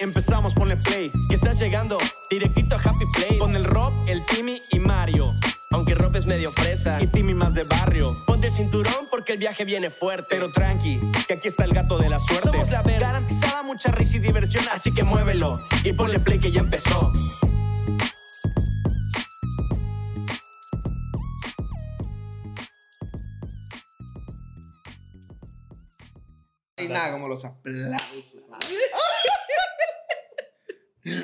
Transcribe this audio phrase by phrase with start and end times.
[0.00, 1.10] empezamos, ponle play.
[1.28, 1.98] Que estás llegando
[2.30, 3.38] directito a Happy Place.
[3.38, 5.32] Con el Rob, el Timmy y Mario.
[5.72, 7.00] Aunque Rob es medio fresa.
[7.02, 8.16] Y Timmy más de barrio.
[8.26, 10.26] Ponte el cinturón porque el viaje viene fuerte.
[10.30, 12.48] Pero tranqui, que aquí está el gato de la suerte.
[12.50, 15.60] Somos la ver- Garantizada mucha risa y diversión, así que muévelo.
[15.84, 17.12] Y ponle play que ya empezó.
[26.78, 28.00] Y nada, como los aplausos.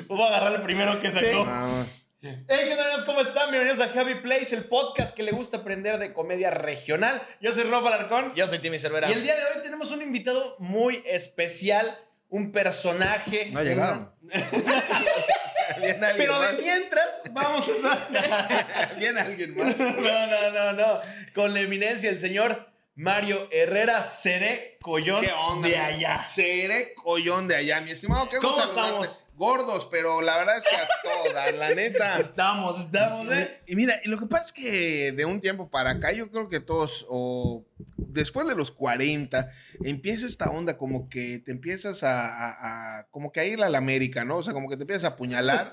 [0.07, 1.45] Voy a agarrar el primero que sacó.
[2.21, 3.05] Hey, ¿qué tal?
[3.05, 3.51] ¿Cómo están?
[3.51, 7.21] Bienvenidos a Happy Place, el podcast que le gusta aprender de comedia regional.
[7.41, 8.33] Yo soy Rob Alarcón.
[8.35, 9.09] Yo soy Timmy Cervera.
[9.09, 13.49] Y el día de hoy tenemos un invitado muy especial, un personaje.
[13.51, 14.15] No ha llegado.
[15.79, 16.57] Viene alguien Pero de más.
[16.59, 18.95] mientras, vamos a estar.
[18.97, 19.77] Viene alguien más.
[19.79, 20.99] No, no, no, no.
[21.35, 25.67] Con la eminencia, el señor Mario Herrera Seré Collón ¿Qué onda?
[25.67, 26.27] de allá.
[26.27, 28.27] Seré collón de allá, mi estimado.
[28.27, 29.19] Qué ¿Cómo estamos?
[29.35, 32.17] Gordos, pero la verdad es que a todas, la neta.
[32.19, 33.59] Estamos, estamos, ¿eh?
[33.67, 36.49] Y mira, y lo que pasa es que de un tiempo para acá, yo creo
[36.49, 37.63] que todos, o
[37.97, 39.47] después de los 40,
[39.83, 43.69] empieza esta onda como que te empiezas a, a- a- como que a ir a
[43.69, 44.37] la América, ¿no?
[44.37, 45.71] O sea, como que te empiezas a apuñalar.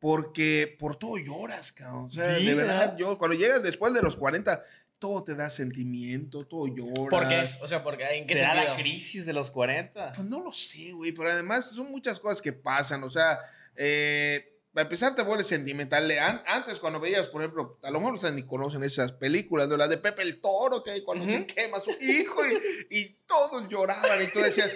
[0.00, 2.06] Porque por todo lloras, cabrón.
[2.06, 2.96] O sea, Sí, de verdad, ¿verdad?
[2.98, 4.60] yo cuando llegas después de los 40,
[5.04, 7.10] todo te da sentimiento, todo lloras.
[7.10, 7.46] ¿Por qué?
[7.60, 8.72] O sea, porque ¿en qué ¿Será sentido?
[8.74, 10.14] la crisis de los 40?
[10.14, 13.38] Pues no lo sé, güey, pero además son muchas cosas que pasan, o sea,
[13.76, 16.10] eh, para empezar te vuelves sentimental.
[16.46, 19.90] Antes cuando veías, por ejemplo, a lo mejor ustedes ni conocen esas películas, de las
[19.90, 24.26] de Pepe el Toro, que cuando se quema su hijo y, y todos lloraban y
[24.28, 24.74] tú decías...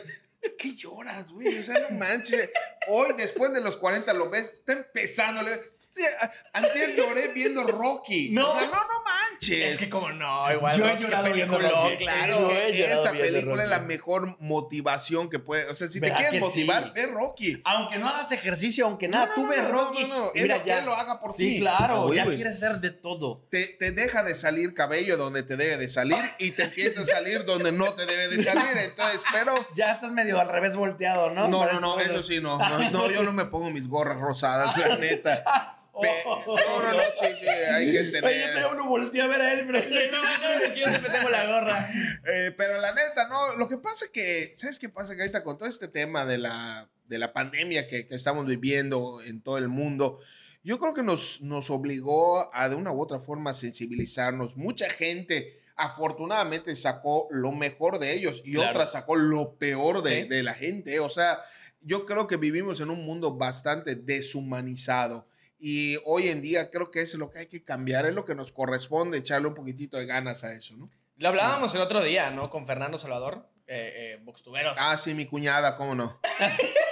[0.56, 1.58] ¿Qué lloras, güey?
[1.58, 2.48] O sea, no manches.
[2.86, 5.42] Hoy, después de los 40, lo ves, está empezando.
[5.42, 5.68] le- Sí,
[6.06, 8.28] a- Antier lloré viendo Rocky.
[8.38, 8.48] No.
[8.48, 9.72] O sea, no, no manches.
[9.74, 10.76] Es que como no, igual.
[10.76, 11.96] Yo he llorado viendo Rocky.
[11.96, 12.50] Claro.
[12.50, 15.64] Es que he llorado esa película es la mejor motivación que puede.
[15.70, 16.90] O sea, si te ¿Verdad quieres motivar, sí?
[16.94, 17.62] ve Rocky.
[17.64, 20.04] Aunque no hagas ejercicio, aunque nada, No, no, tú no, ves no, Rocky.
[20.04, 20.78] no, no, es mira, lo que ya.
[20.80, 21.60] él lo haga por Sí, ti.
[21.60, 22.36] claro, Ah, güey, ya güey.
[22.36, 23.46] quieres hacer de todo.
[23.50, 27.06] Te, te deja de salir cabello donde te debe de salir y te empieza a
[27.06, 28.76] salir donde no te debe de salir.
[28.76, 29.52] Entonces, pero.
[29.74, 31.48] Ya estás medio al revés volteado, ¿no?
[31.48, 32.90] No, no, no, eso sí, no, no.
[32.90, 35.74] no, yo no me pongo mis gorras rosadas, la neta.
[36.00, 36.44] Oh.
[36.46, 38.52] No, no, no, sí, sí, hay que Oye, yo tener.
[38.52, 41.46] todavía uno volteé a ver a él, pero No, claro que yo siempre tengo la
[41.46, 41.90] gorra.
[42.32, 45.14] Eh, pero la neta, no, lo que pasa que, ¿sabes qué pasa?
[45.16, 49.20] Que ahorita con todo este tema de la, de la pandemia que, que estamos viviendo
[49.22, 50.18] en todo el mundo,
[50.62, 54.56] yo creo que nos, nos obligó a de una u otra forma sensibilizarnos.
[54.56, 58.70] Mucha gente afortunadamente sacó lo mejor de ellos y Claro.
[58.72, 60.28] otra sacó lo peor de, Sí.
[60.28, 61.00] de la gente.
[61.00, 61.38] O sea,
[61.80, 65.26] yo creo que vivimos en un mundo bastante deshumanizado.
[65.58, 68.24] Y hoy en día creo que eso es lo que hay que cambiar, es lo
[68.24, 70.90] que nos corresponde echarle un poquitito de ganas a eso, ¿no?
[71.16, 72.48] Lo hablábamos el otro día, ¿no?
[72.48, 74.78] Con Fernando Salvador, eh, eh, Boxtuberos.
[74.80, 76.20] Ah, sí, mi cuñada, ¿cómo no?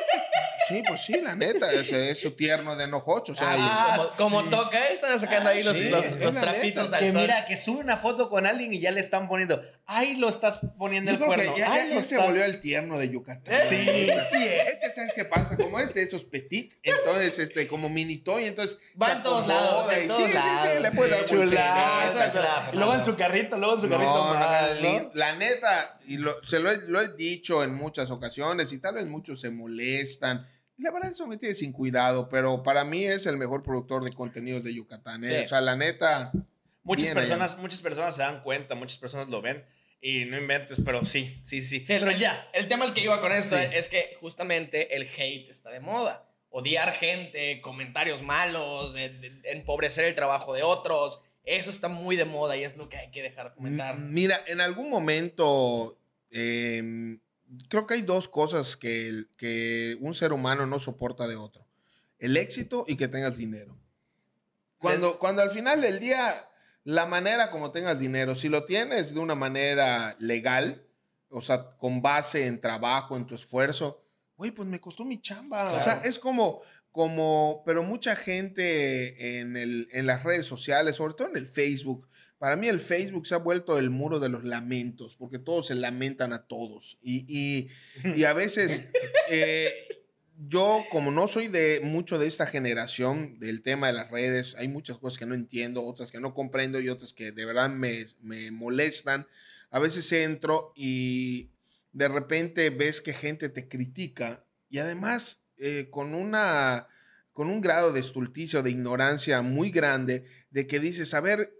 [0.69, 3.33] Sí, pues sí, la neta, ese es su tierno de enojocho.
[3.33, 4.49] O sea, Ah, como, como sí.
[4.51, 4.93] toca, ¿eh?
[4.95, 6.97] están sacando ahí los, sí, los, los trapitos neta.
[6.97, 7.21] al Que sol.
[7.21, 9.63] mira, que sube una foto con alguien y ya le están poniendo.
[9.87, 11.55] Ahí lo estás poniendo yo el creo cuerno.
[11.55, 13.55] que ya, Ay, ya se estás- volvió el tierno de Yucatán.
[13.69, 14.69] Sí, sí es.
[14.75, 15.57] Este, ¿sabes qué pasa?
[15.57, 18.77] Como es de esos petit, entonces, este, como mini toy, entonces.
[19.01, 20.35] Va en todos lados, en y- todos sí, sí, sí,
[20.67, 21.17] lados, le puede sí.
[21.17, 22.71] dar Chulada, voltereta, chulada.
[22.73, 25.11] Luego en su carrito, luego en su carrito No, no, mal, la, ¿no?
[25.15, 28.97] la neta, y lo, se lo he, lo he dicho en muchas ocasiones y tal
[28.97, 30.45] vez muchos se molestan.
[30.79, 34.13] La verdad eso me tiene sin cuidado, pero para mí es el mejor productor de
[34.13, 35.25] contenidos de Yucatán.
[35.25, 35.29] ¿eh?
[35.41, 35.45] Sí.
[35.45, 36.33] O sea, la neta,
[36.83, 39.65] Muchas personas, muchas personas se dan cuenta, muchas personas lo ven
[40.01, 41.79] y no inventes, pero sí, sí, sí.
[41.81, 42.49] Sí, pero el- ya.
[42.53, 43.65] El tema al que iba con esto Sí.
[43.73, 46.29] es que justamente el hate está de moda.
[46.51, 51.21] Odiar gente, comentarios malos, de- de- empobrecer el trabajo de otros.
[51.45, 53.95] Eso está muy de moda y es lo que hay que dejar de fomentar.
[53.97, 55.99] M- Mira, en algún momento
[56.31, 57.19] em,
[57.69, 61.67] creo que hay dos cosas que, el- que un ser humano no soporta de otro.
[62.19, 63.79] El éxito y que tengas dinero.
[64.79, 66.49] Cuando, cuando al final del día,
[66.85, 70.87] la manera como tengas dinero, si lo tienes de una manera legal,
[71.31, 74.03] o sea, con base en trabajo, en tu esfuerzo,
[74.37, 75.73] güey, pues me costó mi chamba.
[75.73, 76.61] O sea, es como,
[76.93, 82.07] como, pero mucha gente en, el, en las redes sociales, sobre todo en el Facebook,
[82.39, 85.75] para mí el Facebook se ha vuelto el muro de los lamentos, porque todos se
[85.75, 86.99] lamentan a todos.
[87.01, 87.69] Y, y,
[88.17, 88.83] y a veces
[89.31, 89.73] eh,
[90.39, 94.69] yo, como no soy de mucho de esta generación del tema de las redes, hay
[94.69, 98.07] muchas cosas que no entiendo, otras que no comprendo y otras que de verdad me,
[98.21, 99.27] me molestan.
[99.71, 101.51] A veces entro y
[101.93, 106.87] de repente ves que gente te critica y además eh, con una
[107.33, 111.53] con un grado de estulticia o de ignorancia muy grande de que dices, a ver,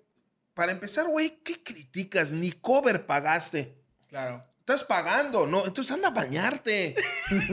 [0.57, 2.33] para empezar, güey, ¿qué criticas?
[2.33, 3.77] Ni cover pagaste.
[4.09, 4.43] Claro.
[4.61, 5.67] estás pagando, ¿no?
[5.67, 6.97] Entonces anda a bañarte.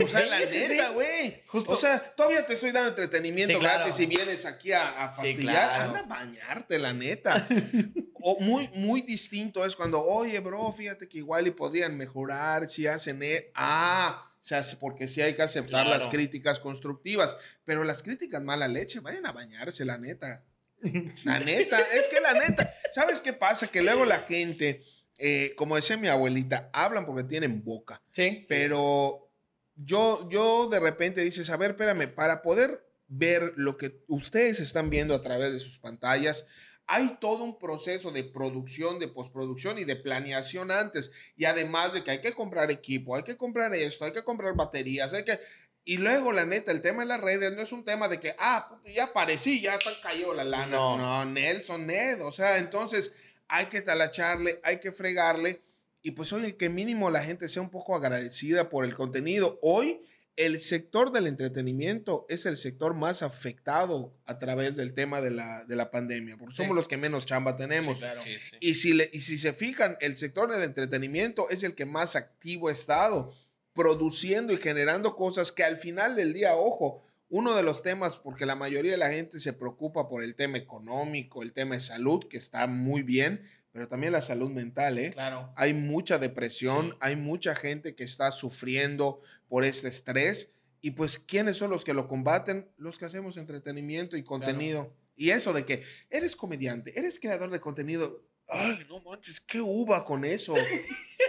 [0.03, 0.93] O sea, Sí, la sí, neta, sí.
[0.93, 1.43] güey.
[1.47, 1.73] Justo.
[1.73, 3.79] O sea, todavía te estoy dando entretenimiento claro.
[3.79, 5.41] gratis y vienes aquí a, a fastidiar.
[5.43, 5.83] claro.
[5.83, 7.45] Anda a bañarte, la neta.
[8.15, 12.87] o muy, muy distinto es cuando, oye, bro, fíjate que igual y podrían mejorar si
[12.87, 13.21] hacen...
[13.21, 13.51] e-".
[13.53, 15.99] Ah, o sea, porque sí hay que aceptar Claro.
[15.99, 17.35] las críticas constructivas.
[17.65, 20.43] Pero las críticas mala leche, vayan a bañarse, la neta.
[21.25, 23.67] La neta, es que la neta, ¿sabes qué pasa?
[23.67, 24.83] Que luego la gente,
[25.17, 28.01] eh, como decía mi abuelita, hablan porque tienen boca.
[28.11, 28.43] Sí.
[28.47, 29.31] Pero
[29.75, 34.89] yo, yo de repente dices, a ver, espérame, para poder ver lo que ustedes están
[34.89, 36.45] viendo a través de sus pantallas,
[36.85, 41.11] hay todo un proceso de producción, de postproducción y de planeación antes.
[41.37, 44.55] Y además de que hay que comprar equipo, hay que comprar esto, hay que comprar
[44.55, 45.39] baterías, hay que...
[45.85, 48.35] Y luego, la neta, el tema de las redes no es un tema de que,
[48.39, 50.67] ah, puta, ya aparecí, ya está cayó la lana.
[50.67, 50.97] No.
[50.97, 52.21] No, Nelson, Ned.
[52.23, 53.11] O sea, entonces
[53.49, 55.61] hay que talacharle, hay que fregarle.
[56.01, 59.59] Y pues, oye, que mínimo la gente sea un poco agradecida por el contenido.
[59.61, 60.01] Hoy,
[60.35, 65.63] el sector del entretenimiento es el sector más afectado a través del tema de la,
[65.65, 66.75] de la pandemia, porque somos Sí.
[66.75, 67.93] los que menos chamba tenemos.
[67.95, 68.21] Sí, claro.
[68.59, 72.15] Y si, le- y si se fijan, el sector del entretenimiento es el que más
[72.15, 73.33] activo ha estado,
[73.73, 78.45] produciendo y generando cosas que al final del día, ojo, uno de los temas, porque
[78.45, 82.27] la mayoría de la gente se preocupa por el tema económico, el tema de salud,
[82.29, 85.09] que está muy bien, pero también la salud mental, ¿eh?
[85.11, 85.51] Claro.
[85.55, 86.97] Hay mucha depresión, Sí.
[86.99, 90.49] hay mucha gente que está sufriendo por este estrés.
[90.81, 92.69] Y pues, ¿quiénes son los que lo combaten?
[92.77, 94.93] Los que hacemos entretenimiento y contenido.
[95.15, 95.81] Y eso de que
[96.11, 98.21] eres comediante, eres creador de contenido.
[98.47, 100.53] Ay, no manches, qué uva con eso.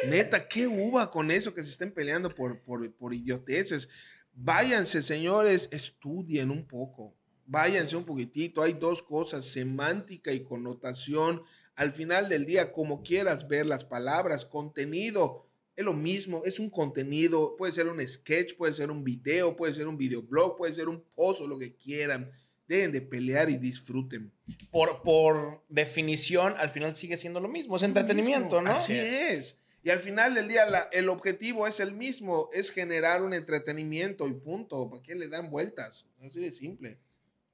[0.08, 3.88] Neta, qué uva con eso que se estén peleando por, por, por idioteces.
[4.34, 7.14] Váyanse, señores, estudien un poco.
[7.46, 8.62] Váyanse un poquitito.
[8.62, 11.42] Hay dos cosas, semántica y connotación.
[11.76, 15.46] Al final del día, como quieras ver las palabras, contenido,
[15.76, 19.72] es lo mismo, es un contenido, puede ser un sketch, puede ser un video, puede
[19.72, 22.30] ser un videoblog, puede ser un post o lo que quieran.
[22.68, 24.32] Deben de pelear y disfruten.
[24.70, 27.76] Por, por definición, al final sigue siendo lo mismo.
[27.76, 28.70] Es entretenimiento, ¿no?
[28.70, 29.56] Así es.
[29.82, 34.26] Y al final del día, la- el objetivo es el mismo, es generar un entretenimiento
[34.28, 34.88] y punto.
[34.90, 36.06] ¿Para qué le dan vueltas?
[36.22, 36.98] Así de simple.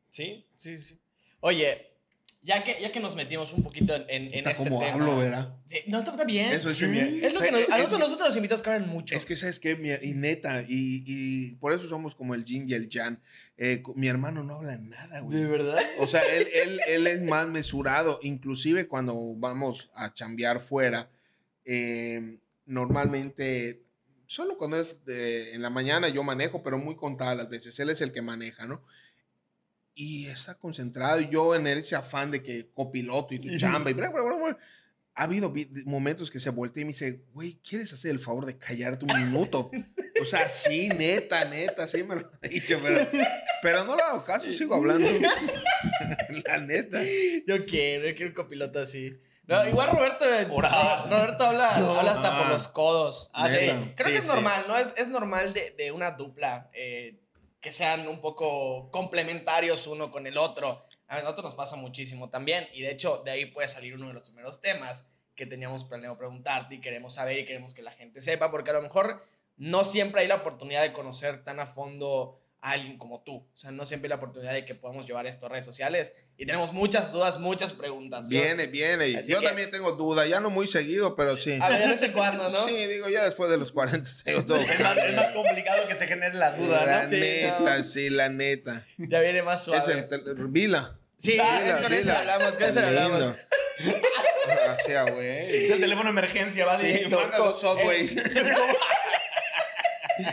[0.09, 0.99] Sí, sí, sí.
[1.41, 1.90] Oye,
[2.43, 4.93] ya que, ya que nos metimos un poquito en, en, en Está este como tema.
[4.95, 5.57] hablo, ¿verdad?
[5.67, 6.49] Sí, no, está, está bien.
[6.51, 7.21] Eso es bien.
[7.23, 9.15] Es lo que nos, a Es- nosotros, nosotros los invitados caben mucho.
[9.15, 9.77] Es que, ¿sabes qué?
[9.77, 13.23] Mi- y neta, y, y por eso somos como el Jin y el Jan.
[13.59, 15.45] Eh, mi hermano no habla nada, güey.
[15.45, 15.79] verdad?
[15.99, 18.19] O sea, él, él, él es más mesurado.
[18.23, 21.11] Inclusive cuando vamos a chambear fuera,
[21.67, 23.83] eh, normalmente,
[24.27, 27.79] solo cuando es de- en la mañana yo manejo, pero muy contadas las veces.
[27.81, 28.83] Él es el que maneja, ¿no?
[29.95, 31.21] Y está concentrado.
[31.21, 34.37] y Yo en ese afán de que copiloto y tu chamba y bla, bla, bla,
[34.37, 34.57] bla.
[35.15, 35.53] Ha habido
[35.85, 39.21] momentos que se voltea y me dice, güey, ¿quieres hacer el favor de callarte un
[39.31, 39.71] minuto?
[40.23, 43.07] O sea, sí, neta, neta, sí me lo ha dicho, pero,
[43.61, 45.07] pero no le hago caso, sigo hablando.
[46.47, 47.01] La neta.
[47.47, 49.19] Yo quiero, yo quiero un copiloto así.
[49.47, 51.03] No, igual Roberto, Ora.
[51.11, 53.31] Roberto habla, habla hasta por los codos.
[53.35, 53.67] Ah, Sí, sí.
[53.97, 54.29] Creo Sí, que es sí.
[54.31, 54.79] normal, ¿no?
[54.79, 57.19] Es, es normal de, de una dupla eh,
[57.61, 60.87] que sean un poco complementarios uno con el otro.
[61.09, 62.69] A nosotros nos pasa muchísimo también.
[62.73, 66.17] Y de hecho, de ahí puede salir uno de los primeros temas que teníamos planeado
[66.19, 69.25] preguntarte y queremos saber y queremos que la gente sepa, porque a lo mejor
[69.57, 73.37] no siempre hay la oportunidad de conocer tan a fondo a alguien como tú.
[73.37, 76.13] O sea, no siempre hay la oportunidad de que podamos llevar esto a redes sociales.
[76.37, 78.29] Y tenemos muchas dudas, muchas preguntas.
[78.29, 79.09] Viene, viene.
[79.09, 81.59] y Así Yo que- también tengo duda, ya no muy seguido, pero sí.
[81.61, 82.67] A ver, de vez en cuando, ¿no?
[82.67, 84.61] Sí, digo, ya después de los 40 tengo todo.
[84.61, 87.09] Es más, es más complicado que se genere la duda, La ¿no?
[87.09, 87.85] Sí, neta, no.
[87.85, 88.87] sí, la neta.
[88.99, 89.93] Ya viene más Es suave.
[89.95, 90.99] el tel- Vila.
[91.17, 93.35] Sí, Vila, es con eso hablamos, con eso hablamos.
[94.97, 95.65] Ah, güey.
[95.65, 97.21] Es el teléfono de emergencia, va Sí, directo.
[97.21, 98.15] manda dos Subways.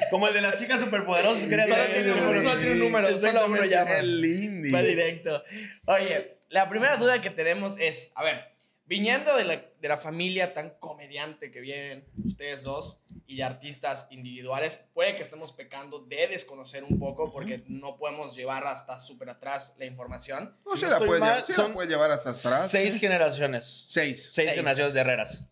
[0.10, 3.17] Como el de las chicas superpoderosas que Solo tiene un número, solo tiene un número,
[3.17, 3.91] solo uno llama.
[3.98, 4.72] El Indy.
[4.72, 5.44] Va directo.
[5.86, 10.53] Oye, la primera duda que tenemos es, a ver, viniendo de la, de la familia
[10.53, 16.27] tan comediante que vienen ustedes dos y de artistas individuales, puede que estemos pecando de
[16.29, 20.56] desconocer un poco porque no podemos llevar hasta súper atrás la información.
[20.65, 22.72] No Si se no la puede, mal, llevar, sí la puede llevar hasta atrás.
[22.72, 23.84] Seis generaciones.
[23.88, 24.22] Seis.
[24.22, 24.53] Seis, Seis.
[24.53, 25.48] generaciones de Herreras.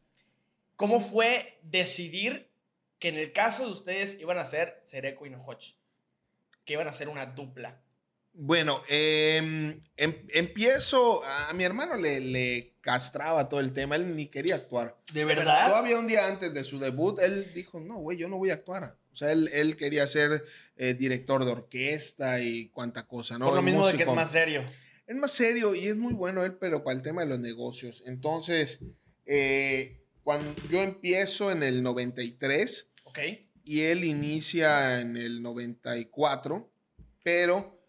[0.77, 2.49] ¿Cómo fue decidir
[3.05, 5.75] que en el caso de ustedes iban a ser Sereco y Nojoch?
[6.65, 7.79] Que iban a ser una dupla.
[8.33, 11.23] Bueno, em, em- empiezo.
[11.23, 13.95] A mi hermano le, le castraba todo el tema.
[13.95, 14.97] Él ni quería actuar.
[15.13, 18.49] ¿De Todavía un día antes de su debut, él dijo: No, güey, yo no voy
[18.49, 18.97] a actuar.
[19.13, 20.43] O sea, él, él quería ser
[20.75, 23.45] eh, director de orquesta y cuánta cosa, ¿no?
[23.45, 24.65] Por lo mismo de que es más serio.
[25.05, 28.01] Es más serio y es muy bueno él, pero para el tema de los negocios.
[28.07, 28.79] Entonces,
[29.27, 33.39] eh, cuando yo empiezo en el 93 Ok.
[33.63, 36.69] y él inicia en el 94,
[37.23, 37.79] pero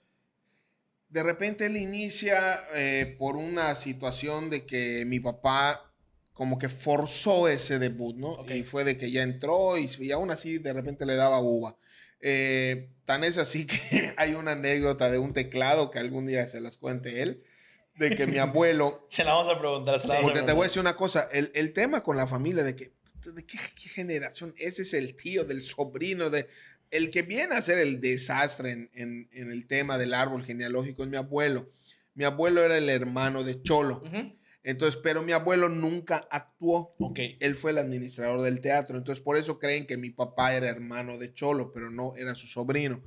[1.09, 2.39] de repente él inicia
[2.75, 5.93] eh, por una situación de que mi papá
[6.33, 8.45] como que forzó ese debut, ¿no?
[8.53, 11.77] Y fue de que ya entró y, y aún así de repente le daba uva.
[12.21, 16.61] Eh, tan es así que hay una anécdota de un teclado que algún día se
[16.61, 17.43] las cuente él,
[17.95, 19.99] de que mi abuelo Se la vamos a preguntar.
[19.99, 22.19] Se la vamos a porque te voy a decir una cosa, el, el tema con
[22.19, 22.93] la familia de que,
[23.33, 24.55] ¿de qué, qué generación?
[24.59, 26.47] Ese es el tío del sobrino de...
[26.91, 31.03] El que viene a hacer el desastre en, en- en el tema del árbol genealógico
[31.03, 31.73] es mi abuelo.
[32.15, 34.01] Mi abuelo era el hermano de Cholo.
[34.05, 34.33] Ujú.
[34.63, 36.95] Entonces, pero mi abuelo nunca actuó.
[36.99, 37.19] Ok.
[37.41, 38.97] Él fue el administrador del teatro.
[38.99, 42.47] Entonces, por eso creen que mi papá era hermano de Cholo, pero no era su
[42.47, 43.03] sobrino.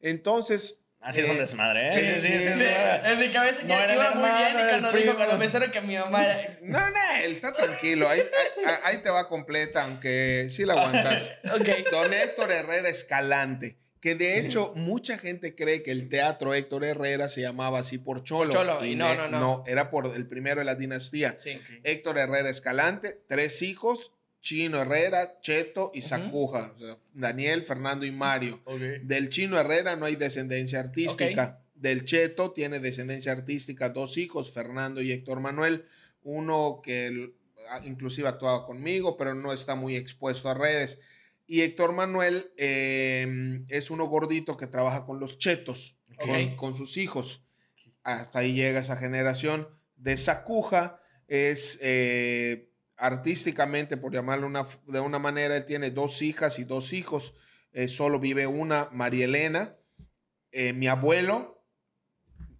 [0.00, 0.80] Entonces...
[1.00, 1.90] Así es un eh, desmadre, ¿eh?
[1.92, 2.52] sí, Sí, sí, sí, sí.
[2.54, 2.58] sí.
[2.60, 2.66] sí.
[3.04, 5.70] En mi cabeza No ya era iba muy bien y cuando dijo, cuando me dijeron
[5.70, 6.58] que mi mamá era...
[6.62, 8.08] No, no, él está tranquilo.
[8.08, 11.30] Ahí, ahí- ahí te va completa, aunque sí la aguantas.
[11.54, 11.90] Ok.
[11.92, 17.28] Don Héctor Herrera Escalante, que de hecho mucha gente cree que el teatro Héctor Herrera
[17.28, 18.50] se llamaba así por Cholo.
[18.50, 19.64] Cholo, y no, ne- no, no.
[19.66, 21.34] era por el primero de la dinastía.
[21.38, 21.60] Sí.
[21.84, 26.02] Héctor Herrera Escalante, tres hijos, Chino Herrera, Cheto y.
[26.02, 28.62] Sacuja, o sea, Daniel, Fernando y Mario.
[29.02, 31.62] Del Chino Herrera no hay descendencia artística.
[31.74, 35.84] Del Cheto tiene descendencia artística, dos hijos, Fernando y Héctor Manuel.
[36.22, 37.32] Uno que
[37.70, 40.98] ah, inclusive actuaba conmigo, pero no está muy expuesto a redes.
[41.46, 45.96] Y Héctor Manuel eh, es uno gordito que trabaja con los chetos,
[46.56, 47.44] con sus hijos.
[48.02, 49.68] Hasta ahí llega esa generación.
[49.96, 56.58] De Sacuja es eh, artísticamente, por llamarlo una, de una manera, él tiene dos hijas
[56.58, 57.34] y dos hijos.
[57.72, 59.76] Eh, solo vive una, María Elena.
[60.52, 61.64] Eh, mi abuelo,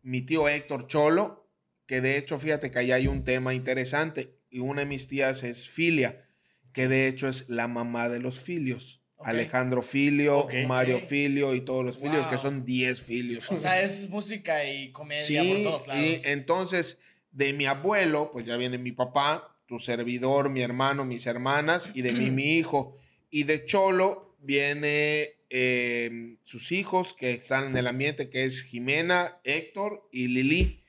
[0.02, 1.50] mi tío Héctor Cholo,
[1.86, 4.38] que de hecho, fíjate que ahí hay un tema interesante.
[4.50, 6.24] Y una de mis tías es Filia,
[6.72, 9.02] que de hecho es la mamá de los filios.
[9.20, 10.46] Alejandro Filio.
[10.68, 11.00] Mario.
[11.00, 12.30] Filio y todos los filios, Wow.
[12.30, 13.50] que son 10 filios.
[13.50, 16.04] O sea, es música y comedia Sí, por todos lados.
[16.04, 16.98] y entonces
[17.32, 22.00] de mi abuelo, pues ya viene mi papá, tu servidor, mi hermano, mis hermanas, y
[22.00, 22.96] de mí mi hijo.
[23.30, 29.40] Y de Cholo viene eh, sus hijos que están en el ambiente, que es Jimena,
[29.44, 30.84] Héctor y Lili.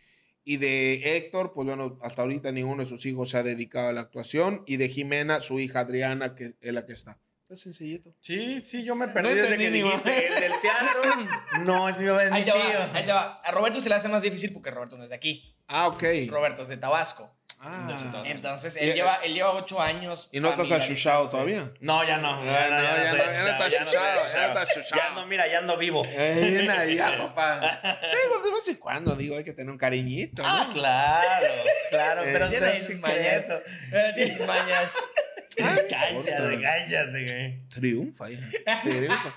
[0.46, 3.94] Y de Héctor, pues bueno, hasta ahorita ninguno de sus hijos se ha dedicado a
[3.94, 4.64] la actuación.
[4.66, 7.20] Y de Jimena, su hija Adriana, que es la que está.
[7.42, 8.16] Está sencillito.
[8.22, 11.02] Sí, sí, yo me perdí desde entendí que ni dijiste el del teatro.
[11.66, 13.42] No, es mi, es mi Ahí te va, ahí te va.
[13.44, 15.54] A Roberto se le hace más difícil porque Roberto no es de aquí.
[15.68, 16.04] Ah, ok.
[16.30, 17.39] Roberto es de Tabasco.
[17.62, 18.24] Ah.
[18.26, 20.30] Entonces, Y- él lleva, él lleva ocho años.
[20.32, 21.72] ¿Y no estás achuchado todavía?
[21.82, 22.44] No, ya no.
[22.46, 24.96] Ya, no, ya no, ya no está chuchado, chuchado, soy ya no.
[24.98, 26.04] Ya ando, mira, ya ando vivo.
[26.06, 27.82] Eh, ya, papá.
[27.84, 30.42] Digo, de vez en cuando, digo, hay que tener un cariñito.
[30.42, 30.48] ¿no?
[30.48, 31.54] Ah, claro,
[31.90, 33.62] claro, Eh, pero tiene es ahí sus secreto.
[33.92, 34.94] Pero tienes mañas.
[35.58, 37.68] Cállate, cállate, güey.
[37.70, 38.40] Triunfa, ya.
[38.82, 39.36] Triunfa.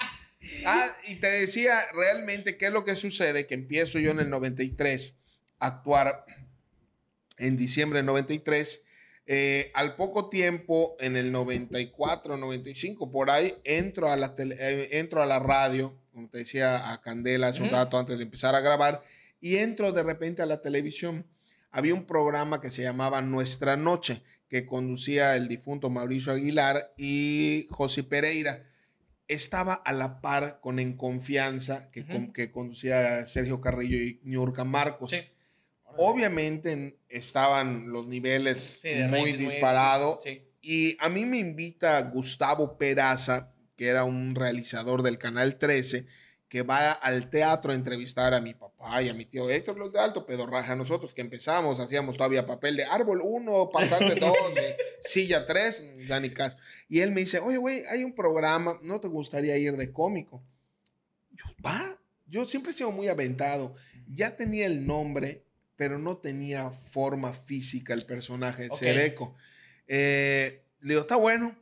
[0.66, 4.30] Ah, y te decía realmente qué es lo que sucede, que empiezo yo en el
[4.30, 5.14] 93
[5.58, 6.24] a actuar
[7.38, 8.82] en diciembre del 93.
[9.26, 14.98] Eh, al poco tiempo, en el 94, 95, por ahí, entro a la, tele- eh,
[14.98, 18.54] entro a la radio, como te decía a Candela hace un rato antes de empezar
[18.54, 19.02] a grabar,
[19.40, 21.26] y entro de repente a la televisión.
[21.70, 27.66] Había un programa que se llamaba Nuestra Noche, que conducía el difunto Mauricio Aguilar y
[27.70, 28.66] José Pereira.
[29.28, 32.12] Estaba a la par con En Confianza, que, Ujú.
[32.12, 35.10] con- que conducía Sergio Carrillo y Niurka Marcos.
[35.12, 35.22] Sí.
[35.98, 40.18] Obviamente en- estaban los niveles Sí, muy disparados.
[40.24, 40.42] Sí.
[40.60, 46.06] Y a mí me invita Gustavo Peraza, que era un realizador del Canal 13,
[46.48, 49.92] que va al teatro a entrevistar a mi papá y a mi tío Héctor Los
[49.92, 50.72] de Alto Pedorraje.
[50.72, 54.32] A nosotros que empezamos, hacíamos todavía papel de árbol 1, pasante 2,
[55.02, 56.56] silla 3, ya ni caso.
[56.88, 60.44] Y él me dice, oye, güey, hay un programa, ¿no te gustaría ir de cómico?
[61.30, 61.98] Yo, va.
[62.26, 63.74] Yo siempre he sido muy aventado.
[64.06, 65.44] Ya tenía el nombre,
[65.76, 68.78] pero no tenía forma física el personaje de Ok.
[68.78, 69.36] Cereco.
[69.86, 71.56] Eh, le digo, está bueno.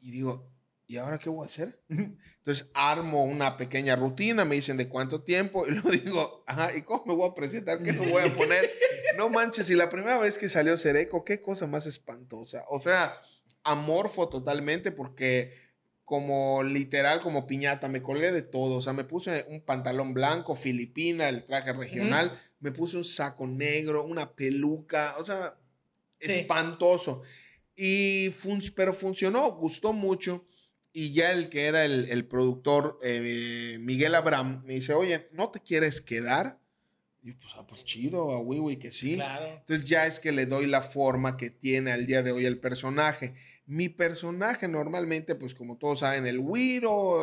[0.00, 0.50] Y digo,
[0.86, 1.80] ¿y ahora qué voy a hacer?
[1.88, 6.82] Entonces armo una pequeña rutina, me dicen de cuánto tiempo, y luego digo, ajá, ¿y
[6.82, 7.82] cómo me voy a presentar?
[7.82, 8.68] ¿Qué me voy a poner?
[9.16, 12.64] no manches, y la primera vez que salió Cereco, qué cosa más espantosa.
[12.68, 13.14] O sea,
[13.62, 15.52] amorfo totalmente porque
[16.04, 18.76] como literal, como piñata, me colgué de todo.
[18.76, 23.46] O sea, me puse un pantalón blanco, filipina, el traje regional, me puse un saco
[23.46, 25.54] negro, una peluca, o sea,
[26.18, 26.32] Sí.
[26.32, 27.20] espantoso.
[27.76, 30.46] Y fun pero funcionó, gustó mucho.
[30.90, 35.50] Y ya el que era el, el productor, eh, Miguel Abraham, me dice, oye, ¿no
[35.50, 36.58] te quieres quedar?
[37.22, 39.16] Y yo, pues, ah, pues chido, a Wiwi que sí.
[39.16, 39.46] Claro.
[39.46, 42.58] Entonces ya es que le doy la forma que tiene al día de hoy el
[42.60, 43.34] personaje.
[43.66, 47.20] Mi personaje normalmente, pues como todos saben, el Wiro,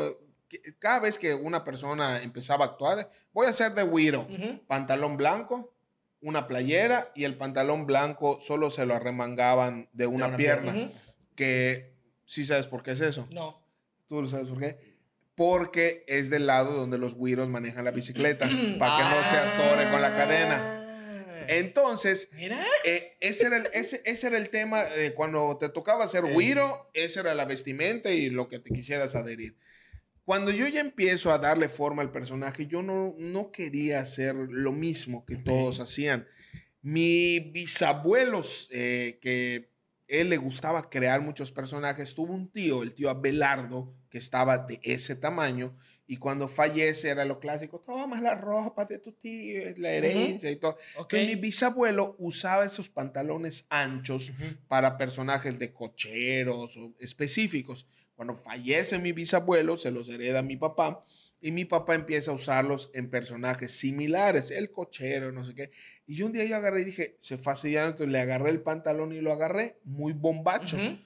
[0.79, 4.27] cada vez que una persona empezaba a actuar, voy a hacer de Wiro.
[4.67, 5.73] Pantalón blanco,
[6.21, 10.91] una playera y el pantalón blanco solo se lo arremangaban de una, una pierna.
[11.35, 11.93] Que
[12.25, 13.27] sí sabes por qué es eso.
[13.31, 13.61] No.
[14.07, 14.77] ¿Tú lo sabes por qué?
[15.35, 18.45] Porque es del lado donde los güiros manejan la bicicleta,
[18.79, 20.57] para que no se atore con la cadena.
[20.59, 21.45] Ah.
[21.47, 22.63] Entonces, Mira.
[22.85, 26.89] eh, ese, era el, ese, ese era el tema eh, cuando te tocaba ser güiro,
[26.93, 29.57] esa era la vestimenta y lo que te quisieras adherir.
[30.25, 34.71] Cuando yo ya empiezo a darle forma al personaje, yo no, no quería hacer lo
[34.71, 36.27] mismo que todos hacían.
[36.81, 39.71] Mi bisabuelos, eh, que
[40.07, 44.79] él le gustaba crear muchos personajes, tuvo un tío, el tío Abelardo, que estaba de
[44.83, 45.75] ese tamaño,
[46.11, 50.57] y cuando fallece era lo clásico, toma la ropa de tu tío, la herencia y
[50.57, 50.75] todo.
[50.97, 51.13] Ok.
[51.13, 54.33] Entonces, mi bisabuelo usaba esos pantalones anchos
[54.67, 57.87] para personajes de cocheros o específicos.
[58.21, 61.03] Cuando fallece mi bisabuelo, se los hereda mi papá
[61.41, 65.71] y mi papá empieza a usarlos en personajes similares, el cochero, no sé qué.
[66.05, 69.11] Y yo un día yo agarré y dije, se fastidiaron, entonces le agarré el pantalón
[69.11, 70.77] y lo agarré, muy bombacho.
[70.77, 70.99] Ujú.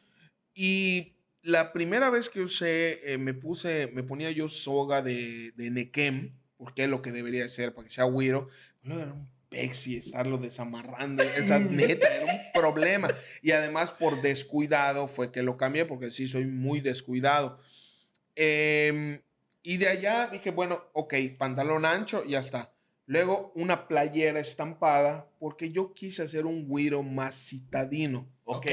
[0.53, 5.71] Y la primera vez que usé, eh, me puse, me ponía yo soga de, de
[5.71, 8.49] Nequem, porque es lo que debería ser para que sea güiro.
[8.83, 11.23] Era un pexi estarlo desamarrando.
[11.23, 13.07] Esa neta, era un problema.
[13.41, 17.57] Y además, por descuidado fue que lo cambié, porque sí soy muy descuidado.
[18.35, 19.21] Em,
[19.63, 22.73] y de allá dije, bueno, ok, pantalón ancho, ya está.
[23.05, 28.27] Luego una playera estampada, porque yo quise hacer un güiro más citadino.
[28.43, 28.57] Ok.
[28.57, 28.65] Ok.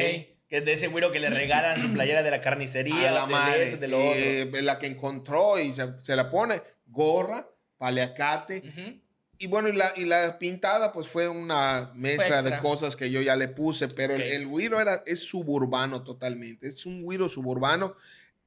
[0.48, 3.26] Que es de ese güiro que le regalan su playera de la carnicería, a la
[3.26, 4.20] de madre, esto, de lo otro.
[4.20, 7.48] eh, la que encontró y se, se la pone, gorra,
[7.78, 8.58] paliacate.
[8.58, 9.01] Ujú.
[9.42, 13.20] Y bueno, y la, y la pintada pues fue una mezcla de cosas que yo
[13.22, 17.92] ya le puse, pero el- el, güiro era, es suburbano totalmente, es un güiro suburbano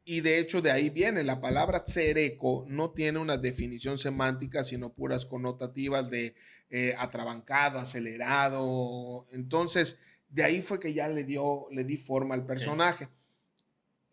[0.06, 4.94] y de hecho de ahí viene, la palabra tsereco no tiene una definición semántica, sino
[4.94, 6.34] puras connotativas de
[6.70, 9.98] eh, atrabancado, acelerado, entonces
[10.30, 13.10] de ahí fue que ya le, dio, le di forma al personaje.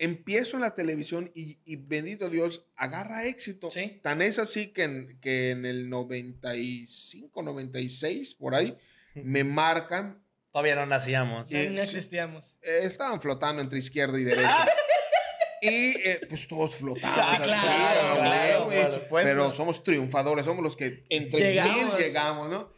[0.03, 3.71] Empiezo en la televisión y, y bendito Dios, agarra éxito.
[3.71, 4.01] Sí.
[4.03, 8.77] Tan es así que en, que en el 95, 96, por ahí,
[9.15, 10.25] me marcan.
[10.51, 11.47] Todavía no nacíamos.
[11.51, 12.59] Eh, No existíamos.
[12.63, 14.67] eh, estaban flotando entre izquierdo y derecha.
[15.63, 17.19] y eh, pues todos flotamos.
[17.19, 19.31] Ah, así, claro, güey, claro, supuesto.
[19.31, 21.77] Pero somos triunfadores, somos los que entre Llegamos.
[21.95, 22.73] mil llegamos, ¿no?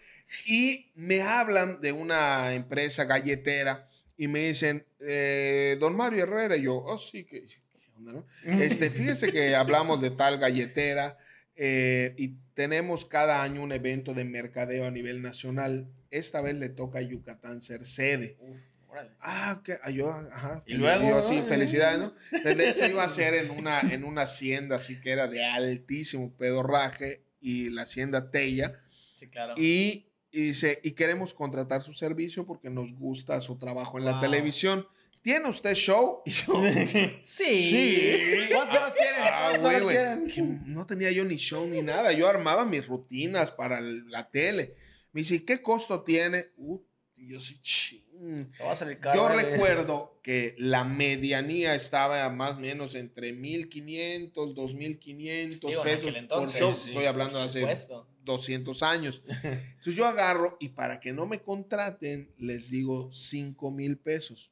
[0.47, 6.63] Y me hablan de una empresa galletera y me dicen, eh, don Mario Herrera, y
[6.63, 7.59] yo, oh, sí, que, ¿qué
[7.97, 8.27] onda, no?
[8.45, 11.19] Este, fíjese que hablamos de tal galletera
[11.57, 15.89] eh, y tenemos cada año un evento de mercadeo a nivel nacional.
[16.11, 18.37] Esta vez le toca a Yucatán ser sede.
[18.41, 19.11] Uf, órale.
[19.21, 20.63] Ah, que yo, ajá.
[20.67, 22.15] Y luego, yo, sí, felicidades, ¿no?
[22.31, 27.25] Entonces, iba a ser en una, en una hacienda así que era de altísimo pedorraje
[27.41, 28.81] y la hacienda Tella.
[29.17, 29.55] Sí, claro.
[29.57, 34.21] Y, y dice, y queremos contratar su servicio porque nos gusta su trabajo en la
[34.21, 34.87] televisión.
[35.23, 36.23] ¿Tiene usted show?
[36.27, 36.53] Y yo,
[37.23, 37.71] sí.
[37.71, 38.49] Sí.
[38.53, 39.21] ¿Cuántas horas quieren?
[39.23, 39.97] Ah, ¿Cuántas güey, horas güey.
[39.97, 40.27] quieren?
[40.27, 42.13] Dije, No tenía yo ni show ni nada.
[42.13, 44.75] Yo armaba mis rutinas para la tele.
[45.13, 46.47] Me dice, ¿y qué costo tiene?
[46.57, 46.79] Uh,
[47.17, 48.03] y yo sí, ching.
[48.57, 53.35] Te va a salir caro, Yo recuerdo que la medianía estaba más o menos entre
[53.35, 56.73] 1.500, 2.500 Digo, en pesos aquel por entonces, show.
[56.73, 57.61] sí, Estoy hablando de hace.
[58.25, 59.23] 200 años.
[59.43, 64.51] Entonces yo agarro y para que no me contraten, les digo 5 mil pesos.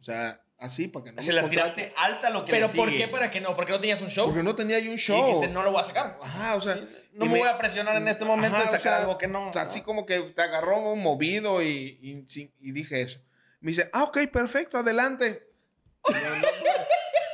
[0.00, 1.74] O sea, así, para que no Se me las contraten.
[1.74, 3.08] tiraste alta lo que Pero le ¿por qué?
[3.08, 3.56] ¿Para qué no?
[3.56, 4.26] ¿Por qué no tenías un show?
[4.26, 5.26] Porque no tenía yo un Y show.
[5.26, 6.18] dijiste, no lo voy a sacar.
[6.22, 6.76] Ajá, o sea.
[7.14, 9.18] No y me, voy a presionar en este momento Ajá, y o sacar sea, algo
[9.18, 9.48] que no.
[9.48, 12.24] o sea, Así como que te agarró movido y, y,
[12.60, 13.18] y dije eso.
[13.60, 15.44] Me dice, ah, ok, perfecto, adelante.
[16.08, 16.42] Y yo, "No, no".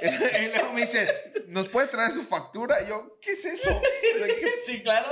[0.43, 1.09] y luego me dice,
[1.49, 2.83] ¿nos puede traer su factura?
[2.83, 3.71] Y yo, ¿qué es eso?
[3.71, 5.09] O sea, ¿qué Sí, claro.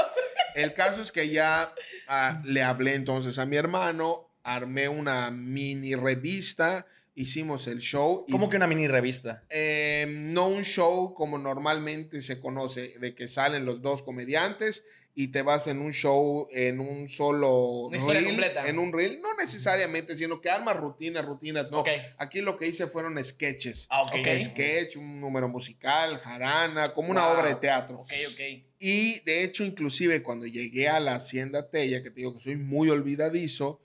[0.55, 1.75] el caso es que ya
[2.09, 8.25] ah, le hablé entonces a mi hermano, armé una mini revista, hicimos el show.
[8.27, 9.45] y, ¿Cómo que una mini revista?
[9.51, 14.83] eh, no un show como normalmente se conoce, de que salen los dos comediantes
[15.14, 18.66] y te vas en un show en un solo Una historia reel, completa.
[18.66, 21.81] en un reel, no necesariamente, sino que armas rutinas, rutinas, no.
[21.81, 21.88] Ok.
[22.18, 23.87] Aquí lo que hice fueron sketches.
[23.90, 24.12] Ah, ok.
[24.14, 27.38] Ok, sketch, un número musical, jarana, como una Wow.
[27.38, 28.01] obra de teatro.
[28.01, 28.40] Ok, ok.
[28.79, 32.57] Y de hecho, inclusive cuando llegué a la hacienda Tella, que te digo que soy
[32.57, 33.81] muy olvidadizo,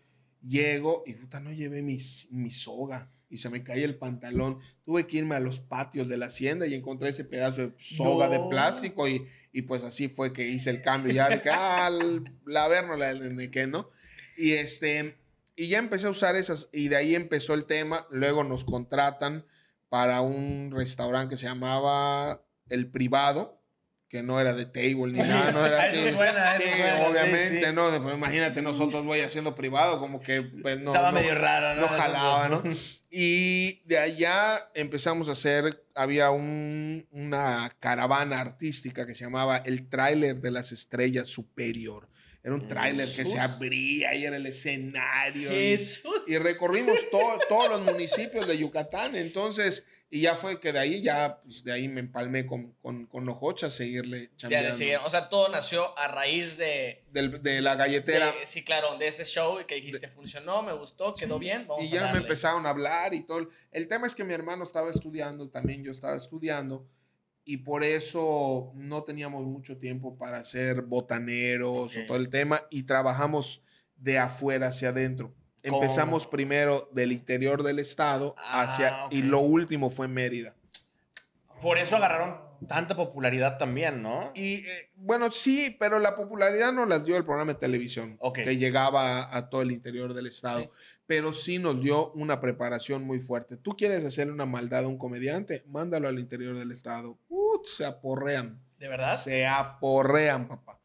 [0.45, 1.97] llego y puta, no llevé mi,
[2.31, 4.59] mi soga y se me cae el pantalón.
[4.83, 8.29] Tuve que irme a los patios de la hacienda y encontré ese pedazo de soga
[8.29, 11.13] de plástico y, y pues así fue que hice el cambio.
[11.13, 11.89] Ya dije, ah,
[12.45, 13.13] la ver no la
[13.51, 13.89] que ¿no?
[14.37, 15.17] Y este,
[15.55, 18.07] y ya empecé a usar esas, y de ahí empezó el tema.
[18.11, 19.45] Luego nos contratan
[19.89, 23.56] para un restaurante que se llamaba El Privado,
[24.09, 26.11] que no era de table ni nada, no era Eso así.
[26.15, 27.73] suena, eso sí, suena, sí, obviamente, sí.
[27.73, 28.01] no.
[28.01, 30.91] Pues imagínate nosotros, voy haciendo privado, como que pues, no.
[30.91, 31.81] Estaba no- medio raro, ¿no?
[31.81, 32.63] no jalaba, ¿no?
[33.09, 39.87] Y de allá empezamos a hacer, había un- una caravana artística que se llamaba el
[39.89, 42.09] tráiler de las estrellas superior.
[42.43, 45.51] Era un tráiler que se abría y era el escenario.
[45.51, 46.21] y- Jesús.
[46.27, 49.15] y recorrimos to- todos los municipios de Yucatán.
[49.15, 53.05] Entonces, y ya fue que de ahí, ya, pues de ahí me empalmé con, con,
[53.07, 54.75] con Ojocha a seguirle Ya le chambeando.
[54.77, 54.99] siguen.
[55.03, 57.03] O sea, todo nació a raíz de.
[57.11, 58.27] Del- de la galletera.
[58.31, 61.87] de- sí, claro, de ese show que dijiste, funcionó, me gustó, quedó bien, vamos y
[61.87, 62.21] a ya me darle.
[62.21, 63.49] empezaron a hablar y todo.
[63.71, 66.87] El tema es que mi hermano estaba estudiando, también yo estaba estudiando,
[67.43, 72.03] y por eso no teníamos mucho tiempo para hacer botaneros Ok.
[72.03, 73.61] o todo el tema, y trabajamos
[73.97, 75.33] de afuera hacia adentro.
[75.67, 80.55] Empezamos primero del interior del estado Ah, hacia, y lo último fue Mérida.
[81.61, 84.31] Por eso agarraron tanta popularidad también, ¿no?
[84.35, 88.57] Y eh, bueno, sí, pero la popularidad no las dio el programa de televisión, que
[88.57, 90.69] llegaba a, a todo el interior del estado, Sí.
[91.07, 93.57] pero sí nos dio una preparación muy fuerte.
[93.57, 97.17] Tú quieres hacerle una maldad a un comediante, mándalo al interior del estado.
[97.63, 99.15] Se aporrean, ¿De verdad?
[99.17, 100.76] se aporrean, papá.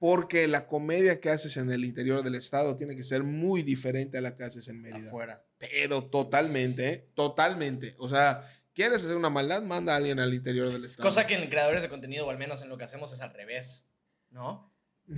[0.00, 4.18] Porque la comedia que haces en el interior del estado tiene que ser muy diferente
[4.18, 5.06] a la que haces en Mérida.
[5.08, 5.44] Afuera.
[5.58, 7.08] Pero totalmente, ¿eh?
[7.14, 7.94] totalmente.
[7.98, 8.42] O sea,
[8.74, 11.06] quieres hacer una maldad, manda a alguien al interior del estado.
[11.08, 13.32] Cosa que en creadores de contenido, o al menos en lo que hacemos, es al
[13.34, 13.86] revés,
[14.30, 14.72] ¿no?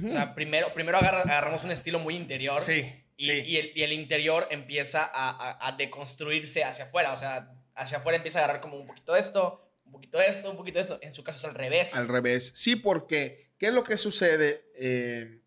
[0.05, 2.61] O sea, primero, primero agarra- agarramos un estilo muy interior.
[2.63, 2.85] Sí,
[3.17, 3.33] Y, sí.
[3.47, 7.13] y el, y el interior empieza a, a- a deconstruirse hacia afuera.
[7.13, 10.27] O sea, hacia afuera empieza a agarrar como un poquito de esto, un poquito de
[10.27, 10.99] esto, un poquito de esto.
[11.03, 11.95] En su caso es al revés.
[11.95, 12.53] Al revés.
[12.57, 14.65] Sí, porque, ¿qué es lo que sucede?
[14.75, 15.41] Eh,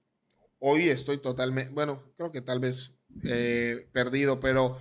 [0.60, 2.93] hoy estoy totalmente, bueno, creo que tal vez
[3.25, 4.80] eh, perdido, pero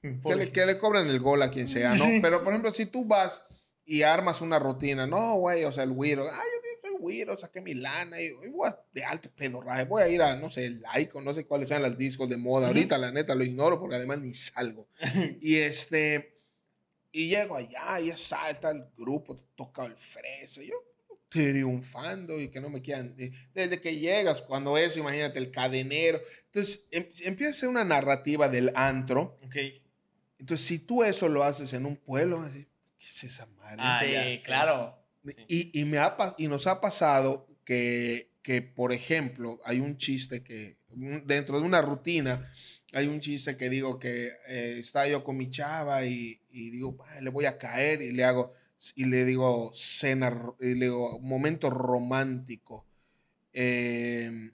[0.00, 2.04] que le, que le cobran el gol a quien sea, ¿no?
[2.22, 3.42] Pero, por ejemplo, si tú vas
[3.84, 7.60] y armas una rutina, no, güey, o sea, el güiro, ah, yo soy güiro, saqué
[7.60, 10.66] mi lana y, y voy a- de alto pedorraje, voy a ir a, no sé,
[10.66, 12.68] el Icon, no sé cuáles sean los discos de moda.
[12.68, 14.86] Ahorita, la neta, lo ignoro porque además ni salgo.
[15.40, 16.40] y este,
[17.10, 20.76] y llego allá, ya salta el grupo, toca el fresa, yo
[21.28, 23.14] triunfando y que no me quieran.
[23.16, 26.20] de- Desde que llegas, cuando eso, imagínate, el cadenero.
[26.46, 29.36] Entonces, em- empieza una narrativa del antro.
[29.44, 29.56] Ok.
[30.40, 32.66] Entonces, si tú eso lo haces en un pueblo, así,
[32.98, 33.76] ¿qué es esa madre?
[33.80, 34.98] Ah, sí, claro.
[35.48, 40.42] Y, y me ha, y nos ha pasado que, que, por ejemplo, hay un chiste
[40.42, 40.78] que
[41.24, 42.40] dentro de una rutina,
[42.94, 46.96] hay un chiste que digo que eh, está yo con mi chava y, y digo,
[47.04, 48.50] "Ah, le voy a caer y le hago,
[48.94, 52.86] y le digo, cena, y le digo, momento romántico.
[53.52, 54.50] Eh,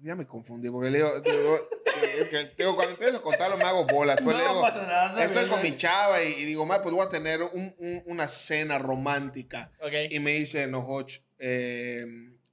[0.00, 3.56] ya me confundí, porque le digo, digo, eh, es que, digo, cuando empiezo a contarlo
[3.56, 4.18] me hago bolas.
[4.22, 5.24] Pues le digo, pasa nada.
[5.24, 8.28] Estoy con mi chava y, y digo, ma, pues voy a tener un- un- una
[8.28, 9.70] cena romántica.
[9.80, 9.92] Ok.
[10.10, 12.04] Y me dice, no, Hoch, eh,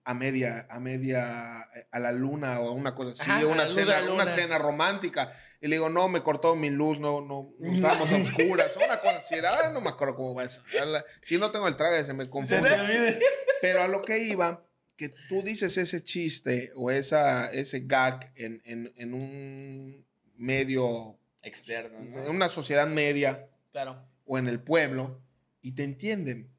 [0.05, 3.67] a media, a media, eh, a la luna o una cosa así, Ajá, a una,
[3.67, 5.29] cena, una cena romántica.
[5.61, 8.99] Y le digo, no, me cortó mi luz, no, no, no estábamos a oscuras, una
[8.99, 9.35] cosa así.
[9.47, 10.61] Ah, no me acuerdo cómo va eso.
[11.21, 13.19] Si no tengo el traje, se me confunde.
[13.61, 18.61] Pero a lo que iba, que tú dices ese chiste o esa, ese gag en,
[18.65, 21.99] en, en un medio, Externo.
[21.99, 22.31] en ¿no?
[22.31, 24.03] una sociedad media Claro.
[24.25, 25.21] o en el pueblo
[25.61, 26.49] y te entienden.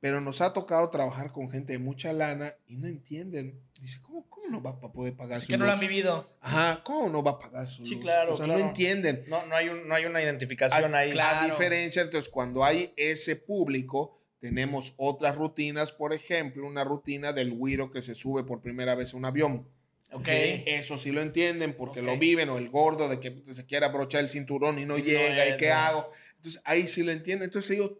[0.00, 3.60] Pero nos ha tocado trabajar con gente de mucha lana y no entienden.
[3.80, 4.15] Dice, ¿cómo, cómo
[4.50, 5.74] no va a poder pagar Es su que no lo luz?
[5.74, 6.36] han vivido.
[6.40, 8.02] Ajá, ¿cómo no va a pagar su Sí, luz?
[8.04, 8.60] claro, O sea, claro.
[8.60, 9.22] no entienden.
[9.28, 11.08] No, no, hay un- no hay una identificación Ah, ahí.
[11.12, 11.46] La Claro.
[11.46, 17.90] diferencia, entonces, cuando hay ese público, tenemos otras rutinas, por ejemplo, una rutina del güiro
[17.90, 19.68] que se sube por primera vez a un avión.
[20.12, 20.28] Ok.
[20.28, 22.06] Eso sí lo entienden porque Ok.
[22.06, 25.48] lo viven, o el gordo de que se quiere abrochar el cinturón y no, llega,
[25.48, 26.08] ¿y qué hago?
[26.36, 27.46] Entonces, ahí sí lo entienden.
[27.46, 27.98] Entonces, digo,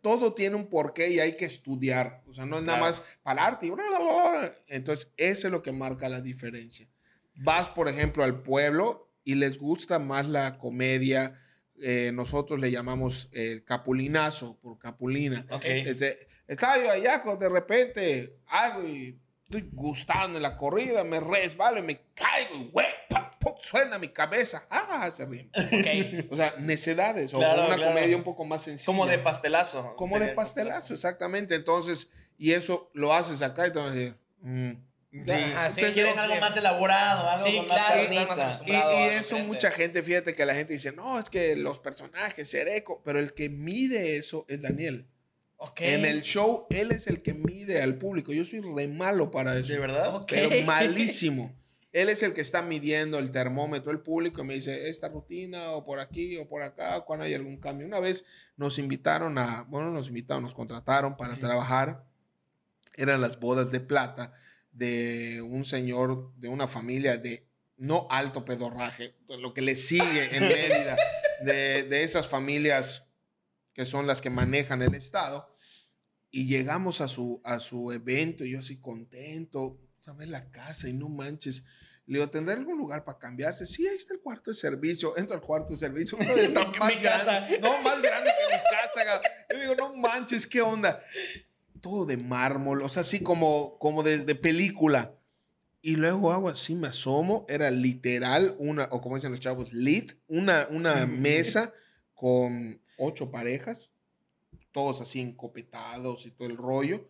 [0.00, 2.22] todo tiene un porqué y hay que estudiar.
[2.26, 4.54] O sea, no es nada más pararte y bla, bla, bla, bla.
[4.68, 6.88] Entonces, eso es lo que marca la diferencia.
[7.36, 11.34] Vas, por ejemplo, al pueblo y les gusta más la comedia.
[11.80, 15.46] eh, nosotros le llamamos el capulinazo por capulina.
[15.50, 15.62] Ok.
[15.64, 18.38] Este, estaba yo allá, de repente
[18.84, 22.86] y estoy gustando en la corrida, me resbalo y me caigo y güey,
[23.38, 24.66] pa, pu, suena mi cabeza.
[24.70, 25.50] Ah, se ríen.
[25.56, 26.32] Ok.
[26.32, 27.94] O sea, necedades o Claro, una claro.
[27.94, 28.86] comedia un poco más sencilla.
[28.86, 29.94] Como de pastelazo.
[29.96, 31.54] Como de pastelazo, exactamente.
[31.54, 34.72] Entonces, y eso lo haces acá y te vas a decir, mm.
[35.10, 35.32] Sí.
[35.32, 38.66] Ajá, sí, Entonces, Quieren algo más elaborado, algo Sí, con claro, más más carnita.
[38.66, 39.42] Y, y eso diferente.
[39.42, 43.32] mucha gente, fíjate que la gente dice, no, es que los personajes, Sereco, pero el
[43.32, 45.06] que mide eso es Daniel.
[45.56, 45.80] Ok.
[45.80, 48.32] En el show, él es el que mide al público.
[48.32, 49.72] Yo soy re malo para eso.
[49.72, 50.14] ¿De verdad?
[50.14, 50.26] Ok.
[50.28, 51.56] Pero malísimo.
[51.92, 55.70] Él es el que está midiendo el termómetro, el público, y me dice, esta rutina,
[55.72, 57.86] o por aquí, o por acá, cuando hay algún cambio.
[57.86, 58.24] Una vez
[58.56, 62.04] nos invitaron a, bueno, nos invitaron, nos contrataron para trabajar.
[62.94, 64.32] Eran las bodas de plata
[64.70, 67.48] de un señor, de una familia de
[67.78, 70.96] no alto pedorraje, lo que le sigue en Mérida,
[71.42, 73.04] de, de esas familias
[73.72, 75.54] que son las que manejan el Estado.
[76.30, 80.88] Y llegamos a su, a su evento y yo así contento, a ver la casa
[80.88, 81.62] y no manches.
[82.06, 83.66] Le digo, ¿tendrá algún lugar para cambiarse?
[83.66, 85.16] Sí, ahí está el cuarto de servicio.
[85.18, 86.16] Entro al cuarto de servicio.
[86.18, 87.40] Uno de tan más Mi casa.
[87.40, 87.58] grande.
[87.58, 89.20] No, más grande que mi casa.
[89.52, 90.98] Yo digo, no manches, ¿qué onda?
[91.80, 95.14] Todo de mármol, o sea, así como, como de, de película.
[95.82, 97.44] Y luego hago así, me asomo.
[97.48, 101.72] Era literal una, o como dicen los chavos, lit, una, una mesa
[102.14, 103.90] con ocho parejas,
[104.72, 107.08] todos así encopetados y todo el rollo.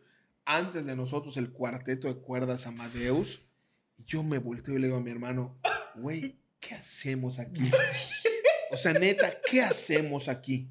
[0.50, 3.40] Antes de nosotros el cuarteto de cuerdas Amadeus.
[3.98, 5.60] Y yo me volteo y le digo a mi hermano,
[5.94, 7.70] güey, ¿qué hacemos aquí?
[8.70, 10.70] O sea, neta, ¿qué hacemos aquí?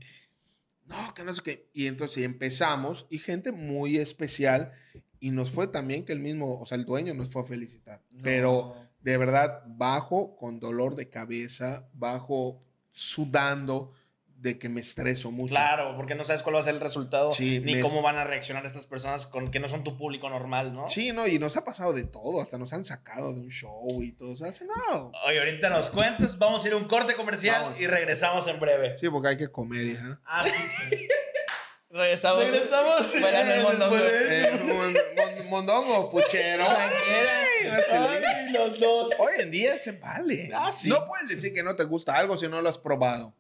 [0.86, 1.70] No, que no sé qué.
[1.74, 4.72] Y entonces empezamos y gente muy especial.
[5.20, 8.04] Y nos fue también que el mismo, o sea, el dueño nos fue a felicitar.
[8.24, 13.92] Pero de verdad, bajo con dolor de cabeza, bajo sudando
[14.40, 15.50] de que me estreso mucho.
[15.56, 18.18] Claro, porque no sabes cuál va a ser el resultado, Sí, ni me- cómo van
[18.18, 20.88] a reaccionar estas personas con que no son tu público normal, ¿no?
[20.88, 24.02] Sí, no, y nos ha pasado de todo, hasta nos han sacado de un show
[24.04, 24.34] y todo.
[24.34, 24.52] O sea,
[24.92, 25.12] no.
[25.26, 27.80] Oye, ahorita nos cuentas, vamos a ir a un corte comercial Vamos.
[27.82, 28.96] y regresamos en breve.
[28.98, 30.22] Sí, porque hay que comer, hija.
[30.26, 31.08] Ah, sí.
[31.90, 32.44] Regresamos.
[32.44, 33.22] Regresamos.
[33.22, 33.98] Bailando el mondongo.
[33.98, 36.64] Eh, mon- mon- mondongo, puchero.
[36.68, 37.68] Ay.
[37.92, 39.10] Ay, los dos.
[39.18, 40.52] Hoy en día se vale.
[40.54, 40.90] Ah, sí.
[40.90, 43.34] No puedes decir que no te gusta algo si no lo has probado.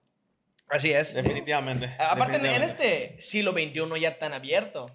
[0.69, 1.13] Así es.
[1.13, 1.95] Definitivamente.
[1.99, 4.91] Aparte, en este siglo XXI ya tan abierto.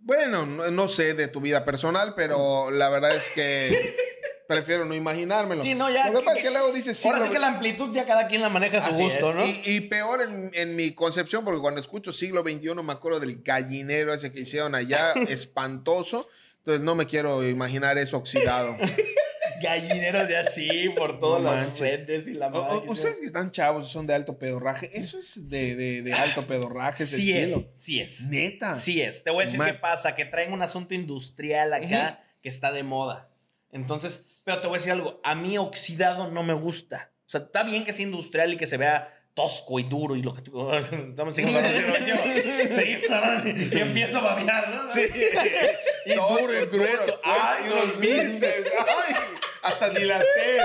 [0.00, 3.96] Bueno, no, no sé de tu vida personal, pero la verdad es que
[4.48, 5.62] prefiero no imaginármelo.
[5.62, 7.08] Sí, no, ya Lo que que- pasa es que que- luego dices sí.
[7.08, 9.34] Ahora sí que la amplitud ya cada quien la maneja a su gusto, es.
[9.36, 9.44] ¿no?
[9.46, 13.42] y, y peor en, en mi concepción, porque cuando escucho siglo XXI me acuerdo del
[13.42, 16.28] gallinero ese que hicieron allá, espantoso.
[16.58, 18.76] Entonces no me quiero imaginar eso oxidado.
[19.60, 22.76] Gallineros de así por todas No las redes y la madre.
[22.86, 26.12] o- ustedes que están chavos y son de alto pedorraje, eso es de, de, de
[26.14, 27.02] alto pedorraje.
[27.04, 28.20] ese Sí es, sí es.
[28.22, 28.74] Neta.
[28.76, 29.22] Sí es.
[29.24, 32.82] Te voy a decir qué pasa, que traen un asunto industrial acá que está de
[32.82, 33.28] moda.
[33.72, 37.10] Entonces, pero te voy a decir algo, a mí oxidado no me gusta.
[37.26, 40.22] O sea, está bien que sea industrial y que se vea tosco y duro y
[40.22, 40.70] lo que tú...
[40.72, 41.42] Estamos así,
[43.72, 44.88] y empiezo a babear, ¿no?
[44.88, 45.02] Sí.
[46.06, 47.64] y duro y grueso, Ay,
[48.00, 48.70] bíceps.
[48.78, 49.14] Ay,
[49.66, 50.58] hasta dilaté.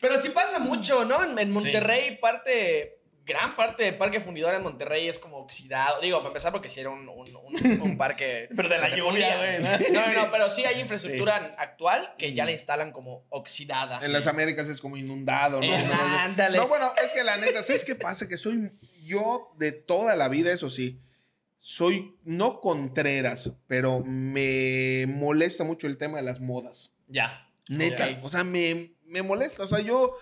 [0.00, 1.22] Pero sí pasa mucho, ¿no?
[1.22, 6.00] En, en Monterrey, parte, gran parte del parque fundidor en Monterrey es como oxidado.
[6.00, 8.48] Digo, para empezar, porque sí era un, un- un- un parque.
[8.56, 12.44] Pero de la lluvia, güey, No, no, no, pero sí hay infraestructura actual que ya
[12.44, 14.00] la instalan como oxidada.
[14.04, 15.64] En las Américas es como inundado, ¿no?
[15.66, 16.58] Eh, No, no, ándale.
[16.58, 18.26] No, bueno, es que la neta, ¿sabes qué pasa?
[18.26, 18.70] Que soy
[19.04, 21.00] yo de toda la vida, eso sí,
[21.58, 26.91] soy no contreras, pero me molesta mucho el tema de las modas.
[27.12, 27.48] Ya.
[27.68, 29.62] Neta, o sea, me, me molesta.
[29.64, 30.12] O sea, yo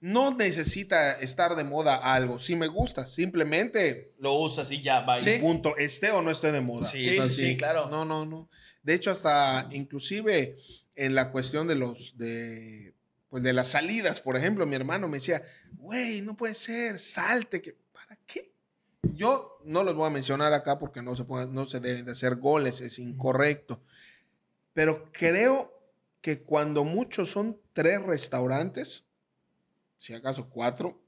[0.00, 2.38] no necesita estar de moda algo.
[2.38, 5.22] Si me gusta, simplemente Lo usas y ya, bye.
[5.22, 5.38] Sí.
[5.40, 6.88] punto, esté o no esté de moda.
[6.88, 7.88] Sí, O sea, sí, sí, claro.
[7.88, 8.48] No, no, no.
[8.82, 10.56] De hecho, hasta inclusive
[10.94, 12.94] en la cuestión de los, de,
[13.28, 15.42] pues de las salidas, por ejemplo, mi hermano me decía,
[15.78, 18.52] güey, no puede ser, salte, que, ¿para qué?
[19.14, 22.12] Yo no los voy a mencionar acá porque no se, pueden- no se deben de
[22.12, 23.82] hacer goles, es incorrecto.
[24.72, 25.79] Pero creo
[26.20, 29.04] que cuando muchos son tres restaurantes,
[29.98, 31.00] si acaso cuatro,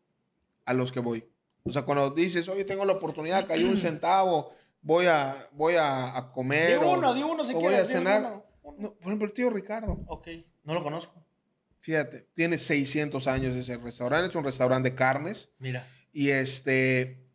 [0.65, 1.29] a los que voy.
[1.65, 6.17] O sea, cuando dices, oye, tengo la oportunidad, cayó un centavo, voy a, voy a,
[6.17, 6.79] a comer.
[6.79, 7.89] Di o- uno, di uno si o voy quieres.
[7.89, 8.21] a cenar.
[8.21, 8.45] uno.
[8.63, 8.77] Uno.
[8.79, 10.01] No, por ejemplo, el tío Ricardo.
[10.07, 10.29] Ok,
[10.65, 11.15] no lo conozco.
[11.79, 15.49] Fíjate, tiene 600 años ese restaurante, es un restaurante de carnes.
[15.59, 15.87] Mira.
[16.13, 17.27] Y este,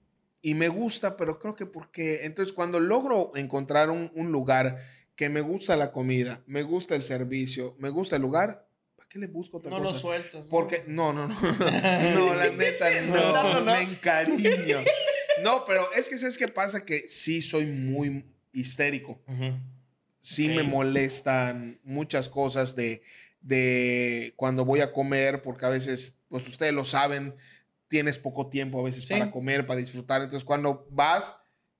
[0.41, 4.77] y me gusta, pero creo que porque, entonces cuando logro encontrar un, un lugar
[5.17, 9.19] que me gusta la comida, me gusta el servicio, me gusta el lugar, ¿para qué
[9.19, 9.91] le busco otra No cosa?
[9.91, 10.45] lo sueltas.
[10.45, 10.49] ¿no?
[10.49, 11.35] Porque, no, no, no,
[12.13, 13.65] no, la neta, no, No, no, no.
[13.73, 14.77] me encariño.
[15.43, 16.85] No, pero es que, ¿sabes qué pasa?
[16.85, 19.21] Que sí soy muy histérico.
[19.27, 19.57] Ujú.
[20.21, 23.01] Sí me molestan muchas cosas de,
[23.41, 27.35] de cuando voy a comer, porque a veces, pues ustedes lo saben,
[27.87, 29.13] tienes poco tiempo a veces Sí.
[29.13, 30.21] para comer, para disfrutar.
[30.21, 31.35] Entonces, cuando vas,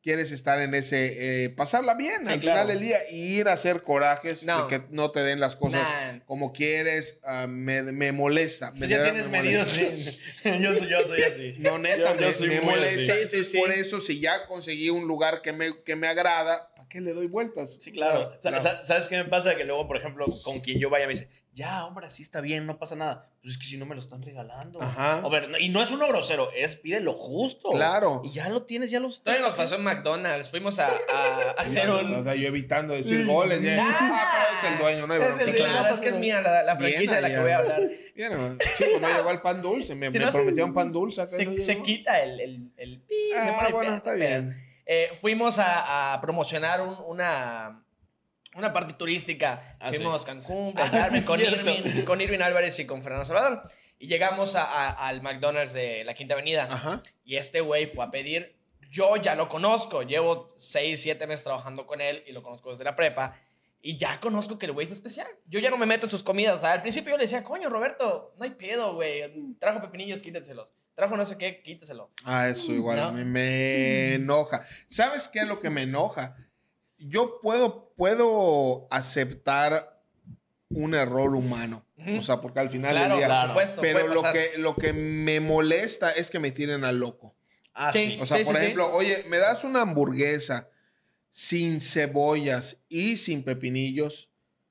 [0.08, 2.62] quieres estar en ese, eh, pasarla bien Sí, al claro.
[2.62, 4.66] final del día y ir a hacer corajes No.
[4.66, 6.20] de que no te den las cosas Nah.
[6.26, 8.70] como quieres, ah, me, me molesta.
[8.70, 9.68] Pues me- ya tienes me medidos.
[9.78, 10.12] molesta.
[10.44, 10.50] sí.
[10.62, 11.56] yo, soy, yo soy así.
[11.60, 13.14] No, neta, Yo- yo me, soy me molesta.
[13.44, 13.58] Sí.
[13.58, 17.02] Por eso, si ya conseguí un lugar que me, que me agrada, ¿para ¿para qué
[17.02, 17.76] le doy vueltas?
[17.82, 18.32] Sí, claro.
[18.42, 18.62] Claro.
[18.62, 19.58] sa- ¿Sabes qué me pasa?
[19.58, 22.66] Que luego, por ejemplo, con quien yo vaya me dice, ya, hombre, sí está bien,
[22.68, 23.30] no pasa nada.
[23.42, 24.80] Pues es que si no me lo están regalando.
[24.82, 25.20] Ajá.
[25.20, 27.72] A ver, no- y no es uno grosero, es pide lo justo.
[27.72, 28.22] Claro.
[28.24, 30.50] Y ya lo tienes, ya lo Todavía nos pasó en McDonald's.
[30.50, 32.24] Fuimos a, a hacer un.
[32.24, 33.62] sea, yo evitando decir goles.
[33.64, 33.78] ya.
[33.82, 35.44] Ah, pero es el dueño, no hay Es bronca.
[35.46, 37.58] el Sí, claro, es que es mía la, la franquicia de la que voy a
[37.58, 37.82] hablar.
[38.16, 38.58] Bien, hermano.
[38.78, 39.96] sí, pues no llegó el pan dulce.
[39.96, 41.22] Me, Si me no, se- prometieron pan dulce.
[41.22, 44.64] acá no Se, se quita el, el, el pi, se Ah, bueno, está bien.
[44.86, 47.84] Eh, fuimos a, a promocionar un- una,
[48.58, 49.78] una parte turística.
[49.80, 51.40] Ah, fuimos a Cancún, Ah, Carmen, sí, con.
[51.40, 53.62] Irving, con Irving Álvarez y con Fernando Salvador.
[54.00, 56.68] Y llegamos a- a- al McDonald's de la Quinta Avenida.
[56.70, 57.02] Ajá.
[57.26, 58.56] Y este güey fue a pedir.
[58.92, 60.04] Yo ya lo conozco.
[60.04, 63.40] Llevo 6, 7 meses trabajando con él y lo conozco desde la prepa.
[63.82, 65.28] Y ya conozco que el güey es especial.
[65.46, 66.56] Yo ya no me meto en sus comidas.
[66.56, 69.32] O sea, al principio yo le decía, coño, Roberto, no hay pedo, güey.
[69.60, 70.74] Trajo pepinillos, quíteselos.
[70.96, 72.10] Trajo no sé qué, quíteselo.
[72.24, 73.12] Ah, eso igual No.
[73.12, 74.66] me, me enoja.
[74.88, 76.36] ¿Sabes qué es lo que me enoja?
[76.98, 80.02] Yo puedo, puedo aceptar
[80.70, 81.86] un error humano.
[82.20, 83.40] O sea, porque al final Claro, del día.
[83.40, 83.82] por supuesto.
[83.82, 87.36] Pero lo que, lo que me molesta es que me tiren al loco.
[87.74, 88.12] Ah, Sí.
[88.12, 88.18] sí.
[88.22, 88.64] O sea, Sí, por sí, sí.
[88.66, 90.70] ejemplo, oye, me das una hamburguesa
[91.32, 94.30] sin cebollas y sin pepinillos.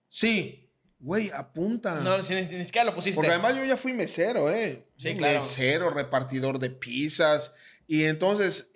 [0.08, 1.96] Sí, güey, apunta.
[2.00, 3.16] No, ni, ni siquiera lo pusiste.
[3.16, 4.86] Porque además yo ya fui mesero, ¿eh?
[4.96, 5.40] Sí, claro.
[5.40, 7.52] Mesero, repartidor de pizzas.
[7.86, 8.68] Y entonces,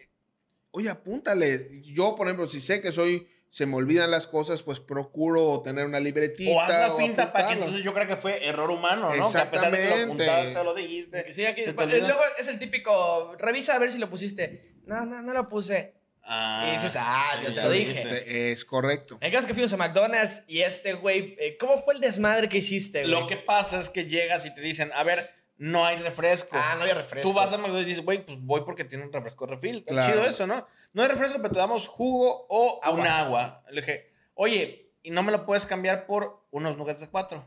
[0.70, 1.80] oye, apúntale.
[1.82, 5.84] Yo, por ejemplo, si sé que soy, se me olvidan las cosas, pues procuro tener
[5.84, 6.50] una libretita.
[6.52, 9.30] O haz la finta para que entonces yo creo que fue error humano, ¿no?
[9.30, 11.34] Que a pesar de que lo apuntaste, lo dijiste.
[11.34, 14.76] Sí, aquí- se te luego es el típico, revisa a ver si lo pusiste.
[14.86, 15.94] No, no, no lo puse.
[16.22, 18.52] Ah, Y dices, ah, yo sí, te lo dije.
[18.52, 19.18] Es correcto.
[19.20, 22.58] El caso que fuimos a McDonald's y este güey, eh, ¿cómo fue el desmadre que
[22.58, 23.10] hiciste, güey?
[23.10, 25.28] Lo que pasa es que llegas y te dicen, a ver,
[25.60, 26.48] no hay refresco.
[26.52, 27.30] Ah, no había refrescos.
[27.30, 29.76] Tú vas a McDonald's y dices, güey, pues voy porque tiene un refresco refil.
[29.76, 30.12] Está Claro.
[30.12, 30.66] chido eso, ¿no?
[30.94, 32.98] No hay refresco, pero te damos jugo o Agua.
[33.00, 33.62] un agua.
[33.70, 37.46] Le dije, oye, ¿y no me lo puedes cambiar por unos nuggets de cuatro?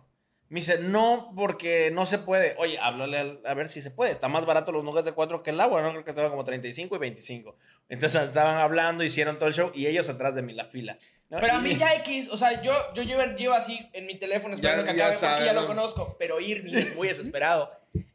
[0.49, 2.55] Me dice, no, porque no se puede.
[2.59, 4.11] Oye, háblale al- a ver si se puede.
[4.11, 5.89] Está más barato los nuggets de cuatro que el agua, ¿no?
[5.89, 7.57] Creo que estaban como 35 y 25.
[7.89, 10.99] Entonces estaban hablando, hicieron todo el show y ellos atrás de mí, la fila.
[11.29, 11.39] ¿no?
[11.39, 14.53] Pero a mí ya X, o sea, yo, yo llevo, llevo así en mi teléfono
[14.53, 15.61] esperando Ya- que ya acabe porque sabe, ya ¿no?
[15.61, 16.15] lo conozco.
[16.19, 17.71] Pero Irving, muy desesperado.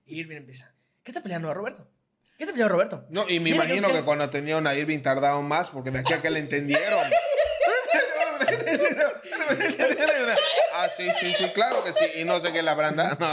[0.08, 1.88] Irving empieza, ¿qué te peleando a Roberto?
[2.38, 3.06] ¿Qué te peleando a Roberto?
[3.10, 5.98] No, y me Mira, imagino yo- que cuando tenían a Irving tardaron más, porque de
[6.00, 7.00] aquí a que le entendieron.
[10.72, 12.20] ah, sí, sí, sí, claro que sí.
[12.20, 13.16] Y no sé qué la habrán dado.
[13.20, 13.26] No,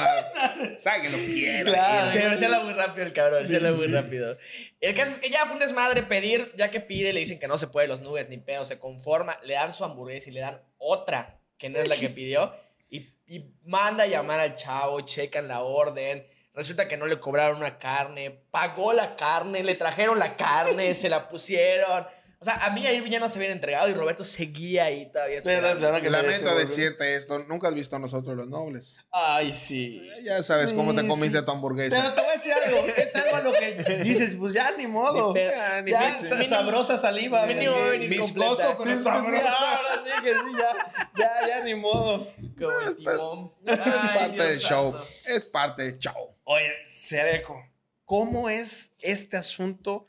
[0.80, 1.72] sabe que lo quiero.
[1.72, 2.12] Claro.
[2.12, 4.38] Se se habla muy rápido el cabrón, se habla muy rápido.
[4.82, 7.48] El caso es que ya fue un desmadre pedir, ya que pide, le dicen que
[7.48, 10.42] no se puede los nubes ni pedo, se conforma, le dan su hamburguesa y le
[10.42, 12.54] dan otra que no es la que pidió
[12.90, 16.26] y, y manda a llamar al chavo, checan la orden.
[16.56, 21.10] Resulta que no le cobraron una carne, pagó la carne, le trajeron la carne, se
[21.10, 22.08] la pusieron.
[22.38, 25.12] O sea, a mí a Irving ya no se habían entregado y Roberto seguía ahí
[25.12, 25.38] todavía.
[25.38, 26.10] Esperando que
[26.56, 27.39] decirte esto.
[27.39, 28.98] Nunca has visto a nosotros los nobles.
[29.10, 30.08] Ay, sí.
[30.24, 31.46] Ya sabes cómo te comiste sí.
[31.46, 31.96] tu hamburguesa.
[31.96, 34.86] Pero te voy a decir algo, es algo a lo que dices, pues ya ni
[34.86, 35.30] modo.
[35.30, 35.54] Ni pedo.
[35.58, 37.46] Ah, ni ya, sa- sabrosa saliva.
[37.48, 38.78] Mínimo eh, venir viscoso, completa.
[38.84, 39.48] pero sabroso.
[39.48, 42.28] ahora sí que sí, ya, ya, ya ni modo.
[42.60, 43.52] Como el timón.
[43.65, 44.96] Es parte Dios del show.
[45.26, 46.35] Es parte del show.
[46.45, 47.67] Oye, Sedeco,
[48.05, 50.05] ¿cómo es este asunto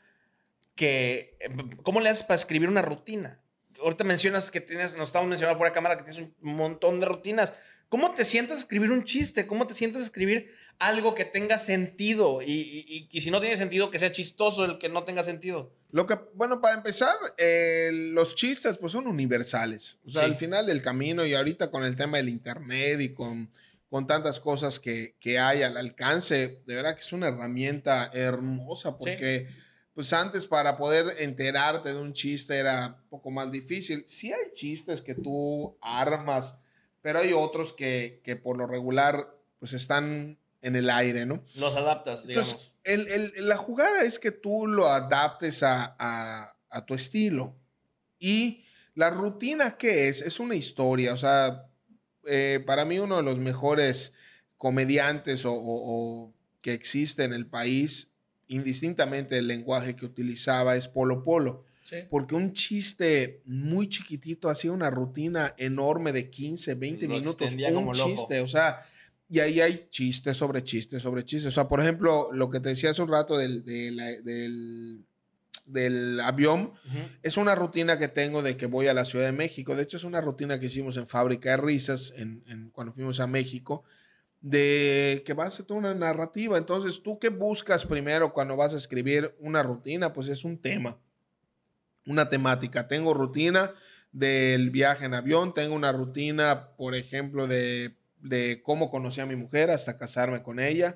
[0.75, 1.37] que,
[1.83, 3.41] cómo le haces para escribir una rutina?
[3.81, 7.07] Ahorita mencionas que tienes, nos estamos mencionando fuera de cámara que tienes un montón de
[7.07, 7.53] rutinas.
[7.89, 9.47] ¿Cómo te sientas a escribir un chiste?
[9.47, 12.41] ¿Cómo te sientas a escribir algo que tenga sentido?
[12.43, 15.23] Y, y- y- y si no tiene sentido, que sea chistoso el que no tenga
[15.23, 15.73] sentido.
[15.91, 19.97] Lo que, bueno, para empezar, eh, los chistes pues son universales.
[20.05, 20.31] O sea, Sí.
[20.31, 23.49] al final del camino y ahorita con el tema del internet y con,
[23.89, 28.97] con tantas cosas que, que hay al alcance, de verdad que es una herramienta hermosa
[28.97, 29.47] porque
[29.93, 34.03] pues antes para poder enterarte de un chiste era un poco más difícil.
[34.07, 36.53] Sí hay chistes que tú armas,
[37.01, 41.43] pero hay otros que, que por lo regular pues están en el aire, ¿no?
[41.55, 42.51] Los adaptas, digamos.
[42.53, 47.55] Entonces, el- el- la jugada es que tú lo adaptes a, a- a tu estilo.
[48.19, 50.21] Y la rutina, ¿qué es?
[50.21, 51.13] Es una historia.
[51.13, 51.66] O sea,
[52.29, 54.13] eh, para mí uno de los mejores
[54.57, 58.09] comediantes o, o- o que existe en el país,
[58.47, 61.65] indistintamente el lenguaje que utilizaba, es Polo Polo.
[61.83, 61.97] Sí.
[62.09, 67.53] Porque un chiste muy chiquitito hacía una rutina enorme de 15, 20 Lo minutos.
[67.53, 68.09] Un como loco.
[68.09, 68.77] chiste, o sea,
[69.29, 71.51] y ahí hay chistes sobre chistes sobre chistes.
[71.51, 75.05] O sea, por ejemplo, lo que te decía hace un rato del, del,
[75.67, 76.71] del avión,
[77.23, 79.75] es una rutina que tengo de que voy a la Ciudad de México.
[79.75, 83.19] De hecho, es una rutina que hicimos en Fábrica de Risas en, en- cuando fuimos
[83.19, 83.83] a México,
[84.41, 86.57] de que vas a hacer una narrativa.
[86.57, 90.13] Entonces, ¿tú qué buscas primero cuando vas a escribir una rutina?
[90.13, 90.99] Pues es un tema,
[92.05, 92.87] una temática.
[92.87, 93.71] Tengo rutina
[94.11, 99.35] del viaje en avión, tengo una rutina, por ejemplo, de, de cómo conocí a mi
[99.35, 100.95] mujer hasta casarme con ella.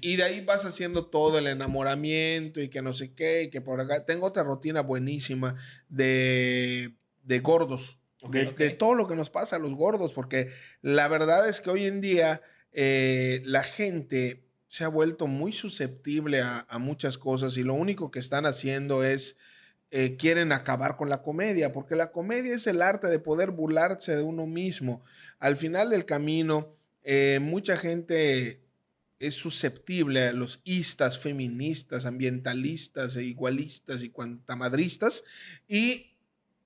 [0.00, 3.60] Y de ahí vas haciendo todo el enamoramiento y que no sé qué, y que
[3.60, 4.04] por acá.
[4.04, 5.54] Tengo otra rutina buenísima
[5.88, 7.98] de, de gordos.
[8.30, 10.50] De, todo lo que nos pasa a los gordos, porque
[10.82, 16.42] la verdad es que hoy en día eh, la gente se ha vuelto muy susceptible
[16.42, 19.36] a, a muchas cosas y lo único que están haciendo es
[19.92, 24.14] eh, quieren acabar con la comedia, porque la comedia es el arte de poder burlarse
[24.14, 25.02] de uno mismo.
[25.40, 28.60] Al final del camino, eh, mucha gente
[29.20, 35.24] es susceptible a los istas, feministas, ambientalistas, e igualistas y cuantamadristas,
[35.68, 36.06] y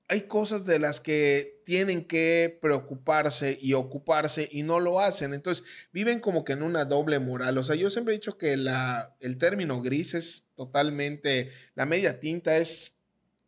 [0.08, 5.32] hay cosas de las que tienen que preocuparse y ocuparse y no lo hacen.
[5.32, 7.56] Entonces viven como que en una doble moral.
[7.56, 12.20] O sea, yo siempre he dicho que la, el término gris es totalmente, la media
[12.20, 12.92] tinta es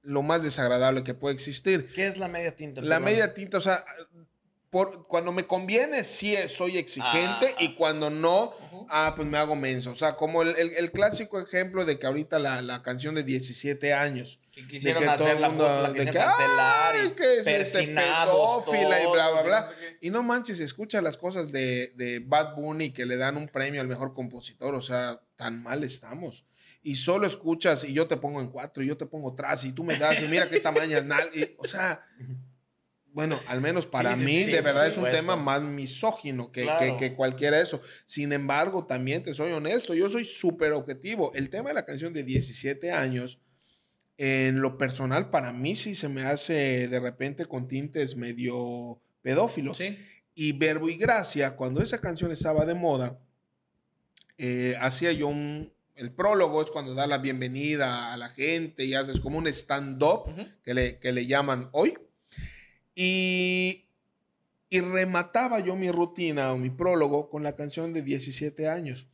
[0.02, 1.88] lo más desagradable que puede existir.
[1.94, 2.80] ¿Qué es la media tinta?
[2.80, 3.84] La media tinta, o sea,
[4.70, 7.56] por, cuando me conviene, sí soy exigente Ah.
[7.60, 8.54] y cuando no.
[8.88, 9.90] Ah, pues me hago menso.
[9.90, 13.22] O sea, como el, el- el clásico ejemplo de que ahorita la, la canción de
[13.22, 14.38] 17 años.
[14.52, 17.46] Que quisieron de que todo hacer la, mundo- la de que, "Ay, y que es
[17.60, 17.78] este
[18.24, 19.70] pedófila y bla, bla, bla".
[20.00, 23.80] Y no manches, escucha las cosas de, de Bad Bunny que le dan un premio
[23.80, 24.74] al mejor compositor.
[24.74, 26.44] O sea, tan mal estamos.
[26.82, 29.72] Y solo escuchas y yo te pongo en cuatro y yo te pongo atrás y
[29.72, 32.00] tú me das y mira qué tamaño es nal- y, O sea,
[33.16, 35.18] bueno, al menos para Sí, mí, sí, de verdad es un supuesto.
[35.20, 36.98] tema más misógino que, Claro.
[36.98, 37.80] que, que cualquiera eso.
[38.04, 41.32] Sin embargo, también te soy honesto, yo soy súper objetivo.
[41.34, 43.38] El tema de la canción de 17 años,
[44.18, 49.78] en lo personal, para mí sí se me hace de repente con tintes medio pedófilos.
[49.78, 49.96] Sí.
[50.34, 53.18] Y Verbo y Gracia, cuando esa canción estaba de moda,
[54.36, 55.72] eh, hacía yo un...
[55.94, 60.24] El prólogo es cuando da la bienvenida a la gente y haces como un stand-up
[60.62, 61.96] que le, que le llaman hoy.
[62.96, 63.90] Y,
[64.70, 69.06] y remataba yo mi rutina o mi prólogo con la canción de 17 años.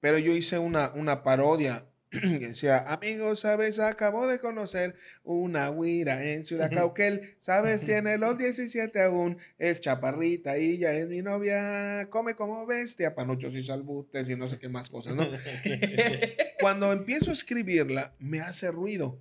[0.00, 1.86] Pero yo hice una, una parodia
[2.20, 3.78] que decía, amigos, ¿sabes?
[3.78, 6.70] Acabo de conocer una güira en Ciudad.
[6.70, 7.36] Cauquel.
[7.38, 7.82] ¿Sabes?
[7.82, 9.38] Tiene los 17 aún.
[9.58, 12.08] Es chaparrita y ya es mi novia.
[12.10, 15.26] Come como bestia, panuchos y salbutes y no sé qué más cosas, ¿no?
[16.60, 19.20] Cuando empiezo a escribirla, me hace ruido.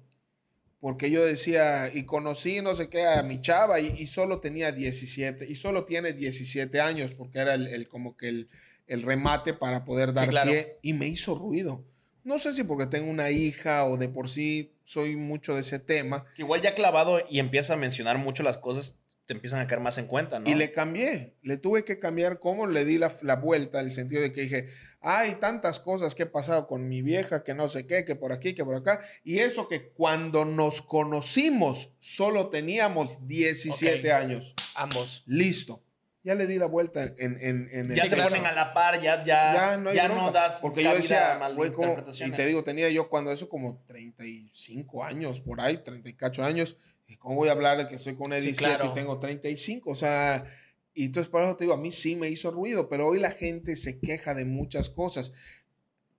[0.84, 4.74] Porque yo decía, y conocí no sé qué a mi chava y, y solo tenía
[4.74, 8.50] 17, y solo tiene 17 años, porque era el, el- como que el,
[8.88, 10.52] el remate para poder dar claro.
[10.52, 11.86] pie, y me hizo ruido.
[12.26, 15.80] No sé si porque tengo una hija o de por sí soy mucho de ese
[15.80, 19.80] tema, Igual ya clavado y empieza a mencionar mucho las cosas, te empiezan a caer
[19.80, 20.50] más en cuenta, ¿no?
[20.50, 24.22] y le cambié, le tuve que cambiar cómo le di la, la vuelta, el sentido
[24.22, 24.68] de que dije,
[25.04, 28.32] hay tantas cosas que he pasado con mi vieja, que no sé qué, que por
[28.32, 34.20] aquí, que por acá, y eso que cuando nos conocimos solo teníamos 17 Ok.
[34.20, 34.54] años.
[34.76, 35.24] Ambos.
[35.26, 35.84] Listo.
[36.26, 38.74] Ya le di la vuelta en, en, en el ya Sí, se ponen a la
[38.74, 42.46] par, ya, ya, ya no, ya no das Porque yo decía, güey, como, y te
[42.46, 46.78] digo, tenía yo cuando eso como 35 años, por ahí, 38 años,
[47.20, 48.92] cómo voy a hablar de que estoy con una Sí, 17 claro.
[48.92, 50.46] y tengo 35, o sea,
[50.94, 53.32] y entonces por eso te digo, a mí sí me hizo ruido, pero hoy la
[53.32, 55.32] gente se queja de muchas cosas.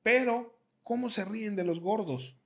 [0.03, 2.37] Pero, ¿cómo se ríen de los gordos?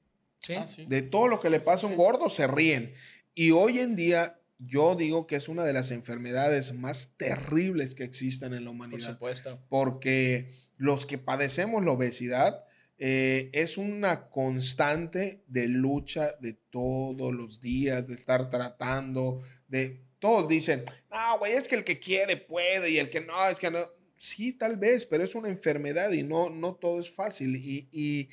[0.40, 0.54] Sí.
[0.54, 0.84] Ah, sí.
[0.86, 2.92] De todo lo que le pasa a un gordo, se ríen.
[3.34, 8.04] Y hoy en día, yo digo que es una de las enfermedades más terribles que
[8.04, 9.58] existen en la Por humanidad supuesto.
[9.68, 12.64] porque los que padecemos la obesidad
[12.98, 20.06] eh, es una constante de lucha de todos los días, de estar tratando, de...
[20.18, 23.58] Todos dicen, no, güey, es que el que quiere puede y el que no, es
[23.58, 23.78] que no.
[24.16, 27.54] Sí, tal vez, pero es una enfermedad y no, no todo es fácil.
[27.54, 28.28] Y, y,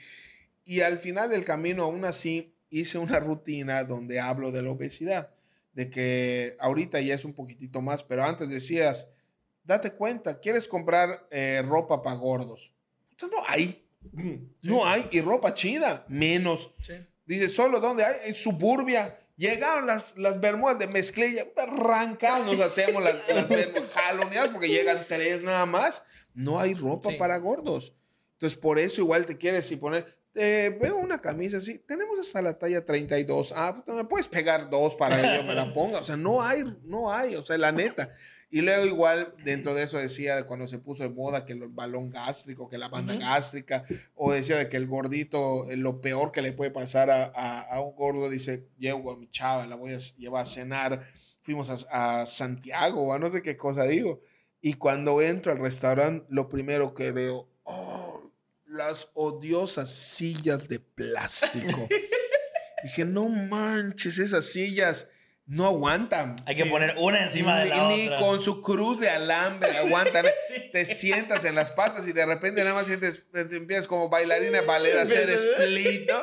[0.65, 5.33] y al final del camino, aún así, hice una rutina donde hablo de la obesidad,
[5.73, 9.07] de que ahorita ya es un poquitito más, pero antes decías,
[9.63, 12.73] date cuenta, quieres comprar eh, ropa para gordos.
[13.21, 13.87] No hay,
[14.63, 16.71] no hay, y ropa chida, menos.
[16.81, 16.93] Sí.
[17.25, 19.17] Dice, solo donde hay, en suburbia.
[19.37, 24.97] Llegaron las, las bermudas de mezclilla, arrancados nos hacemos las, las bermudas jaloneadas porque llegan
[25.07, 26.03] tres nada más.
[26.33, 27.17] No hay ropa Sí.
[27.17, 27.93] para gordos.
[28.33, 30.05] Entonces, por eso igual te quieres y poner,
[30.35, 33.53] eh, veo una camisa así, tenemos hasta la talla 32.
[33.55, 35.99] Ah, puta, me puedes pegar dos para que yo me la ponga.
[35.99, 38.09] O sea, no hay, no hay, o sea, la neta.
[38.55, 41.67] Y luego igual dentro de eso decía de cuando se puso de moda que el
[41.67, 43.21] balón gástrico, que la banda Ujú.
[43.21, 43.83] gástrica,
[44.13, 47.61] o decía de que el gordito, eh, lo peor que le puede pasar a, a-
[47.63, 51.05] a un gordo, dice, llevo a mi chava, la voy a llevar a cenar,
[51.41, 54.21] fuimos a, a Santiago o a no sé qué cosa digo.
[54.61, 58.31] Y cuando entro al restaurante, lo primero que veo, oh,
[58.67, 61.89] las odiosas sillas de plástico.
[62.83, 65.07] Dije, no manches, esas sillas
[65.47, 66.35] no aguantan.
[66.45, 68.17] Hay que poner una encima de la ni, otra.
[68.19, 70.25] Ni con su cruz de alambre aguantan.
[70.73, 74.09] Te sientas en las patas y de repente nada más sientes, te, te empiezas como
[74.09, 76.17] bailarina ballet a hacer split, ¿no?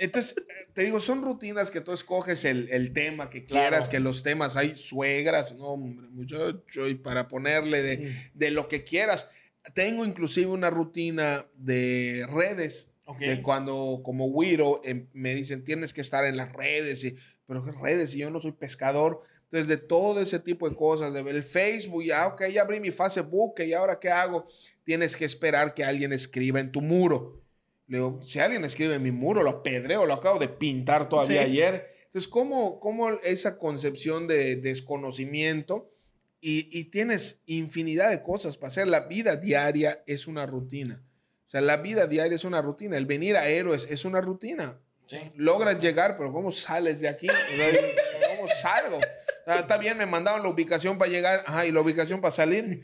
[0.00, 0.36] Entonces,
[0.74, 3.68] te digo, son rutinas que tú escoges el, el tema que Claro.
[3.70, 8.38] quieras, que los temas hay suegras, no, hombre, muchacho, y para ponerle de, Mm.
[8.38, 9.26] de lo que quieras.
[9.74, 13.18] Tengo inclusive una rutina de redes, Ok.
[13.20, 17.16] de cuando como Wiro em, me dicen tienes que estar en las redes, y,
[17.48, 18.10] pero ¿qué redes?
[18.10, 19.22] Si yo no soy pescador.
[19.44, 22.78] Entonces, de todo ese tipo de cosas, de ver el Facebook, ya, ok, ya abrí
[22.78, 24.46] mi Facebook, ¿y ahora qué hago?
[24.84, 27.40] Tienes que esperar que alguien escriba en tu muro.
[27.86, 31.42] Le digo, si alguien escribe en mi muro, lo pedreo, lo acabo de pintar todavía
[31.44, 31.50] Sí.
[31.52, 31.86] ayer.
[32.04, 35.90] Entonces, ¿cómo, cómo esa concepción de desconocimiento?
[36.40, 38.86] Y, y tienes infinidad de cosas para hacer.
[38.88, 41.02] La vida diaria es una rutina.
[41.46, 42.98] O sea, la vida diaria es una rutina.
[42.98, 44.78] El venir a héroes es una rutina.
[45.08, 45.32] Sí.
[45.36, 47.26] Logras llegar, pero ¿cómo sales de aquí?
[48.36, 49.00] ¿Cómo salgo?
[49.46, 52.82] Está bien, me mandaron la ubicación para llegar, ajá, y la ubicación para salir.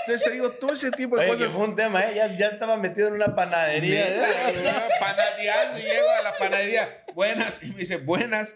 [0.00, 1.52] Entonces te digo, todo ese tipo de Oye, que cosas.
[1.52, 2.14] fue un tema, ¿eh?
[2.16, 4.04] Ya, ya estaba metido en una panadería.
[4.06, 7.04] Neta, Panadeando y llego a la panadería.
[7.14, 7.62] Buenas.
[7.62, 8.54] Y me dice, buenas.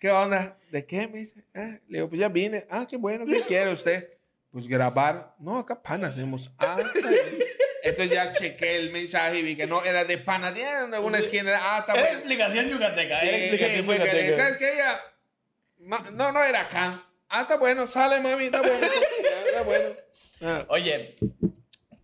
[0.00, 0.58] ¿Qué onda?
[0.72, 1.06] ¿De qué?
[1.06, 1.44] Me dice.
[1.54, 2.66] Ah, le digo, pues ya vine.
[2.68, 3.24] Ah, qué bueno.
[3.24, 4.08] ¿Qué quiere usted?
[4.50, 5.34] Pues grabar.
[5.38, 6.50] No, acá pan hacemos.
[6.58, 6.76] Ah.
[7.82, 11.52] Entonces ya chequé el mensaje y vi que no, era de panadería, de una esquina.
[11.60, 12.16] Ah, está Era bueno.
[12.18, 13.20] explicación yucateca.
[13.20, 14.36] Era Sí, explicación fue que le- yucateca.
[14.36, 14.72] ¿Sabes qué?
[14.74, 15.00] Ella.
[15.78, 17.04] ma- No, no era acá.
[17.28, 17.86] Ah, está bueno.
[17.88, 18.44] Sale, mami.
[18.44, 18.78] Está bueno.
[19.22, 19.96] Ya, Está bueno.
[20.42, 20.66] Ah.
[20.68, 21.16] Oye,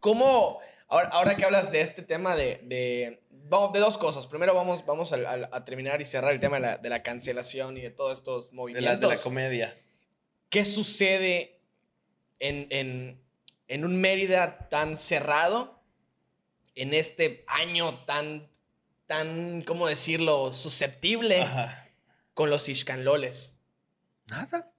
[0.00, 4.26] ¿cómo, ahora, ahora que hablas de este tema de, de, vamos, de dos cosas.
[4.26, 7.82] Primero vamos, vamos a, terminar y cerrar el tema de la, de la cancelación y
[7.82, 8.90] de todos estos De movimientos.
[9.00, 9.76] la, de la comedia.
[10.50, 11.60] ¿Qué sucede
[12.40, 13.20] en, en,
[13.68, 15.80] en un Mérida tan cerrado,
[16.74, 18.48] en este año tan,
[19.06, 21.88] tan, ¿cómo decirlo?, susceptible Ajá.
[22.34, 23.54] con los Ixcanloles?
[24.30, 24.72] Nada.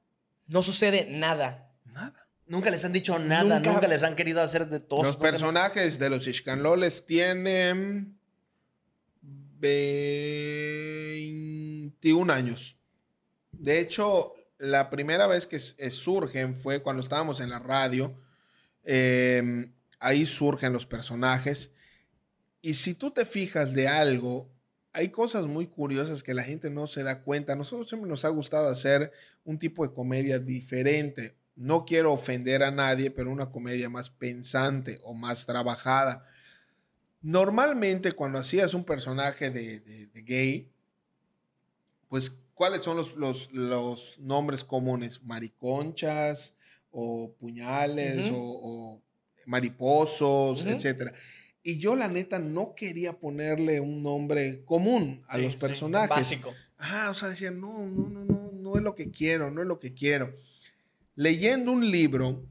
[0.47, 1.71] No sucede nada.
[1.85, 2.27] Nada.
[2.47, 5.03] Nunca les han dicho nada, Nunca- nunca, les han querido hacer de todo.
[5.03, 8.19] Los personajes de los Ishkanloles tienen
[12.01, 12.75] 21 años.
[13.51, 18.15] De hecho, la primera vez que eh, surgen fue cuando estábamos en la radio.
[18.84, 21.71] Eh, ahí surgen los personajes.
[22.61, 24.51] Y si tú te fijas de algo,
[24.91, 27.55] hay cosas muy curiosas que la gente no se da cuenta.
[27.55, 29.11] Nosotros siempre nos ha gustado hacer
[29.43, 31.38] un tipo de comedia diferente.
[31.55, 36.25] No quiero ofender a nadie, pero una comedia más pensante o más trabajada.
[37.21, 40.71] Normalmente cuando hacías un personaje de, gay,
[42.07, 45.21] pues ¿cuáles son los- los nombres comunes?
[45.23, 46.53] Mariconchas
[46.91, 48.35] o puñales Ujú.
[48.35, 48.59] o,
[48.97, 49.03] o
[49.45, 50.69] mariposos, Ujú.
[50.69, 51.13] etcétera.
[51.61, 56.09] Y yo la neta no quería ponerle un nombre común a Sí, los sí, personajes.
[56.09, 56.53] Básico.
[56.77, 59.67] Ah, o sea, decía, no, no, no, no, no es lo que quiero, no es
[59.67, 60.33] lo que quiero.
[61.15, 62.45] Leyendo un libro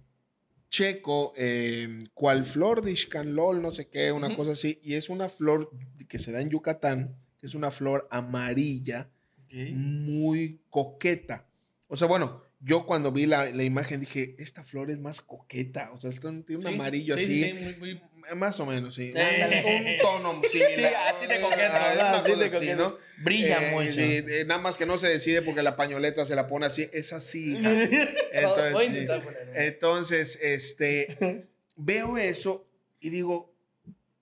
[0.68, 4.36] checo, eh, cual flor de Ixcanlol, no sé qué, una Ujú.
[4.36, 5.70] cosa así, y es una flor
[6.09, 9.11] que se da en Yucatán, que es una flor amarilla,
[9.51, 11.49] muy coqueta.
[11.89, 15.93] O sea, bueno, yo cuando vi la, la imagen dije, esta flor es más coqueta,
[15.93, 17.35] o sea, está un- tiene un Sí, amarillo sí, así.
[17.41, 18.01] sí, sí, muy- muy-
[18.37, 19.13] Más o menos, sí.
[19.15, 20.75] Un, tono similar.
[20.75, 20.85] Sí,
[21.25, 21.95] así ¿verdad?
[21.97, 22.77] una Así coqueto.
[22.77, 22.97] ¿no?
[23.25, 23.93] Brilla Eh, mucho.
[23.93, 26.91] sí, eh, nada más que no se decide porque la pañoleta se la pone así.
[26.93, 27.57] Es así.
[28.33, 29.65] Entonces, Voy a.
[29.65, 31.47] Entonces, este,
[31.77, 32.69] veo eso
[33.01, 33.55] y digo,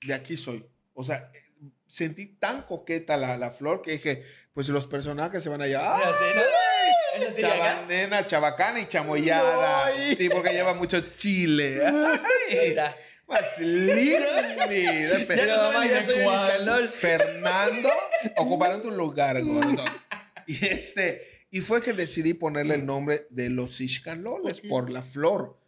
[0.07, 0.65] de aquí soy.
[0.93, 4.23] O sea, eh, sentí tan coqueta la, la flor que dije,
[4.53, 5.99] pues los personajes se van a llevar.
[5.99, 6.15] Mira, ¡Ah!
[7.39, 9.91] Chabanena, chabacana y chamoyada.
[10.17, 11.81] Sí, porque lleva mucho chile.
[11.85, 12.77] Ay,
[13.27, 14.67] más linda.
[15.27, 16.89] Pero mamá, soy Ixcanlol.
[16.89, 17.91] Fernando
[18.37, 19.85] ocuparon tu lugar, gordo.
[20.47, 25.59] Y este, y fue que decidí ponerle el nombre de los Ixcanloles por la flor.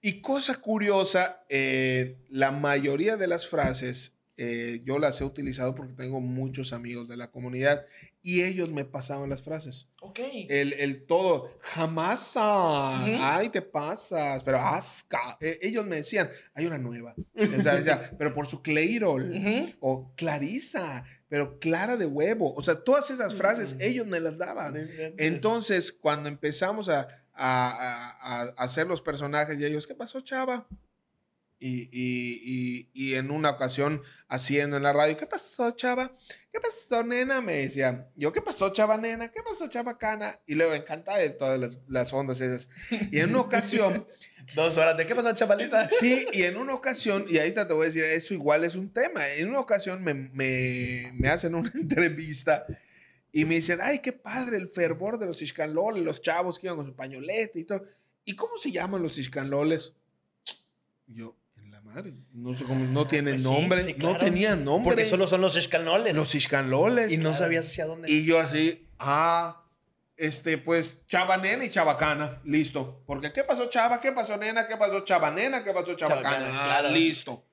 [0.00, 5.94] Y cosa curiosa, eh, la mayoría de las frases eh, yo las he utilizado porque
[5.94, 7.84] tengo muchos amigos de la comunidad
[8.22, 9.88] y ellos me pasaban las frases.
[10.02, 10.18] Ok.
[10.48, 13.16] El, el todo, jamás, Ujú.
[13.20, 15.38] ay, te pasas, pero asca.
[15.40, 17.14] Eh, ellos me decían, hay una nueva.
[17.34, 19.32] O sea, decía, pero por su Cleirol.
[19.80, 22.52] O Clarisa, pero clara de huevo.
[22.54, 24.76] O sea, todas esas frases ellos me las daban.
[25.18, 30.66] Entonces, cuando empezamos a, a- a- a hacer los personajes y ellos, ¿qué pasó, chava?
[31.58, 36.12] Y, y- y- y en una ocasión haciendo en la radio, ¿qué pasó, chava?
[36.52, 37.40] ¿Qué pasó, nena?
[37.40, 39.30] Me decía, yo, ¿qué pasó, chava, nena?
[39.30, 40.38] ¿Qué pasó, chava, cana?
[40.46, 42.68] Y luego encanta de todas las, las ondas esas.
[43.10, 44.06] Y en una ocasión,
[44.54, 44.96] Dos horas.
[44.96, 45.88] ¿De qué pasó, chavalita?
[45.88, 48.92] sí, y en una ocasión, y ahorita te voy a decir, eso igual es un
[48.92, 49.26] tema.
[49.32, 52.64] En una ocasión me, me- me hacen una entrevista
[53.32, 56.76] Y me dicen, ay, qué padre el fervor de los iscanloles, los chavos que iban
[56.76, 57.84] con su pañoleta y todo.
[58.24, 59.94] ¿Y cómo se llaman los iscanloles?
[61.08, 61.36] Yo,
[61.86, 64.18] madre, no sé cómo, no tienen Pues sí, nombre, sí, no claro.
[64.18, 64.94] tenían nombre.
[64.94, 66.14] Porque solo son los escalones.
[66.16, 67.12] los iscanloles.
[67.12, 68.10] y no sabías hacia dónde.
[68.10, 69.62] Y yo así, ah,
[70.16, 73.02] este, pues, chava nena y chabacana, listo.
[73.06, 74.00] Porque, ¿qué pasó chava?
[74.00, 74.66] ¿Qué pasó nena?
[74.66, 75.62] ¿Qué pasó chava nena?
[75.64, 76.36] ¿Qué pasó chabacana?
[76.36, 76.90] Chabacana, Ah, claro.
[76.94, 77.44] listo.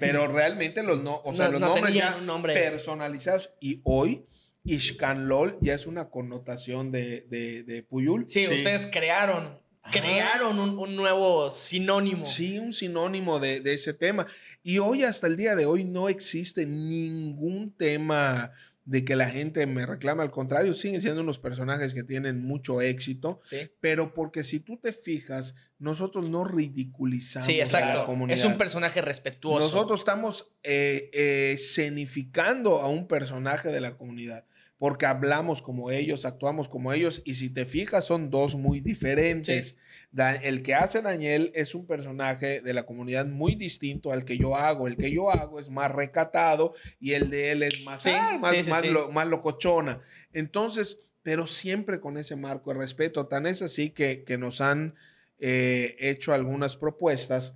[0.00, 2.54] Pero realmente los, no, o sea, No- los no nombres ya nombre.
[2.54, 3.50] personalizados.
[3.60, 4.26] Y hoy,
[4.64, 8.28] Ishkanlol ya es una connotación de, de, de Puyul.
[8.28, 9.60] Sí, ustedes crearon,
[9.90, 12.24] crearon un, un nuevo sinónimo.
[12.24, 14.26] Sí, un sinónimo de, de ese tema.
[14.62, 18.52] Y hoy, hasta el día de hoy, no existe ningún tema
[18.84, 20.22] de que la gente me reclama.
[20.22, 23.40] Al contrario, siguen siendo unos personajes que tienen mucho éxito.
[23.42, 28.38] Sí, Pero porque si tú te fijas, nosotros no ridiculizamos sí a la comunidad.
[28.38, 29.60] Es un personaje respetuoso.
[29.60, 34.46] Nosotros estamos eh, eh, escenificando a un personaje de la comunidad.
[34.82, 37.22] Porque hablamos como ellos, actuamos como ellos.
[37.24, 39.68] Y si te fijas, son dos muy diferentes.
[39.68, 39.76] Sí.
[40.10, 44.36] Da- el que hace Daniel es un personaje de la comunidad muy distinto al que
[44.38, 44.88] yo hago.
[44.88, 48.38] El que yo hago es más recatado y el de él es más, Sí, ay,
[48.40, 48.88] más, sí, sí, más, sí.
[48.90, 50.00] lo- más locochona.
[50.32, 53.28] Entonces, pero siempre con ese marco de respeto.
[53.28, 54.96] Tan es así que, que nos han
[55.38, 57.54] eh, hecho algunas propuestas.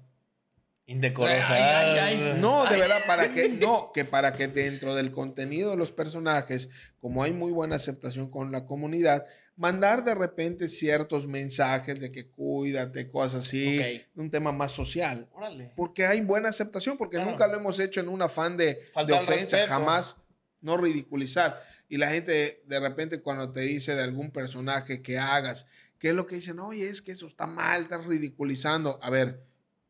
[0.87, 1.51] Indecorosas.
[1.51, 2.39] Ay, ay, ay.
[2.41, 6.69] No, de verdad, para que, no, que para que dentro del contenido de los personajes,
[7.01, 9.27] como hay muy buena aceptación con la comunidad,
[9.57, 14.21] mandar de repente ciertos mensajes de que cuídate, cosas así, Ok.
[14.21, 15.29] un tema más social.
[15.35, 15.73] Órale.
[15.77, 17.31] Porque hay buena aceptación, porque Claro.
[17.33, 19.69] nunca lo hemos hecho en un afán de, de ofensa, respeto.
[19.69, 20.17] jamás
[20.61, 21.61] no ridiculizar.
[21.89, 25.67] Y la gente de repente cuando te dice de algún personaje que hagas,
[25.99, 26.59] ¿qué es lo que dicen?
[26.59, 28.99] Oye, es que eso está mal, estás ridiculizando.
[29.03, 29.46] A ver,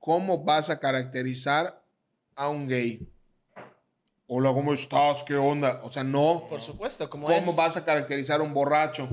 [0.07, 1.83] ¿cómo vas a caracterizar
[2.37, 3.09] a un gay?
[4.29, 5.25] Hola, ¿cómo estás?
[5.25, 5.81] ¿Qué onda?
[5.83, 6.47] O sea, no.
[6.49, 7.57] Por supuesto, como ¿Cómo es.
[7.57, 9.09] vas a caracterizar a un borracho?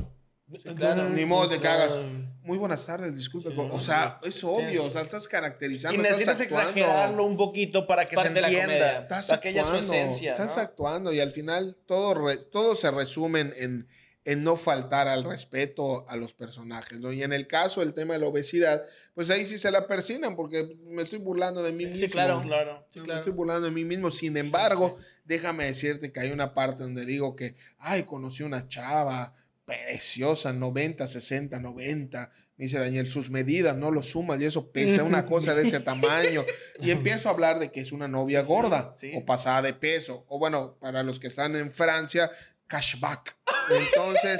[0.77, 1.09] claro.
[1.09, 1.97] Ni modo de que hagas.
[2.43, 3.49] Muy buenas tardes, disculpe.
[3.49, 3.69] Sí, con-".
[3.69, 5.97] no, o sea, es obvio, o sea, estás caracterizando.
[5.99, 6.69] Y necesitas actuando.
[6.69, 8.99] exagerarlo un poquito para que se entienda.
[8.99, 10.31] Estás Para que haya su actuando, esencia.
[10.33, 10.61] Estás ¿no?
[10.61, 13.87] actuando y al final todo, re- todo se resume en, en,
[14.25, 16.99] en no faltar al respeto a los personajes.
[16.99, 17.11] ¿no?
[17.11, 18.83] Y en el caso del tema de la obesidad,
[19.13, 22.05] pues ahí sí se la persinan porque me estoy burlando de mí mismo.
[22.07, 22.41] Sí, claro.
[22.41, 22.85] Claro.
[22.89, 23.19] Sí, Me claro.
[23.19, 24.09] estoy burlando de mí mismo.
[24.11, 29.33] Sin embargo, déjame decirte que hay una parte donde digo que, ay, conocí una chava
[29.65, 32.31] preciosa, 90, 60, 90.
[32.57, 35.79] Me dice Daniel, sus medidas no lo sumas y eso pesa una cosa de ese
[35.79, 36.43] tamaño.
[36.79, 39.11] Y empiezo a hablar de que es una novia Sí, gorda sí.
[39.15, 40.25] o pasada de peso.
[40.27, 42.29] O bueno, para los que están en Francia,
[42.67, 43.35] cashback.
[43.69, 44.39] Entonces,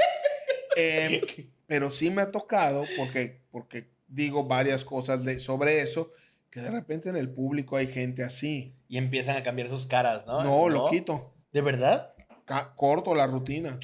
[0.75, 1.21] eh,
[1.67, 6.11] pero sí me ha tocado porque, porque digo varias cosas de, sobre eso,
[6.49, 8.75] que de repente en el público hay gente así.
[8.87, 10.43] Y empiezan a cambiar sus caras, ¿no?
[10.43, 11.33] No, lo quito.
[11.51, 12.13] ¿De verdad?
[12.45, 13.79] Ca- corto la rutina.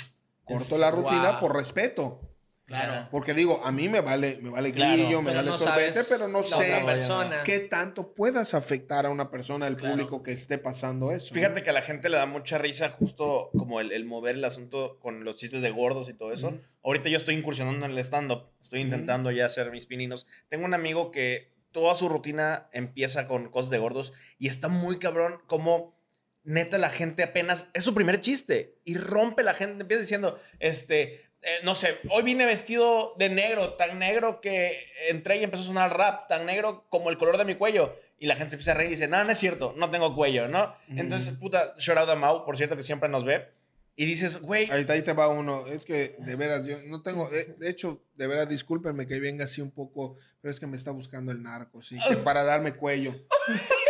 [0.46, 1.40] Corto Es- la rutina wow.
[1.40, 2.22] por respeto.
[2.70, 3.10] Claro.
[3.12, 6.28] Porque digo, a mí me vale, me vale Claro, grillo, me vale no sorbete, pero
[6.28, 7.44] no sé persona.
[7.44, 9.96] qué tanto puedas afectar a una persona del Claro.
[9.96, 11.34] público que esté pasando eso.
[11.34, 14.46] Fíjate que a la gente le da mucha risa justo como el, el mover el
[14.46, 16.54] asunto con los chistes de gordos y todo eso.
[16.84, 18.52] Ahorita yo estoy incursionando en el stand-up.
[18.62, 20.28] Estoy intentando ya hacer mis pininos.
[20.48, 25.00] Tengo un amigo que toda su rutina empieza con cosas de gordos y está muy
[25.00, 25.98] cabrón como
[26.44, 27.70] neta la gente apenas...
[27.74, 29.82] Es su primer chiste y rompe la gente.
[29.82, 31.29] Empieza diciendo, este...
[31.42, 35.68] eh, no sé, hoy vine vestido de negro, tan negro que entré y empezó a
[35.68, 37.96] sonar rap, tan negro como el color de mi cuello.
[38.22, 40.14] Y la gente se empieza a reír y dice, no, no es cierto, no tengo
[40.14, 40.76] cuello, ¿no?
[40.90, 41.40] Entonces, Ujú.
[41.40, 43.48] puta, shout out a Mau, por cierto, que siempre nos ve.
[43.96, 45.66] Y dices, güey, Ahí, ahí te va uno.
[45.68, 47.30] Es que de veras, yo no tengo.
[47.30, 50.76] De, de hecho, de veras, discúlpenme que venga así un poco, pero es que me
[50.78, 51.98] está buscando el narco, sí.
[52.08, 53.14] que para darme cuello.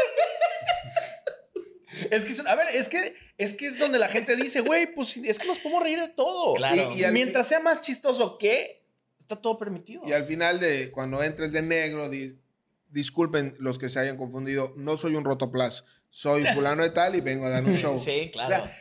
[2.12, 4.62] es que, es un- a ver, es que, es que es donde la gente dice,
[4.62, 6.54] güey, pues es que nos podemos reír de todo.
[6.58, 6.92] Claro.
[6.96, 8.84] Y- Mientras sea más chistoso que,
[9.20, 10.02] está todo permitido.
[10.06, 12.40] Y al final, de cuando entres de negro, di-
[12.90, 15.84] disculpen los que se hayan confundido, no soy un rotoplas.
[16.10, 18.00] Soy fulano de tal y vengo a dar un show.
[18.00, 18.50] Sí, O claro.
[18.66, 18.78] sea,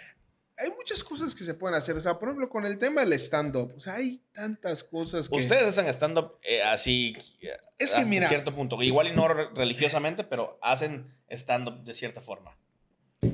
[0.61, 1.95] hay muchas cosas que se pueden hacer.
[1.97, 3.73] O sea, por ejemplo, con el tema del stand-up.
[3.77, 5.37] O sea, hay tantas cosas que.
[5.37, 8.83] Ustedes hacen stand-up eh, así, eh, Es que hasta mira- cierto punto.
[8.83, 12.57] Igual y no re- religiosamente, pero hacen stand-up de cierta forma.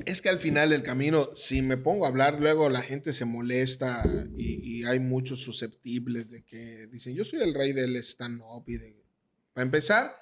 [0.05, 3.25] Es que al final del camino, si me pongo a hablar, luego la gente se
[3.25, 4.03] molesta
[4.35, 8.63] y, y hay muchos susceptibles de que dicen, yo soy el rey del stand-up.
[8.67, 8.95] Y de...
[9.53, 10.15] Para empezar,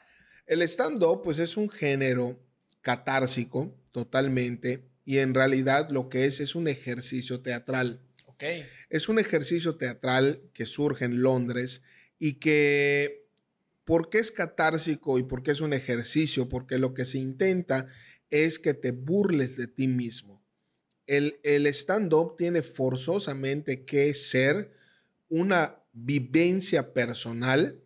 [0.45, 2.39] el stand-up pues es un género
[2.81, 8.01] catársico totalmente y en realidad lo que es es un ejercicio teatral.
[8.25, 8.43] Ok.
[8.89, 11.81] Es un ejercicio teatral que surge en Londres
[12.19, 13.27] y que,
[13.85, 16.49] ¿por qué es catársico y por qué es un ejercicio?
[16.49, 17.87] Porque lo que se intenta
[18.33, 20.41] es que te burles de ti mismo.
[21.05, 24.71] el, el stand-up tiene forzosamente que ser
[25.29, 27.79] una vivencia personal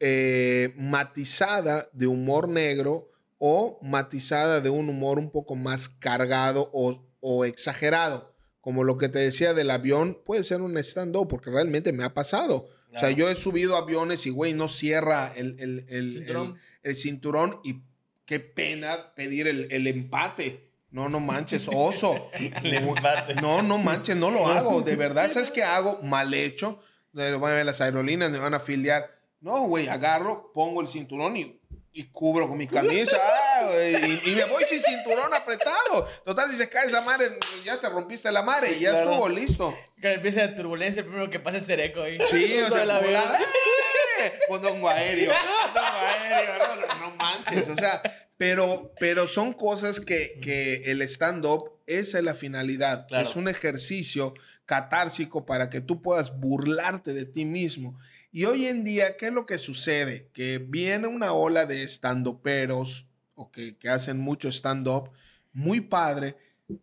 [0.00, 7.06] eh, matizada de humor negro o matizada de un humor un poco más cargado o,
[7.20, 8.34] o exagerado.
[8.60, 12.14] Como lo que te decía del avión, puede ser un stand-up, porque realmente me ha
[12.14, 12.68] pasado.
[12.94, 16.48] O sea, yo he subido aviones y, güey, no cierra el, el, el, Cinturón.
[16.48, 17.82] el- el cinturón y
[18.28, 20.68] qué pena pedir el, el empate.
[20.90, 22.30] No, no manches, oso.
[22.62, 23.34] El empate.
[23.36, 24.82] No, no manches, no lo hago.
[24.82, 25.98] De verdad, ¿sabes qué hago?
[26.02, 26.80] Mal hecho.
[27.12, 29.10] Van a ver las aerolíneas, me van a afiliar.
[29.40, 31.58] No, güey, agarro, pongo el cinturón y,
[31.92, 33.16] y cubro con mi camisa.
[33.60, 36.06] Ah, güey, y, y me voy sin cinturón apretado.
[36.24, 37.30] Total, si se cae esa madre,
[37.64, 39.10] ya te rompiste la madre y ya claro.
[39.10, 39.76] estuvo listo.
[40.00, 42.18] Que empiece la turbulencia, el primero que pasa es Sereco ahí.
[42.30, 42.84] Sí, o sea.
[42.84, 43.87] ¡Eh!
[44.48, 45.32] Mondongo aéreo.
[45.32, 46.58] Mondongo aéreo.
[46.58, 47.68] No, no, no manches.
[47.68, 48.02] O sea,
[48.36, 53.06] pero, pero son cosas que, que el stand-up, esa es la finalidad.
[53.08, 53.28] Claro.
[53.28, 57.98] Es un ejercicio catársico para que tú puedas burlarte de ti mismo.
[58.30, 60.28] Y hoy en día, ¿qué es lo que sucede?
[60.32, 65.10] Que viene una ola de stand-uperos o que, que hacen mucho stand-up,
[65.52, 66.36] muy padre,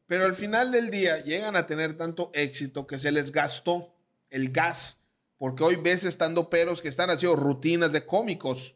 [0.07, 3.93] pero al final del día llegan a tener tanto éxito que se les gastó
[4.29, 4.99] el gas.
[5.38, 8.75] Porque hoy ves estando peros que están haciendo rutinas de cómicos.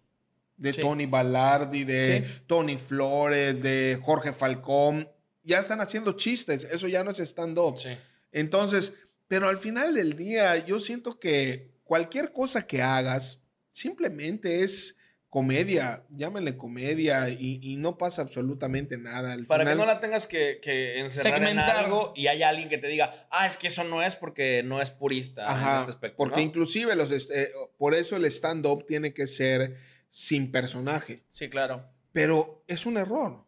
[0.57, 0.81] De Sí.
[0.81, 2.41] Tony Ballardi, de Sí.
[2.45, 5.09] Tony Flores, de Jorge Falcón.
[5.43, 6.65] Ya están haciendo chistes.
[6.65, 7.77] Eso ya no es stand-up.
[7.77, 7.89] Sí.
[8.33, 8.91] Entonces,
[9.29, 13.39] pero al final del día, yo siento que cualquier cosa que hagas
[13.71, 14.95] simplemente es
[15.29, 16.03] comedia.
[16.09, 19.33] Llámenle comedia y, y no pasa absolutamente nada.
[19.33, 21.75] Al Para que no la tengas que, que encerrar Segmentar.
[21.77, 24.63] en algo y haya alguien que te diga, ah, es que eso no es porque
[24.63, 26.17] no es purista en este aspecto.
[26.17, 26.47] porque ¿no?
[26.47, 29.75] inclusive los eh, por eso el stand-up tiene que ser
[30.09, 31.23] sin personaje.
[31.29, 31.85] Sí, claro.
[32.11, 33.45] Pero es un error.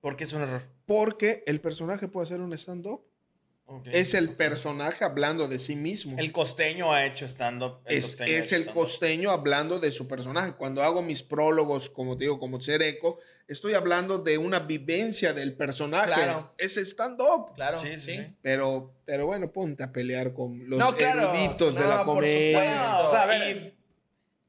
[0.00, 0.62] Porque es un error.
[0.86, 3.09] Porque el personaje puede ser un stand-up.
[3.92, 6.16] Es el personaje hablando de sí mismo.
[6.18, 7.78] El costeño ha hecho stand-up.
[7.86, 10.54] es, costeño es hecho el costeño hablando de su personaje.
[10.56, 13.18] Cuando hago mis prólogos, como te digo, como ser eco,
[13.48, 16.06] estoy hablando de una vivencia del personaje.
[16.12, 16.54] Claro.
[16.58, 17.54] Es stand-up.
[17.54, 17.76] Claro.
[17.76, 18.36] Sí, sí, sí.
[18.42, 21.32] Pero, pero bueno, ponte a pelear con los no, claro.
[21.32, 22.58] eruditos de No, la por comedia.
[22.78, 23.04] supuesto.
[23.06, 23.56] O sea, a ver.
[23.56, 23.74] Y-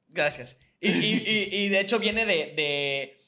[0.10, 0.58] gracias.
[0.80, 3.21] Y, y- y- y de hecho viene de, de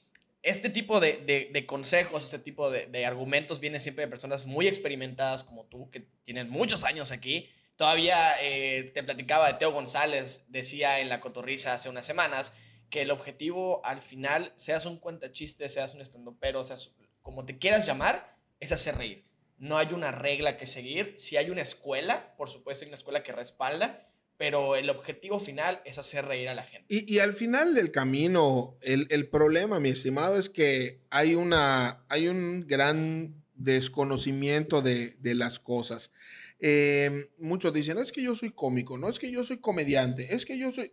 [0.44, 5.44] este tipo de, de- consejos, este tipo de, argumentos viene siempre de personas muy experimentadas
[5.44, 7.50] como tú, que tienen muchos años aquí.
[7.78, 12.54] Todavía eh, te platicaba de Teo González, decía en La Cotorriza hace unas semanas,
[12.90, 17.86] que el objetivo al final, seas un cuentachiste, seas un estandopero, seas como te quieras
[17.86, 19.26] llamar, es hacer reír.
[19.58, 21.16] No hay una regla que seguir.
[21.18, 24.10] Si hay una escuela, por supuesto, hay una escuela que respalda,
[24.44, 26.86] pero el objetivo final es hacer reír a la gente.
[26.94, 32.04] Y, y al final del camino, el, el problema, mi estimado, es que hay, una,
[32.10, 36.12] hay un gran desconocimiento de, de las cosas.
[36.60, 40.44] Eh, muchos dicen, es que yo soy cómico, no es que yo soy comediante, es
[40.44, 40.92] que yo soy...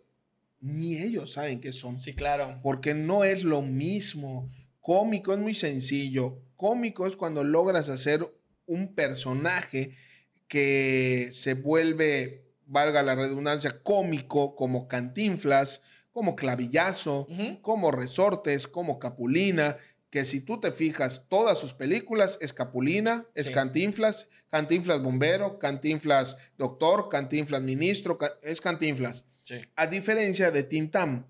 [0.61, 1.99] Ni ellos saben qué son.
[1.99, 2.61] Sí, claro.
[2.63, 4.49] Porque no es lo mismo.
[4.79, 6.41] Cómico es muy sencillo.
[6.55, 8.33] Cómico es cuando logras hacer
[8.67, 9.97] un personaje
[10.47, 17.27] que se vuelve, valga la redundancia, cómico, como Cantinflas, como Clavillazo,
[17.63, 19.77] como Resortes, como Capulina,
[20.11, 23.53] que si tú te fijas, todas sus películas es Capulina, es Sí.
[23.53, 29.25] Cantinflas, Cantinflas Bombero, Cantinflas Doctor, Cantinflas Ministro, es Cantinflas.
[29.43, 29.61] Sí.
[29.77, 31.27] A diferencia de Tintam,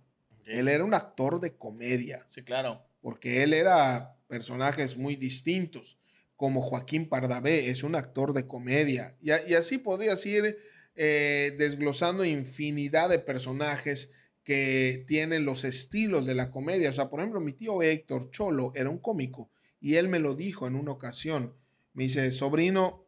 [0.46, 2.82] él era un actor de comedia, Sí, claro.
[3.02, 5.98] porque él era personajes muy distintos,
[6.36, 9.14] como Joaquín Pardavé, es un actor de comedia.
[9.20, 10.56] Y, y así podrías ir
[10.94, 14.10] eh, desglosando infinidad de personajes
[14.42, 16.90] que tienen los estilos de la comedia.
[16.90, 20.34] O sea, por ejemplo, mi tío Héctor Cholo era un cómico y él me lo
[20.34, 21.54] dijo en una ocasión.
[21.92, 23.06] Me dice, sobrino,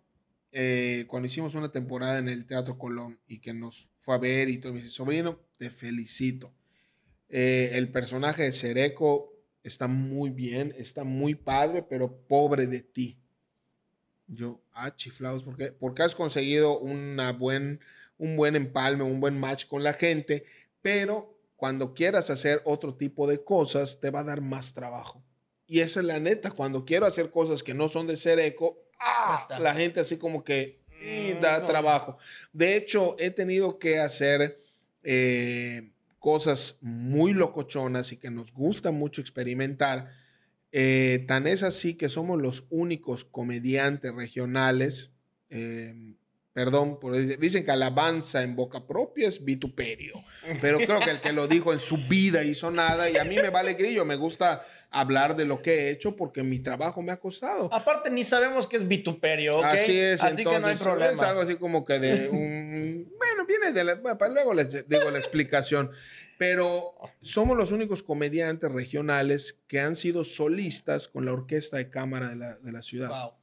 [0.50, 4.48] eh, cuando hicimos una temporada en el Teatro Colón y que nos fue a ver
[4.48, 6.54] y todo, me dice, sobrino, te felicito.
[7.28, 13.21] Eh, el personaje de Sereco está muy bien, está muy padre, pero pobre de ti.
[14.26, 15.72] Yo, ah, chiflados, ¿por qué?
[15.72, 17.80] Porque has conseguido una buen,
[18.18, 20.44] un buen empalme, un buen match con la gente,
[20.80, 25.22] pero cuando quieras hacer otro tipo de cosas, te va a dar más trabajo.
[25.66, 29.26] Y esa es la neta, cuando quiero hacer cosas que no son de Sereco, ah,
[29.30, 29.58] Basta.
[29.58, 31.66] la gente así como que eh, Mm, da no.
[31.66, 32.16] trabajo.
[32.52, 34.60] De hecho, he tenido que hacer
[35.02, 40.08] eh, cosas muy locochonas y que nos gusta mucho experimentar.
[40.72, 45.12] Eh, tan es así que somos los únicos comediantes regionales
[45.50, 45.94] eh,
[46.52, 50.12] Perdón, por, dicen que alabanza en boca propia es vituperio.
[50.60, 53.36] Pero creo que el que lo dijo en su vida hizo nada y a mí
[53.36, 54.04] me vale grillo.
[54.04, 57.72] Me gusta hablar de lo que he hecho porque mi trabajo me ha costado.
[57.72, 59.64] Aparte, ni sabemos qué es vituperio, ¿ok?
[59.64, 61.12] Así es, Así que no hay entonces, problema.
[61.12, 63.10] Es algo así como que de un...
[63.16, 63.94] Bueno, viene de la...
[63.94, 65.90] Bueno, luego les digo la explicación.
[66.44, 72.30] Pero somos los únicos comediantes regionales que han sido solistas con la orquesta de cámara
[72.30, 73.10] de la, de la ciudad.
[73.10, 73.34] Wow.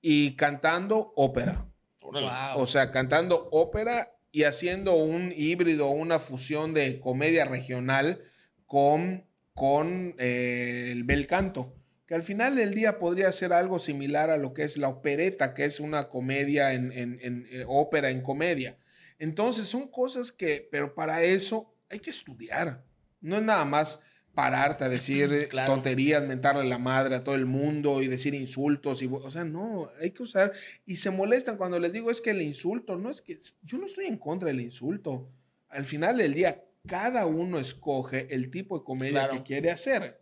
[0.00, 1.68] Y cantando ópera.
[2.00, 2.20] Wow.
[2.56, 8.20] O sea, cantando ópera y haciendo un híbrido, una fusión de comedia regional
[8.66, 9.24] con,
[9.54, 11.76] con eh, el bel canto.
[12.06, 15.54] Que al final del día podría ser algo similar a lo que es la opereta,
[15.54, 18.76] que es una comedia en, en- en, eh, ópera en comedia.
[19.20, 22.84] Entonces son cosas que, pero para eso hay que estudiar.
[23.20, 24.00] No es nada más
[24.34, 25.74] pararte a decir Claro.
[25.74, 29.02] tonterías, mentarle la madre a todo el mundo y decir insultos.
[29.02, 30.52] Y, o sea, no, hay que usar.
[30.86, 33.86] Y se molestan cuando les digo es que el insulto, no es que yo no
[33.86, 35.30] estoy en contra del insulto.
[35.68, 39.34] Al final del día, cada uno escoge el tipo de comedia Claro.
[39.34, 40.20] que quiere hacer.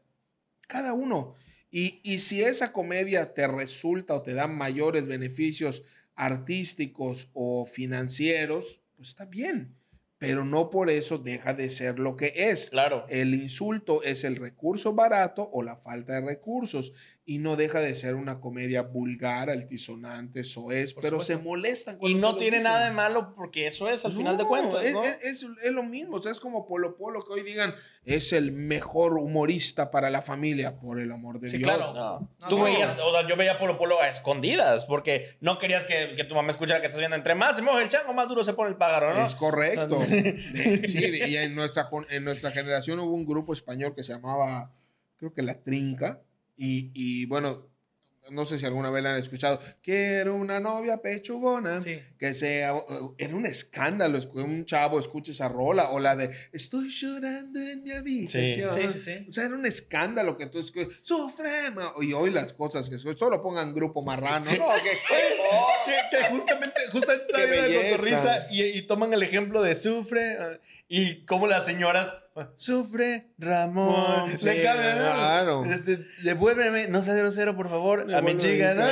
[0.69, 1.35] Cada uno.
[1.71, 5.83] Y, y si esa comedia te resulta o te da mayores beneficios
[6.17, 9.77] artísticos o financieros, pues está bien.
[10.21, 12.69] Pero no por eso deja de ser lo que es.
[12.69, 13.07] Claro.
[13.09, 16.93] El insulto es el recurso barato o la falta de recursos
[17.33, 21.33] y no deja de ser una comedia vulgar, altisonante, soez, Por pero supuesto.
[21.37, 22.73] se molestan Y se no lo tiene dicen.
[22.73, 25.05] nada de malo porque eso es al final de cuentas, es, ¿no?
[25.05, 27.73] es- es- es lo mismo, o sea, es como Polo Polo que hoy digan
[28.05, 31.69] es el mejor humorista para la familia, por el amor de Sí, Dios.
[31.71, 31.93] claro.
[31.95, 32.31] No.
[32.41, 32.65] No, Tú no.
[32.65, 36.35] veías, o sea, yo veía Polo Polo a escondidas porque no querías que, que tu
[36.35, 38.71] mamá escuchara que estás viendo entre más se moja el chango, más duro se pone
[38.71, 39.25] el pájaro, ¿no?
[39.25, 39.99] Es correcto.
[40.01, 40.37] O sea, De-
[40.89, 44.73] sí, de- y en nuestra, en nuestra generación hubo un grupo español que se llamaba,
[45.19, 46.23] creo que La Trinca,
[46.61, 47.69] y, y bueno,
[48.31, 51.99] no sé si alguna vez la han escuchado, quiero una novia pechugona, Sí.
[52.19, 52.75] que sea,
[53.19, 57.59] era un escándalo es- que un chavo escuche esa rola, o la de estoy llorando
[57.59, 58.75] en mi habitación.
[58.77, 59.27] Sí, sí, sí.
[59.29, 63.41] O sea, era un escándalo que tú escuchas, sufrema, y hoy las cosas que solo
[63.43, 64.91] pongan grupo marrano, no, que
[65.87, 70.37] que, que justamente, justamente estaba viendo la cotorriza y, y toman el ejemplo de sufre
[70.39, 70.59] ah,
[70.89, 72.13] y como las señoras
[72.57, 75.05] sufre Ramón le cambian ¿no?
[75.05, 75.65] claro.
[75.65, 78.87] Este, devuélveme no sea grosero por favor a mi chica ¿no?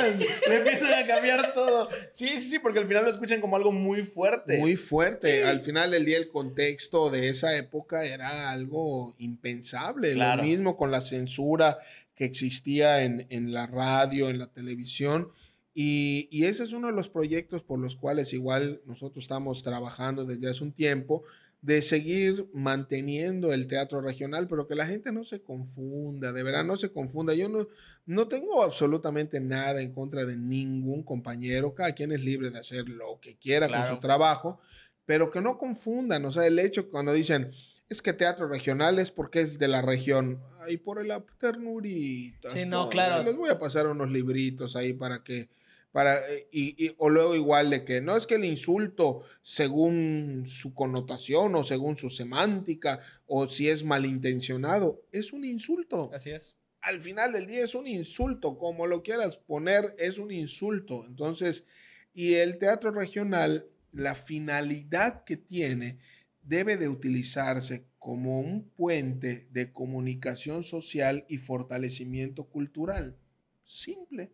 [0.47, 3.71] le empiezan a cambiar todo sí sí sí porque al final lo escuchan como algo
[3.71, 5.43] muy fuerte Muy fuerte.
[5.43, 10.13] Al final del día el contexto de esa época era algo impensable.
[10.13, 10.41] Claro.
[10.41, 11.77] Lo mismo con la censura
[12.15, 15.29] que existía en, en la radio, en la televisión.
[15.73, 20.25] Y, y ese es uno de los proyectos por los cuales igual nosotros estamos trabajando
[20.25, 21.23] desde hace un tiempo,
[21.61, 26.63] de seguir manteniendo el teatro regional, pero que la gente no se confunda, de verdad
[26.63, 27.33] no se confunda.
[27.33, 27.67] Yo no,
[28.05, 32.87] no tengo absolutamente nada en contra de ningún compañero, cada quien es libre de hacer
[32.87, 34.59] lo que quiera con su trabajo,
[35.05, 37.51] pero que no confundan, o sea, el hecho cuando dicen,
[37.89, 42.53] es que teatro regional es porque es de la región, ay, por el ternuritas.
[42.53, 43.23] Sí, no, claro.
[43.23, 45.49] Les voy a pasar unos libritos ahí para que
[45.91, 50.45] para, eh, y, y- o luego igual de que no es que el insulto según
[50.47, 56.09] su connotación o según su semántica o si es malintencionado, es un insulto.
[56.13, 56.55] Así es.
[56.81, 61.05] Al final del día es un insulto, como lo quieras poner, es un insulto.
[61.05, 61.65] Entonces,
[62.13, 65.99] y el teatro regional, la finalidad que tiene
[66.41, 73.17] debe de utilizarse como un puente de comunicación social y fortalecimiento cultural.
[73.63, 74.31] Simple.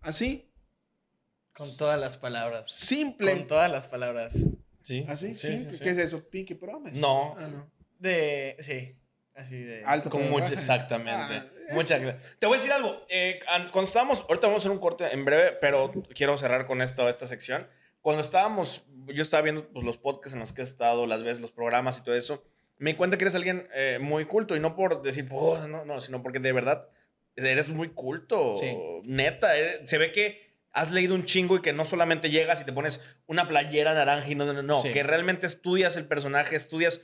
[0.00, 0.47] Así.
[1.58, 2.70] Con todas las palabras.
[2.70, 3.32] Simple.
[3.32, 4.34] Con todas las palabras.
[4.82, 5.70] sí Así, sí, simple.
[5.72, 5.84] sí, sí.
[5.84, 6.26] ¿Qué es eso?
[6.30, 6.98] Pinky Promise.
[7.00, 7.34] No.
[7.36, 7.70] Ah, no.
[7.98, 8.56] De.
[8.60, 8.96] Sí.
[9.34, 9.84] Así de.
[9.84, 11.34] Alto Con mucho, exactamente.
[11.34, 12.36] Ah, Muchas gracias.
[12.38, 13.04] Te voy a decir algo.
[13.08, 16.66] eh, an- cuando estábamos, ahorita vamos a hacer un corte en breve, pero quiero cerrar
[16.66, 17.68] con esta, esta sección.
[18.00, 21.40] Cuando estábamos, yo estaba viendo pues, los podcasts en los que he estado, las veces,
[21.40, 22.42] los programas y todo eso,
[22.78, 25.84] me di cuenta que eres alguien eh, muy culto y no por decir, "Oh, no,
[25.84, 26.88] no, sino porque de verdad
[27.36, 28.54] eres muy culto.
[28.54, 28.76] Sí.
[29.04, 30.47] Neta, eh, se ve que
[30.78, 34.30] has leído un chingo y que no solamente llegas y te pones una playera naranja
[34.30, 34.90] y no, no, no, Sí.
[34.92, 37.00] que realmente estudias el personaje, estudias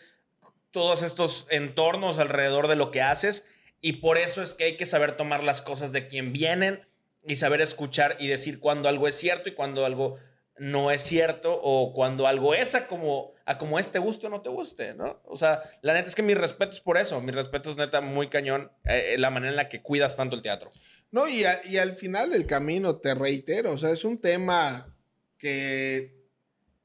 [0.71, 3.47] todos estos entornos alrededor de lo que haces
[3.81, 6.87] y por eso es que hay que saber tomar las cosas de quien vienen
[7.27, 10.19] y saber escuchar y decir cuando algo es cierto y cuando algo
[10.57, 14.31] no es cierto o cuando algo es a como, a como es te guste o
[14.31, 15.21] no te guste, ¿no?
[15.25, 18.01] O sea, la neta es que mi respeto es por eso, mi respeto es neta
[18.01, 20.71] muy cañón eh, la manera en la que cuidas tanto el teatro.
[21.11, 24.97] No, y, y al final del camino, te reitero, o sea, es un tema
[25.39, 26.25] que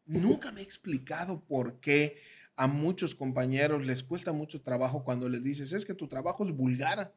[0.05, 2.21] nunca me he explicado por qué
[2.55, 6.51] a muchos compañeros les cuesta mucho trabajo cuando les dices, es que tu trabajo es
[6.51, 7.15] vulgar.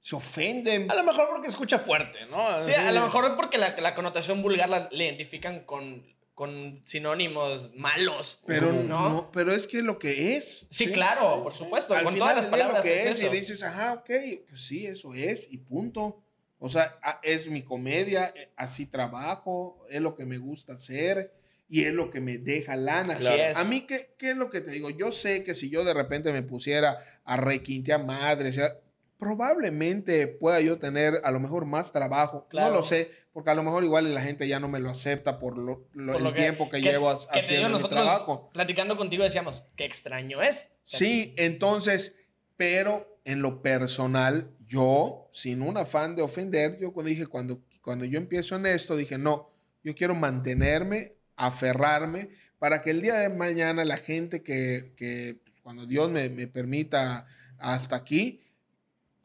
[0.00, 0.90] Se ofenden.
[0.90, 2.60] A lo mejor porque escucha fuerte, ¿no?
[2.60, 7.72] Sí, a lo mejor porque la, la connotación vulgar la, le identifican con, con sinónimos
[7.74, 8.40] malos.
[8.46, 9.08] Pero ¿no?
[9.08, 10.68] no, pero es que lo que es.
[10.70, 11.94] Sí, claro, por supuesto.
[11.94, 13.34] Al con final todas las palabras lo que es, es, eso.
[13.34, 14.10] y dices, ajá, ok,
[14.48, 16.22] pues sí, eso es, y punto.
[16.60, 21.32] O sea, es mi comedia, eh, así trabajo, es lo que me gusta hacer
[21.68, 23.14] y es lo que me deja lana.
[23.14, 23.56] Así es.
[23.56, 24.90] A mí, ¿qué, ¿qué es lo que te digo?
[24.90, 28.78] Yo sé que si yo de repente me pusiera a requintear madres, o sea,
[29.18, 32.46] probablemente pueda yo tener a lo mejor más trabajo.
[32.48, 32.72] Claro.
[32.74, 35.38] No lo sé, porque a lo mejor igual la gente ya no me lo acepta
[35.38, 38.50] por, lo, lo- Por el lo tiempo que, que llevo es- que haciendo mi trabajo.
[38.52, 40.70] Platicando contigo decíamos, qué extraño es.
[40.84, 42.14] Sí, entonces,
[42.56, 48.18] pero en lo personal, yo, sin un afán de ofender, yo dije, cuando, cuando yo
[48.18, 49.50] empiezo en esto, dije, no,
[49.84, 55.56] yo quiero mantenerme, aferrarme, para que el día de mañana la gente que, que pues,
[55.62, 57.24] cuando Dios me, me permita
[57.58, 58.40] hasta aquí,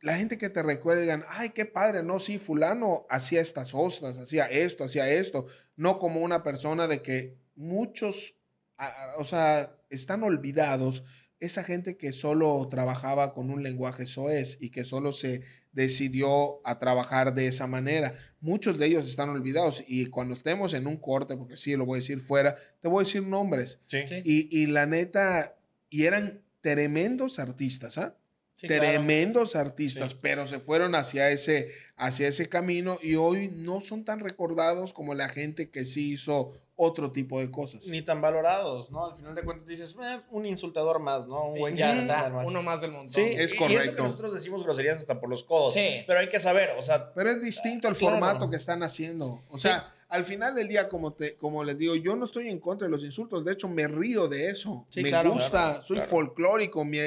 [0.03, 4.17] la gente que te recuerde digan, ay, qué padre, no, sí, fulano hacía estas ostras,
[4.17, 5.45] hacía esto, hacía esto,
[5.77, 8.35] no como una persona de que muchos,
[9.17, 11.03] o sea, están olvidados
[11.39, 15.41] esa gente que solo trabajaba con un lenguaje soez y que solo se
[15.71, 18.13] decidió a trabajar de esa manera.
[18.41, 21.97] Muchos de ellos están olvidados y cuando estemos en un corte, porque sí, lo voy
[21.97, 23.79] a decir fuera, te voy a decir nombres.
[23.87, 23.99] Sí.
[24.05, 25.55] Sí, Y, y la neta,
[25.89, 28.17] y eran tremendos artistas, ¿ah?
[28.63, 28.81] Sí, claro.
[28.83, 30.17] tremendos artistas, Sí.
[30.21, 35.13] pero se fueron hacia ese, hacia ese camino y hoy no son tan recordados como
[35.13, 37.85] la gente que sí hizo otro tipo de cosas.
[37.87, 39.05] Ni tan valorados, ¿no?
[39.05, 41.49] Al final de cuentas dices, "Eh, un insultador más, ¿no?
[41.51, 42.47] Un güey ya está, insulta más".
[42.47, 43.09] uno más del montón.
[43.13, 43.95] Sí, Es y- Y eso correcto.
[43.97, 45.75] que nosotros decimos groserías hasta por los codos.
[45.75, 46.03] Sí.
[46.07, 48.15] Pero hay que saber, o sea, Pero es distinto el Claro.
[48.15, 49.39] formato que están haciendo.
[49.51, 52.59] O sea, al final del día, como, te, como les digo, yo no estoy en
[52.59, 53.45] contra de los insultos.
[53.45, 54.85] De hecho, me río de eso.
[54.89, 56.09] Sí, me claro, gusta, claro, soy claro.
[56.09, 56.83] folclórico.
[56.85, 56.97] mi-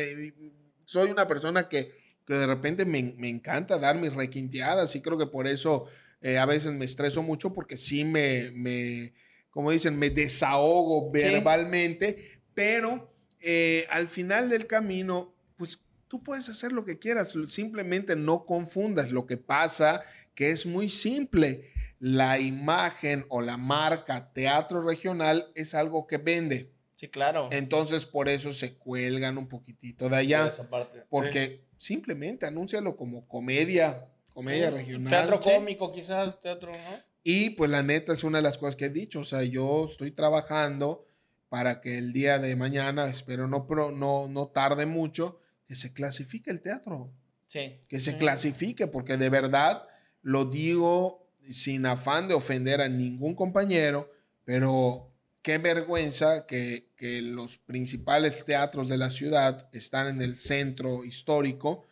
[0.86, 1.92] soy una persona que,
[2.26, 5.84] que de repente me, me encanta dar mis requinteadas y creo que por eso
[6.22, 9.12] eh, a veces me estreso mucho porque sí me, me
[9.50, 11.22] como dicen, me desahogo Sí.
[11.22, 18.16] verbalmente, pero eh, al final del camino, pues tú puedes hacer lo que quieras, simplemente
[18.16, 20.02] no confundas lo que pasa,
[20.34, 21.70] que es muy simple.
[21.98, 26.70] La imagen o la marca teatro regional es algo que vende.
[26.96, 27.48] Sí, claro.
[27.52, 31.04] Entonces, por eso se cuelgan un poquitito de allá, esa parte.
[31.08, 34.74] porque simplemente anúncialo como comedia, comedia Sí.
[34.76, 35.10] regional.
[35.10, 35.50] Teatro Sí.
[35.54, 36.98] cómico, quizás, teatro, ¿no?
[37.22, 39.20] Y pues la neta es una de las cosas que he dicho.
[39.20, 41.04] O sea, yo estoy trabajando
[41.48, 45.92] para que el día de mañana, espero no, pro- no, no tarde mucho, que se
[45.92, 47.12] clasifique el teatro.
[47.46, 47.80] Sí.
[47.88, 49.86] Que se clasifique, porque de verdad
[50.22, 54.10] lo digo sin afán de ofender a ningún compañero,
[54.44, 55.12] pero
[55.46, 61.84] qué vergüenza que, que los principales teatros de la ciudad están en el centro histórico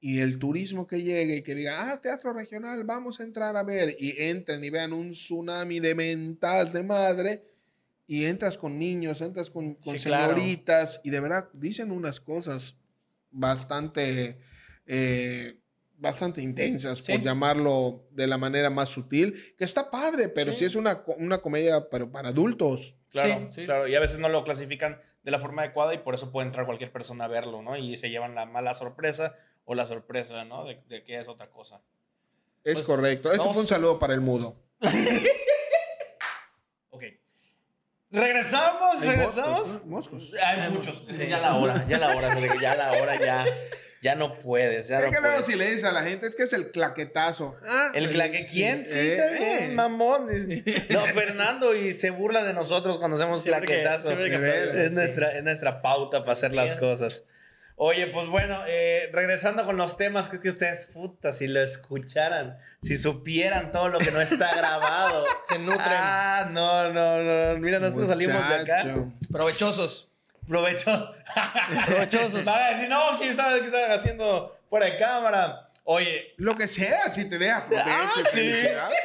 [0.00, 3.64] y el turismo que llegue y que diga, ah, teatro regional, vamos a entrar a
[3.64, 7.44] ver, y entren y vean un tsunami de mental de madre,
[8.06, 10.34] y entras con niños, entras con, con Sí, claro.
[10.34, 12.76] señoritas, y de verdad dicen unas cosas
[13.30, 14.38] bastante,
[14.86, 15.60] eh,
[15.98, 17.12] bastante intensas, Sí.
[17.12, 20.60] por llamarlo de la manera más sutil, que está padre, pero Sí.
[20.60, 22.96] sí, es una, una comedia pero para adultos.
[23.12, 23.64] Claro, Sí, sí.
[23.66, 23.86] claro.
[23.88, 26.66] Y a veces no lo clasifican de la forma adecuada y por eso puede entrar
[26.66, 27.76] cualquier persona a verlo, ¿no?
[27.76, 29.34] Y se llevan la mala sorpresa
[29.64, 30.64] o la sorpresa, ¿no?
[30.64, 31.80] De, de que es otra cosa.
[32.64, 33.28] Es Pues, correcto.
[33.30, 34.56] Esto vamos- fue un saludo para el mudo.
[36.90, 37.02] Ok.
[38.10, 39.60] Regresamos, Hay regresamos.
[39.60, 39.96] moscos, ¿no?
[39.96, 40.30] Moscos.
[40.44, 41.00] Hay Hay muchos.
[41.00, 41.26] muchos, sí.
[41.28, 43.46] Ya la hora, ya la hora, ya la hora, ya,
[44.02, 46.34] ya no puedes, ya Es no que luego si le dices a la gente, es
[46.34, 47.56] que es el claquetazo.
[47.64, 48.84] Ah, ¿El pues, claque quién?
[48.84, 49.74] Sí, eh, está bien, eh.
[49.74, 50.26] mamón.
[50.90, 54.16] No, Fernando, y se burla de nosotros cuando hacemos Siempre claquetazo.
[54.16, 54.94] que es, sí.
[54.96, 57.24] nuestra, es nuestra pauta para hacer las cosas.
[57.76, 61.62] Oye, pues bueno, eh, regresando con los temas, que es que ustedes, puta, si lo
[61.62, 65.24] escucharan, si supieran todo lo que no está grabado.
[65.48, 65.80] Se nutren.
[65.80, 67.58] Ah, no, no, no.
[67.60, 68.84] Mira, nosotros salimos de acá.
[69.30, 70.11] Provechosos.
[70.48, 71.08] Provecho.
[71.86, 72.44] Provechosos.
[72.44, 75.68] Van a decir, no, ¿qué estaban, qué estaban haciendo fuera de cámara?
[75.84, 78.54] Oye, Lo que sea, si te deja provecho, ah, sí.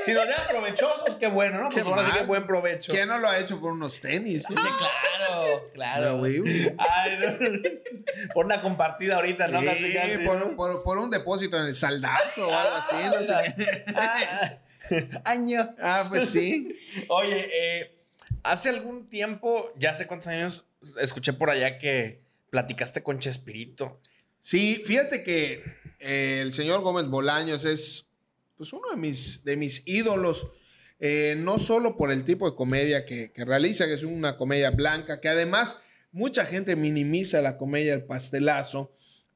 [0.05, 1.69] Si nos dejan provechosos, qué bueno, ¿no?
[1.69, 2.91] Pues Qué ahora sí que buen provecho.
[2.91, 4.43] ¿Quién no lo ha hecho por unos tenis?
[4.47, 6.23] Sí, claro, claro.
[6.23, 6.39] Ay,
[7.19, 8.33] no.
[8.33, 9.59] Por una compartida ahorita, ¿no?
[9.59, 10.55] Sí, Casi, casi, por, ¿no?
[10.55, 12.95] por- por un depósito en el saldazo o algo así.
[13.05, 13.85] no sé qué.
[13.95, 14.51] Ah,
[15.25, 15.75] año.
[15.81, 16.77] Ah, pues sí.
[17.09, 17.97] Oye, eh,
[18.43, 20.63] hace algún tiempo, ya hace cuántos años,
[20.99, 23.99] escuché por allá que platicaste con Chespirito.
[24.39, 25.63] Sí, fíjate que
[25.99, 28.09] eh, el señor Gómez Bolaños es
[28.55, 30.47] pues, uno de mis, de mis ídolos,
[30.99, 34.71] eh, no solo por el tipo de comedia que, que realiza, que es una comedia
[34.71, 35.77] blanca, que además
[36.11, 38.93] mucha gente minimiza la comedia del pastelazo,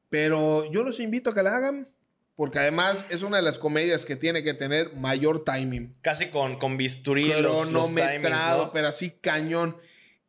[0.08, 1.88] pero yo los invito a que la hagan.
[2.34, 5.94] porque además es una de las comedias que tiene que tener mayor timing.
[6.00, 8.72] Casi con, con bisturí los, los cronometrado, timings, ¿no?
[8.72, 9.76] pero así cañón.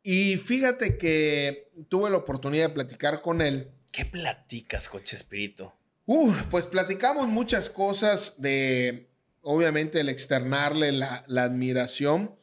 [0.06, 3.70] Y fíjate que tuve la oportunidad de platicar con él.
[3.90, 5.72] ¿Qué platicas, Coche Espíritu?
[6.04, 9.08] Uh, pues platicamos muchas cosas de,
[9.40, 12.36] obviamente, el externarle la, la admiración.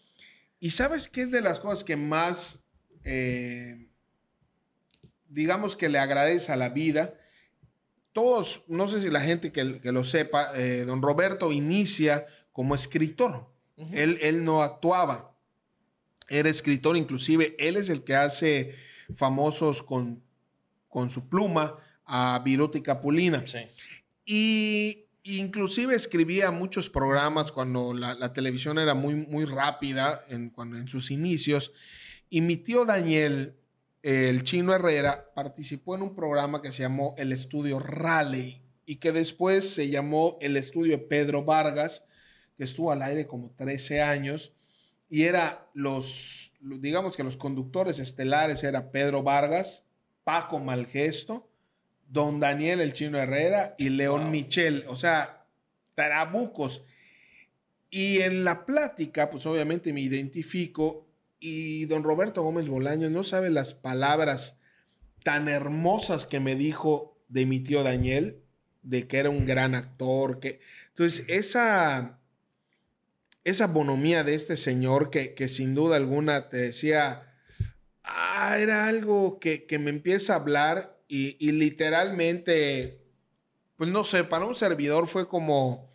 [0.60, 2.64] Y sabes qué es de las cosas que más,
[3.04, 3.90] eh,
[5.30, 7.14] digamos que le agradece a la vida.
[8.12, 12.74] Todos, no sé si la gente que, que lo sepa, eh, don Roberto inicia como
[12.74, 13.54] escritor.
[13.92, 15.31] él, él no actuaba.
[16.32, 18.74] Era escritor, inclusive él es el que hace
[19.14, 20.24] famosos con,
[20.88, 23.44] con su pluma a Viruta y Capulina.
[23.46, 23.60] Sí.
[24.26, 30.78] Y inclusive escribía muchos programas cuando la, la televisión era muy, muy rápida, en, cuando,
[30.78, 31.74] en sus inicios.
[32.30, 33.58] Y mi tío Daniel,
[34.02, 39.12] el chino Herrera, participó en un programa que se llamó El Estudio Raleigh y que
[39.12, 42.06] después se llamó El Estudio Pedro Vargas,
[42.58, 44.54] que estuvo al aire como 13 años.
[45.12, 49.84] Y era los, digamos que los conductores estelares era Pedro Vargas,
[50.24, 51.52] Paco Malgesto,
[52.08, 54.32] Don Daniel el Chino Herrera y León Wow.
[54.32, 54.86] Michel.
[54.88, 55.46] O sea,
[55.96, 56.84] tarabucos.
[57.90, 61.10] Y en la plática, pues obviamente me identifico
[61.42, 64.60] y don Roberto Gómez Bolaños no sabe las palabras
[65.26, 68.46] tan hermosas que me dijo de mi tío Daniel,
[68.82, 70.62] de que era un gran actor, que...
[70.90, 72.21] Entonces, esa,
[73.44, 77.36] esa bonomía de este señor que, que sin duda alguna te decía,
[78.04, 83.04] ah, era algo que, que me empieza a hablar y, y literalmente,
[83.78, 85.92] pues no sé, para un servidor fue como,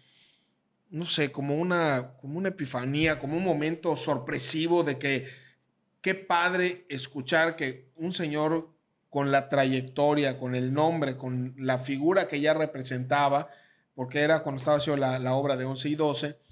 [0.91, 5.27] no sé, como una, como una epifanía, como un momento sorpresivo de que
[6.01, 8.75] qué padre escuchar que un señor
[9.09, 13.49] con la trayectoria, con el nombre, con la figura que ya representaba,
[13.95, 16.46] porque era cuando estaba haciendo la, la obra de 11 y 12,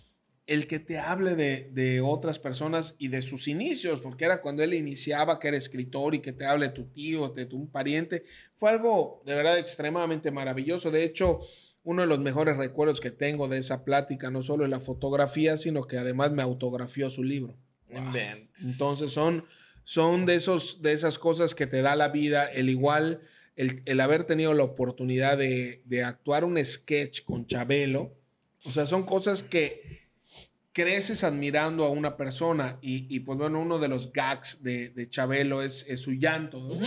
[0.47, 4.62] el que te hable de, de otras personas y de sus inicios, porque era cuando
[4.62, 7.70] él iniciaba que era escritor y que te hable de tu tío, de tu un
[7.70, 8.22] pariente,
[8.55, 10.90] fue algo de verdad extremadamente maravilloso.
[10.90, 11.40] De hecho,
[11.82, 15.57] uno de los mejores recuerdos que tengo de esa plática, no solo en la fotografía,
[15.57, 17.57] sino que además me autografió su libro.
[18.62, 19.47] Entonces son,
[19.84, 23.20] son de, esos, de esas cosas que te da la vida, el igual,
[23.57, 28.14] el, el haber tenido la oportunidad de, de actuar un sketch con Chabelo.
[28.64, 30.03] O sea, son cosas que
[30.75, 35.09] creces admirando a una persona y, y, pues bueno, uno de los gags de, de
[35.09, 36.59] Chabelo es, es su llanto.
[36.61, 36.87] ¿no?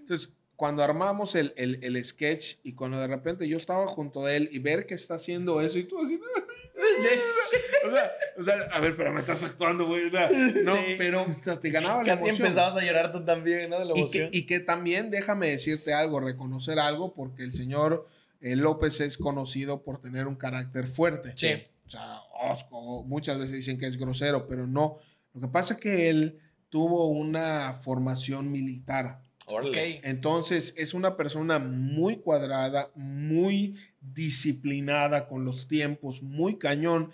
[0.00, 4.32] Entonces, cuando armamos el, el, el, sketch y cuando de repente yo estaba junto a
[4.34, 6.18] él y ver que está haciendo eso y tú así,
[7.86, 10.06] o, sea, o sea, a ver, pero me estás actuando, güey.
[10.06, 10.30] O sea,
[10.64, 10.94] no, Sí.
[10.96, 12.46] pero o sea, te ganaba la Casi emoción.
[12.46, 13.78] empezabas a llorar tú también, ¿no?
[13.78, 14.28] De la Y que, emoción.
[14.32, 18.08] y que también, déjame decirte algo, reconocer algo, porque el señor
[18.40, 21.32] eh, López es conocido por tener un carácter fuerte.
[21.36, 21.66] Sí.
[21.86, 22.20] O sea,
[22.50, 24.96] osco, muchas veces dicen que es grosero, pero no.
[25.32, 29.22] Lo que pasa es que él tuvo una formación militar.
[29.46, 29.98] Órale.
[29.98, 30.04] Ok.
[30.04, 37.12] Entonces es una persona muy cuadrada, muy disciplinada con los tiempos, muy cañón.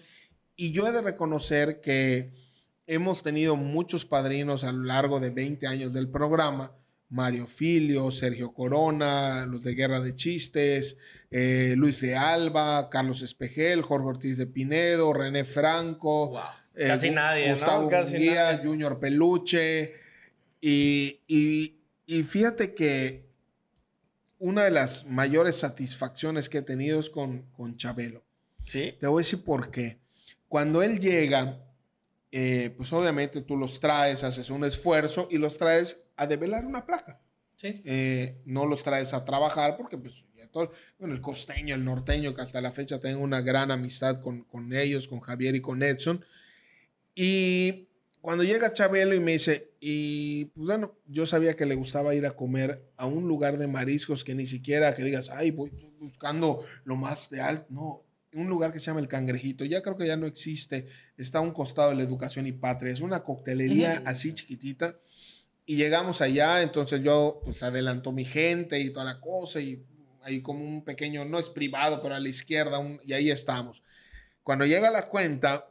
[0.57, 2.33] Y yo he de reconocer que
[2.87, 6.73] hemos tenido muchos padrinos a lo largo de 20 años del programa.
[7.13, 10.97] Mario Filio, Sergio Corona, los de Guerra de Chistes,
[11.31, 16.41] eh, Luis de Alba, Carlos Espejel, Jorge Ortiz de Pinedo, René Franco, Wow.
[16.75, 17.55] eh, Casi nadie, ¿no?
[17.57, 18.67] Gustavo Casi Munguía, nadie.
[18.67, 19.93] Junior Peluche.
[20.61, 23.27] Y, y- y fíjate que
[24.39, 28.25] una de las mayores satisfacciones que he tenido es con, con Chabelo.
[28.67, 28.95] Sí.
[28.99, 29.99] Te voy a decir por qué.
[30.49, 31.59] Cuando él llega,
[32.31, 36.87] eh, pues obviamente tú los traes, haces un esfuerzo y los traes a develar una
[36.87, 37.21] placa.
[37.57, 37.81] Sí.
[37.85, 42.35] Eh, no los traes a trabajar porque, pues, ya todo, bueno, el costeño, el norteño,
[42.35, 45.83] que hasta la fecha tengo una gran amistad con, con ellos, con Javier y con
[45.83, 46.25] Edson.
[47.15, 47.89] Y
[48.21, 52.25] cuando llega Chabelo y me dice, y pues bueno, yo sabía que le gustaba ir
[52.25, 56.65] a comer a un lugar de mariscos que ni siquiera que digas, ay, voy buscando
[56.85, 60.07] lo más de alto, no, un lugar que se llama El Cangrejito, ya creo que
[60.07, 60.87] ya no existe,
[61.17, 64.99] está a un costado de la educación y patria, es una coctelería así chiquitita.
[65.65, 69.85] Y llegamos allá, entonces yo pues adelantó mi gente y toda la cosa y
[70.23, 73.83] hay como un pequeño, no es privado, pero a la izquierda, un- y ahí estamos.
[74.43, 75.69] Cuando llega la cuenta,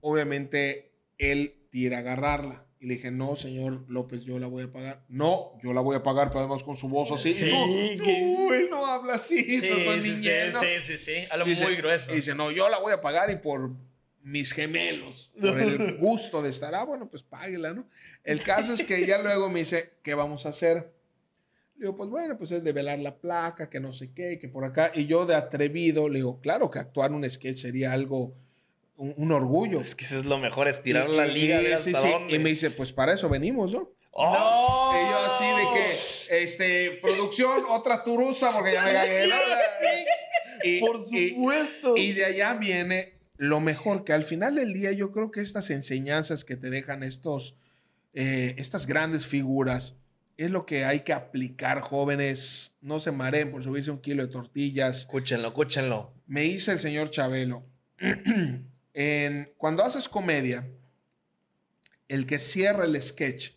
[0.00, 2.66] obviamente él tira a agarrarla.
[2.82, 5.04] Y le dije, no, señor López, yo la voy a pagar.
[5.08, 7.34] No, yo la voy a pagar, pero además con su voz así.
[7.34, 9.60] Sí, y tú, que- tú, él no habla así, Sí,
[10.02, 10.08] sí,
[10.60, 11.14] sí, sí, sí.
[11.30, 12.10] Algo muy grueso.
[12.12, 13.70] Y dice, no, yo la voy a pagar y por
[14.22, 16.74] mis gemelos, por el gusto de estar.
[16.74, 17.88] Ah, bueno, pues páguela, ¿no?
[18.24, 20.92] El caso es que ya luego me dice, ¿qué vamos a hacer?
[21.76, 24.48] Le digo, pues bueno, pues es de velar la placa, que no sé qué, que
[24.48, 24.92] por acá.
[24.94, 28.34] Y yo de atrevido le digo, claro que actuar un sketch sería algo,
[28.96, 29.80] un, un orgullo.
[29.80, 32.08] Es que eso es lo mejor, estirar Y- la liga y- de sí, hasta sí.
[32.10, 32.34] dónde.
[32.34, 33.90] Y me dice, pues para eso venimos, ¿no?
[34.12, 34.92] ¡Oh!
[34.94, 39.26] Y yo así de que, este, producción, otra turusa, porque ya me gané.
[39.28, 39.36] ¿no?
[40.64, 41.96] Y- Por y- supuesto.
[41.96, 45.70] y de allá viene lo mejor, que al final del día yo creo que estas
[45.70, 47.56] enseñanzas que te dejan estos,
[48.12, 49.96] eh, estas grandes figuras,
[50.36, 52.74] es lo que hay que aplicar, jóvenes.
[52.82, 54.98] No se mareen por subirse un kilo de tortillas.
[54.98, 56.12] Escúchenlo, escúchenlo.
[56.26, 57.64] Me dice el señor Chabelo,
[58.92, 60.68] en, cuando haces comedia,
[62.08, 63.52] el que cierra el sketch,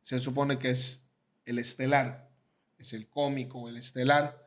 [0.00, 1.02] se supone que es
[1.44, 2.30] el estelar,
[2.78, 4.45] es el cómico, el estelar.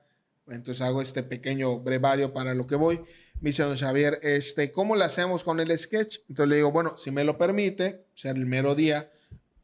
[0.51, 2.99] Entonces hago este pequeño brevario para lo que voy.
[3.41, 6.19] Me dice don Xavier, este, ¿cómo lo hacemos con el sketch?
[6.29, 9.09] Entonces le digo, bueno, si me lo permite, ser el mero día,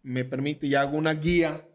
[0.04, 1.68] me permite y hago una guía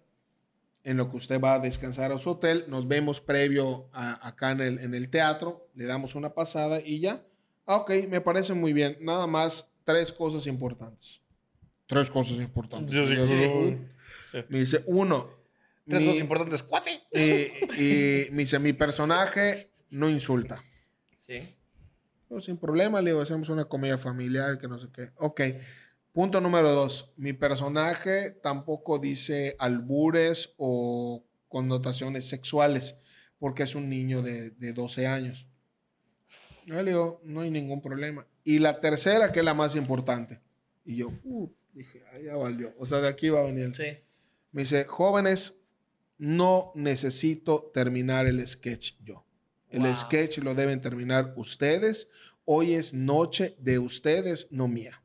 [0.85, 2.65] en lo que usted va a descansar a su hotel.
[2.69, 7.01] Nos vemos previo a- acá en el, en el teatro, le damos una pasada y
[7.01, 7.23] ya.
[7.67, 8.97] Ah, ok, me parece muy bien.
[9.01, 11.21] Nada más tres cosas importantes.
[11.87, 12.95] Tres cosas importantes.
[12.97, 13.77] Sí, sí, Yo sí.
[14.49, 15.39] Me dice, uno.
[15.87, 16.63] Tres mi- cosas importantes.
[16.63, 17.03] ¡Cuate!
[17.13, 20.63] y, y me dice, mi personaje no insulta.
[21.19, 21.41] Sí.
[22.29, 25.11] No, sin problema, le digo, hacemos una comedia familiar, que no sé qué.
[25.17, 25.41] Ok.
[26.13, 27.13] Punto número dos.
[27.17, 32.95] Mi personaje tampoco dice albures o connotaciones sexuales,
[33.39, 35.47] porque es un niño de, de 12 años.
[36.67, 38.27] Yo le digo, no hay ningún problema.
[38.45, 40.41] Y la tercera, que es la más importante.
[40.85, 42.73] Y yo, uh, dije, "Ah, ya valió.
[42.79, 43.75] O sea, de aquí va a venir.
[43.75, 43.85] Sí.
[44.53, 45.55] Me dice, jóvenes,
[46.21, 49.25] no necesito terminar el sketch yo.
[49.71, 49.97] El Wow.
[49.97, 52.09] sketch lo deben terminar ustedes.
[52.45, 55.03] Hoy es noche de ustedes, no mía.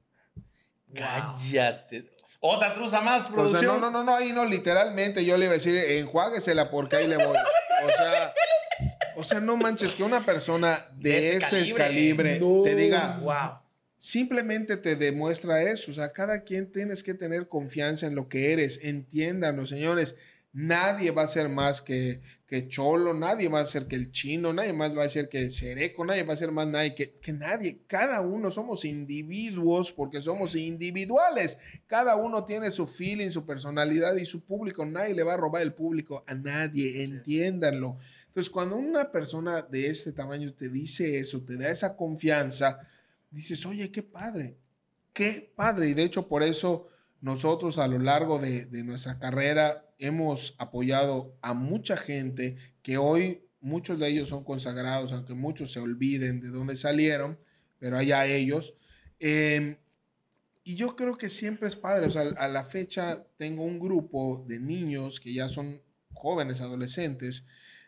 [0.94, 2.12] Cállate.
[2.40, 3.66] Otra truza más, O sea, producción.
[3.66, 7.08] no, no, no, no, ahí no, literalmente yo le iba a decir, enjuáguesela porque ahí
[7.08, 7.38] le voy.
[7.38, 8.34] O sea,
[9.16, 11.84] o sea, no manches que una persona de, De ese ese, calibre.
[11.84, 12.64] calibre, No.
[12.64, 13.60] te diga, Wow.
[13.98, 15.92] simplemente te demuestra eso.
[15.92, 18.80] O sea, cada quien tienes que tener confianza en lo que eres.
[18.84, 20.16] Entiéndanlo, señores.
[20.58, 24.54] Nadie va a ser más que, que Cholo, nadie va a ser que el chino,
[24.54, 27.20] nadie más va a ser que el Cereco, nadie va a ser más nadie que,
[27.20, 27.82] que nadie.
[27.88, 31.58] Cada uno somos individuos porque somos individuales.
[31.88, 34.86] Cada uno tiene su feeling, su personalidad y su público.
[34.86, 37.04] Nadie le va a robar el público a nadie.
[37.04, 37.98] Entiéndanlo.
[38.28, 42.80] Entonces, cuando una persona de este tamaño te dice eso, te da esa confianza,
[43.30, 44.56] dices, oye, qué padre,
[45.12, 45.90] qué padre.
[45.90, 46.88] Y de hecho, por eso
[47.20, 53.46] nosotros a lo largo de, de nuestra carrera hemos apoyado a mucha gente que hoy
[53.62, 57.40] muchos de ellos son consagrados, aunque muchos se olviden de dónde salieron,
[57.80, 58.76] pero allá ellos.
[59.20, 59.78] Eh,
[60.64, 62.08] y yo creo que siempre es padre.
[62.08, 65.82] O sea, a la fecha tengo un grupo de niños que ya son
[66.14, 67.46] jóvenes, adolescentes,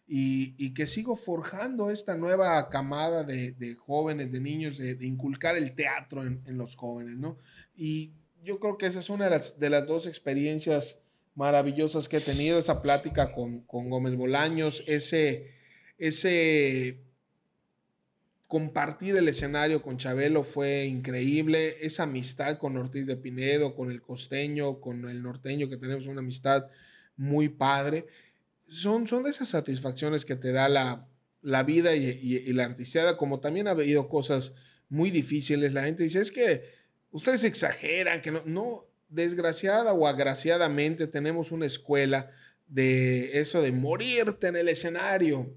[0.08, 5.06] y, y que sigo forjando esta nueva camada de, de jóvenes, de niños, de, de
[5.06, 7.38] inculcar el teatro en, en, los jóvenes, ¿no?
[7.76, 11.02] Y yo creo que esa es una de las, de las dos experiencias
[11.38, 15.51] maravillosas que he tenido, esa plática con, con Gómez Bolaños, ese,
[15.99, 17.03] ese
[18.47, 24.01] compartir el escenario con Chabelo fue increíble, esa amistad con Ortiz de Pinedo, con el
[24.01, 26.65] costeño, con el norteño, que tenemos una amistad
[27.18, 28.07] muy padre,
[28.68, 31.07] son, son de esas satisfacciones que te da la,
[31.43, 34.53] la vida y, la artisteada, como también ha habido cosas
[34.89, 36.64] muy difíciles, la gente dice, es que
[37.11, 42.30] ustedes exageran, que no, no, desgraciada o agraciadamente tenemos una escuela
[42.68, 45.56] de eso de morirte en el escenario.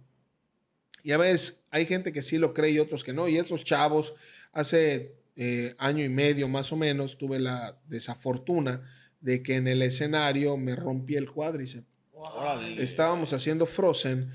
[1.03, 3.29] Y a veces hay gente que sí lo cree y otros que no.
[3.29, 4.15] Y estos chavos,
[4.53, 8.83] hace eh, año y medio más o menos, tuve la desafortuna
[9.21, 11.87] de que en el escenario me rompí el cuádriceps.
[12.13, 12.61] Wow.
[12.79, 14.31] Estábamos haciendo Frozen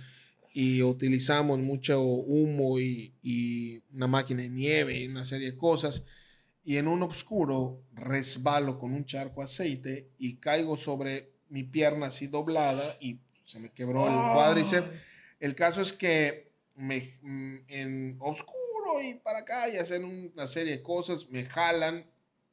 [0.53, 6.03] y utilizamos mucho humo y, y, una máquina de nieve y una serie de cosas.
[6.65, 12.07] Y en un oscuro resbalo con un charco de aceite y caigo sobre mi pierna
[12.07, 14.89] así doblada y se me quebró el cuádriceps.
[15.39, 17.17] El caso es que me,
[17.67, 22.09] en oscuro y para acá y hacer una serie de cosas, me jalan,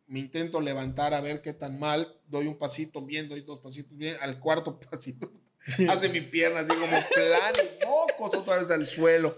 [0.06, 3.96] me intento levantar a ver qué tan mal, doy un pasito bien, doy dos pasitos
[3.96, 5.32] bien, al cuarto pasito
[5.88, 7.54] hace mi pierna así como plan,
[7.86, 9.36] mocos otra vez al suelo.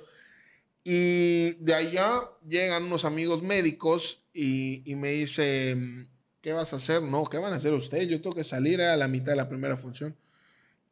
[0.85, 6.11] Y de allá llegan unos amigos médicos y, y, me dicen,
[6.43, 7.02] ¿qué vas a hacer?
[7.02, 8.06] No, ¿qué van a hacer ustedes?
[8.09, 10.15] Yo tengo que salir a la mitad de la primera función.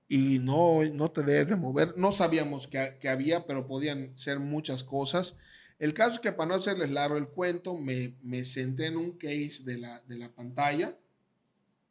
[0.08, 1.92] Y no, no te debes de mover.
[1.96, 5.36] No sabíamos que, que había, pero podían ser muchas cosas.
[5.78, 9.18] El caso es que para no hacerles largo el cuento, me, me senté en un
[9.18, 10.96] case de la, de la pantalla.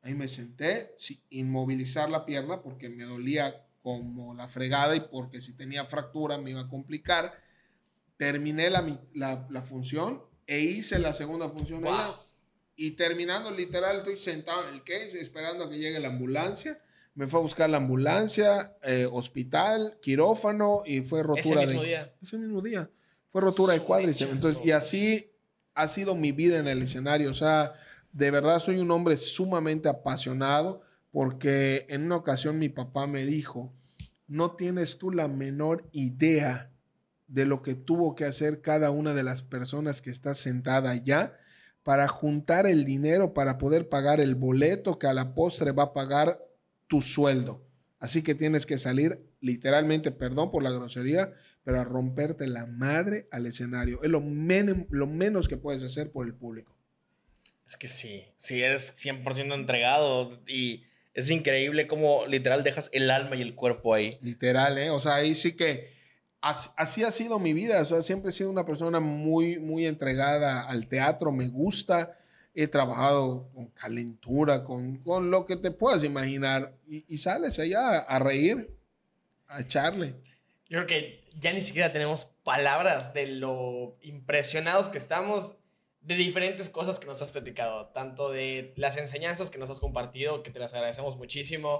[0.01, 5.41] Ahí me senté, sin inmovilizar la pierna porque me dolía como la fregada y porque
[5.41, 7.33] si tenía fractura me iba a complicar.
[8.21, 8.81] Terminé la,
[9.15, 11.91] la- la función e hice la segunda función Wow.
[11.91, 12.13] allá.
[12.75, 16.79] Y terminando, literal, estoy sentado en el case esperando a que llegue la ambulancia.
[17.15, 21.87] Me fue a buscar la ambulancia, eh, hospital, quirófano y fue rotura mismo de...
[21.87, 22.13] día.
[22.21, 22.91] Ese mismo día.
[23.27, 24.31] Fue rotura de Su cuádriceps.
[24.31, 25.31] Entonces, y así
[25.73, 27.31] ha sido mi vida en el escenario.
[27.31, 27.73] O sea,
[28.11, 33.73] de verdad soy un hombre sumamente apasionado porque en una ocasión mi papá me dijo,
[34.27, 36.70] no tienes tú la menor idea
[37.31, 41.33] de lo que tuvo que hacer cada una de las personas que está sentada allá
[41.81, 45.93] para juntar el dinero para poder pagar el boleto que a la postre va a
[45.93, 46.39] pagar
[46.87, 47.65] tu sueldo.
[47.99, 51.31] Así que tienes que salir literalmente, perdón por la grosería,
[51.63, 54.03] pero a romperte la madre al escenario.
[54.03, 56.75] Es lo, men- lo menos que puedes hacer por el público.
[57.67, 60.83] Es que sí, sí eres 100% entregado y
[61.13, 64.09] es increíble cómo literal dejas el alma y el cuerpo ahí.
[64.21, 64.89] Literal, ¿eh?
[64.89, 66.00] O sea, ahí sí que
[66.41, 67.81] as- así ha sido mi vida.
[67.81, 71.31] O sea, siempre he sido una persona muy, muy entregada al teatro.
[71.31, 72.11] Me gusta.
[72.53, 76.75] He trabajado con calentura, con, con lo que te puedas imaginar.
[76.87, 78.75] Y, y sales allá a reír,
[79.47, 80.15] a echarle.
[80.69, 85.55] Yo creo que ya ni siquiera tenemos palabras de lo impresionados que estamos
[86.01, 90.43] de diferentes cosas que nos has platicado, tanto de las enseñanzas que nos has compartido,
[90.43, 91.79] que te las agradecemos muchísimo,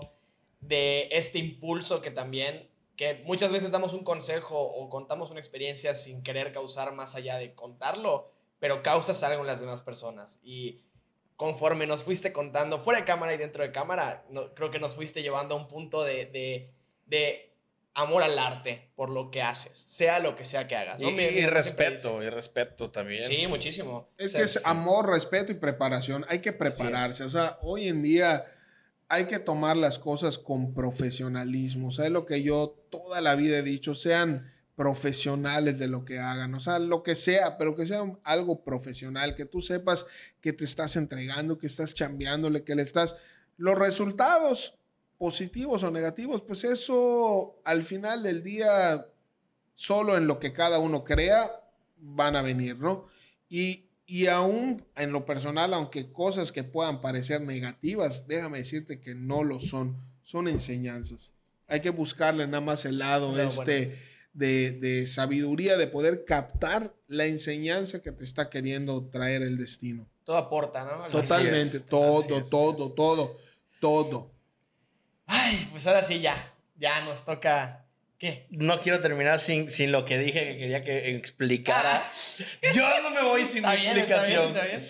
[0.61, 2.69] de este impulso que también,
[3.01, 7.37] que muchas veces damos un consejo o contamos una experiencia sin querer causar más allá
[7.39, 10.39] de contarlo, pero causas algo en las demás personas.
[10.43, 10.83] Y
[11.35, 14.93] conforme nos fuiste contando, fuera de cámara y dentro de cámara, no- creo que nos
[14.93, 16.71] fuiste llevando a un punto de, de,
[17.07, 17.55] de
[17.95, 20.99] amor al arte por lo que haces, sea lo que sea que hagas.
[20.99, 21.09] Y, ¿no?
[21.09, 23.25] Y mamá siempre respeto, y respeto también.
[23.25, 24.09] Sí, muchísimo.
[24.19, 24.59] Es O sea, que es sí.
[24.65, 26.23] amor, respeto y preparación.
[26.29, 27.23] Hay que prepararse.
[27.23, 28.45] O sea, hoy en día
[29.11, 31.89] hay que tomar las cosas con profesionalismo.
[31.89, 36.05] O sea, es lo que yo toda la vida he dicho, sean profesionales de lo
[36.05, 40.05] que hagan, o sea, lo que sea, pero que sea algo profesional, que tú sepas
[40.39, 43.15] que te estás entregando, que estás chambeándole, que le estás...
[43.57, 44.75] Los resultados
[45.17, 49.07] positivos o negativos, pues eso al final del día,
[49.75, 51.51] solo en lo que cada uno crea,
[51.97, 53.03] van a venir, ¿no?
[53.49, 59.15] Y, y aún en lo personal, aunque cosas que puedan parecer negativas, déjame decirte que
[59.15, 61.31] no lo son, son enseñanzas.
[61.67, 63.97] Hay que buscarle nada más el lado No, este
[64.33, 70.05] de, de sabiduría, de poder captar la enseñanza que te está queriendo traer el destino.
[70.25, 71.05] Todo aporta, ¿no?
[71.05, 72.95] Al- Totalmente, es, todo, es, todo, es.
[72.95, 73.37] todo,
[73.79, 74.31] todo.
[75.25, 76.35] Ay, pues ahora sí, ya.
[76.77, 77.80] Ya nos toca.
[78.21, 78.45] ¿Qué?
[78.51, 82.03] No quiero terminar sin, sin lo que dije que quería que explicara.
[82.73, 84.55] Yo no me voy sin Está bien, está bien, explicación.
[84.55, 84.87] está bien.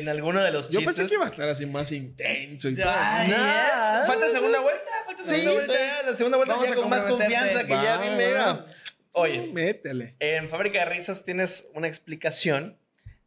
[0.00, 0.96] En alguno de los Yo chistes.
[0.96, 2.86] pensé que iba a estar así más intenso y todo.
[2.88, 3.98] Ay, Nah.
[3.98, 4.06] yes.
[4.06, 5.74] Falta segunda vuelta, falta Sí, segunda vuelta.
[5.74, 8.30] ya, la segunda vuelta Vamos ya a con más confianza que ya Va, bien me
[8.30, 8.66] iba.
[9.12, 10.16] Oye, Métele.
[10.18, 12.78] en Fábrica de Risas tienes una explicación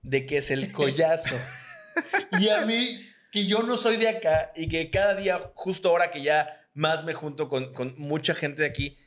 [0.02, 1.36] de qué es el collazo.
[2.40, 6.10] y a mí, que yo no soy de acá y que cada día, justo ahora
[6.10, 8.98] que ya más me junto con, con mucha gente de aquí,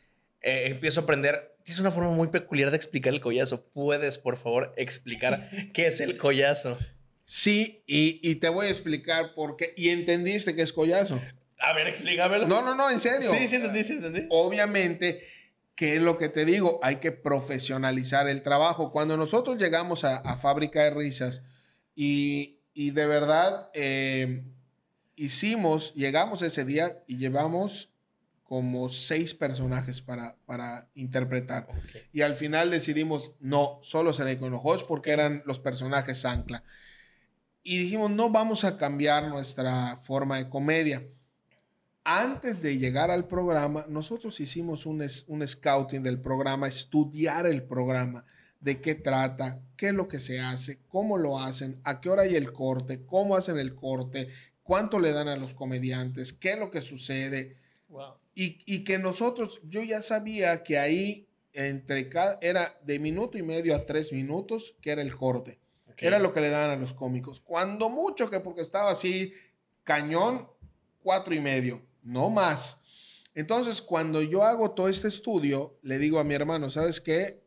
[0.43, 1.57] eh, empiezo a aprender.
[1.63, 3.63] Tienes una forma muy peculiar de explicar el collazo.
[3.63, 6.79] ¿Puedes, por favor, explicar qué es el collazo?
[7.25, 9.75] Sí, y, y te voy a explicar por qué.
[9.77, 11.21] Y entendiste que es collazo.
[11.59, 12.47] A ver, explícamelo.
[12.47, 13.31] No, no, no, en serio.
[13.31, 14.27] Sí, sí, entendí, sí, entendí.
[14.31, 15.21] Obviamente,
[15.75, 18.91] que es lo que te digo, hay que profesionalizar el trabajo.
[18.91, 21.43] Cuando nosotros llegamos a, a Fábrica de Risas
[21.95, 24.45] y, y de verdad eh,
[25.17, 27.91] hicimos, llegamos ese día y llevamos
[28.49, 31.69] como seis personajes para, para interpretar.
[31.69, 32.03] Ok.
[32.15, 36.65] Y al final decidimos, no, solo seré con ojos porque eran los personajes ancla.
[37.63, 41.07] Y dijimos, no vamos a cambiar nuestra forma de comedia.
[42.05, 48.25] Antes de llegar al programa, nosotros hicimos un, un scouting del programa, estudiar el programa,
[48.61, 52.23] de qué trata, qué es lo que se hace, cómo lo hacen, a qué hora
[52.23, 54.29] hay el corte, cómo hacen el corte,
[54.63, 57.57] cuánto le dan a los comediantes, qué es lo que sucede.
[57.91, 58.15] Wow.
[58.41, 63.43] Y, y que nosotros, yo ya sabía que ahí entre cada, era de minuto y
[63.43, 65.59] medio a tres minutos, que era el corte.
[65.89, 66.05] Ok.
[66.05, 67.41] Era lo que le daban a los cómicos.
[67.41, 69.33] Cuando mucho, que porque estaba así,
[69.83, 70.49] cañón,
[71.03, 72.77] cuatro y medio, no más.
[73.35, 77.43] Entonces, cuando yo hago todo este estudio, le digo a mi hermano, ¿sabes qué?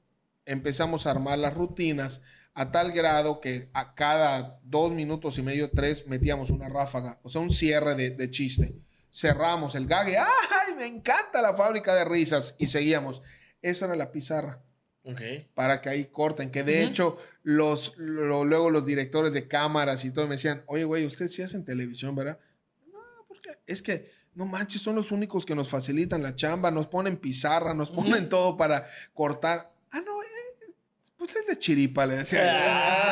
[0.46, 2.20] Empezamos a armar las rutinas
[2.54, 7.30] a tal grado que a cada dos minutos y medio, tres, metíamos una ráfaga, o
[7.30, 8.76] sea, un cierre de, de chiste.
[9.14, 12.56] Cerramos el gague, ¡ay, me encanta la fábrica de risas!
[12.58, 13.22] Y seguíamos.
[13.62, 14.62] Eso era la pizarra
[15.04, 15.22] Ok.
[15.54, 16.50] para que ahí corten.
[16.50, 20.84] Que de hecho, los, lo- luego los directores de cámaras y todo me decían, oye,
[20.86, 22.40] güey, ustedes sí hacen televisión, ¿verdad?
[22.88, 26.88] No, porque es que no manches, son los únicos que nos facilitan la chamba, nos
[26.88, 29.68] ponen pizarra, nos ponen todo para cortar.
[29.92, 30.74] Ah, no, eh,
[31.18, 32.42] pues es de chiripa, le decía.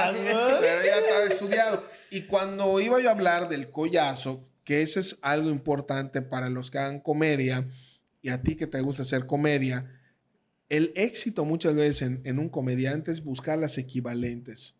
[0.07, 0.11] Ah,
[0.61, 1.83] Pero ya estaba estudiado.
[2.09, 6.69] Y cuando iba yo a hablar del collazo, que ese es algo importante para los
[6.69, 7.67] que hagan comedia
[8.21, 9.99] y a ti que te gusta hacer comedia,
[10.69, 14.75] el éxito muchas veces en, en un comediante es buscar las equivalentes.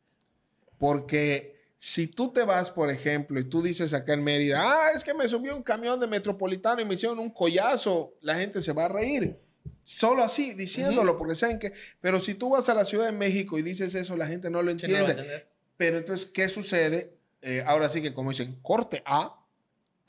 [0.78, 5.03] Porque si tú te vas, por ejemplo, y tú dices acá en Mérida, ah, es
[5.03, 8.74] que me subió un camión de metropolitano y me hicieron un collazo, la gente se
[8.74, 9.38] va a reír.
[9.84, 11.74] Solo así, diciéndolo, porque saben que...
[11.99, 14.61] Pero si tú vas a la Ciudad de México y dices eso, la gente no
[14.61, 15.48] lo Sí, no lo va a entiende.
[15.78, 17.18] Pero entonces, ¿qué sucede?
[17.41, 19.39] Eh, ahora sí que como dicen, corte A,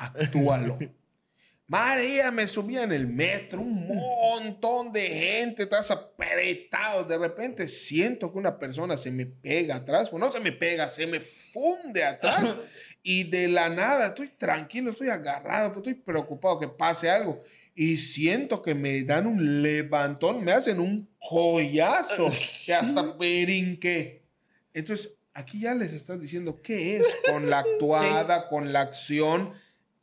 [0.01, 0.78] actúalo.
[1.66, 7.05] María, me subía en el metro, un montón de gente, estás apretado.
[7.05, 10.10] De repente siento que una persona se me pega atrás.
[10.10, 12.56] Pues no se me pega, se me funde atrás.
[13.05, 17.40] y de la nada, estoy tranquilo, estoy agarrado, pues estoy preocupado que pase algo.
[17.77, 22.28] Y siento que me dan un levantón, me hacen un collazo,
[22.66, 24.24] que hasta brinqué.
[24.74, 29.52] Entonces, aquí ya les estás diciendo qué es con la actuada, con la acción.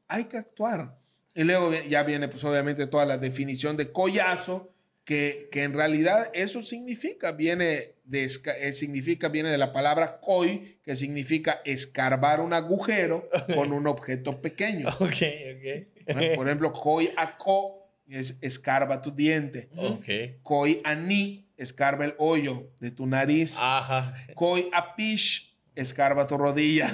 [0.07, 0.97] Hay que actuar.
[1.35, 4.73] Y luego ya viene, pues obviamente, toda la definición de collazo,
[5.03, 10.79] que, que en realidad eso significa, viene de, eh, significa, viene de la palabra coi,
[10.83, 14.89] que significa escarbar un agujero con un objeto pequeño.
[14.99, 15.23] Ok,
[15.55, 16.15] ok.
[16.15, 16.35] ¿no?
[16.35, 19.69] Por ejemplo, coi a co es escarba tu diente.
[19.75, 20.05] Ok.
[20.43, 23.55] Coi a ni escarba el hoyo de tu nariz.
[23.59, 24.13] Ajá.
[24.35, 26.89] Koi a pish, escarba tu rodilla.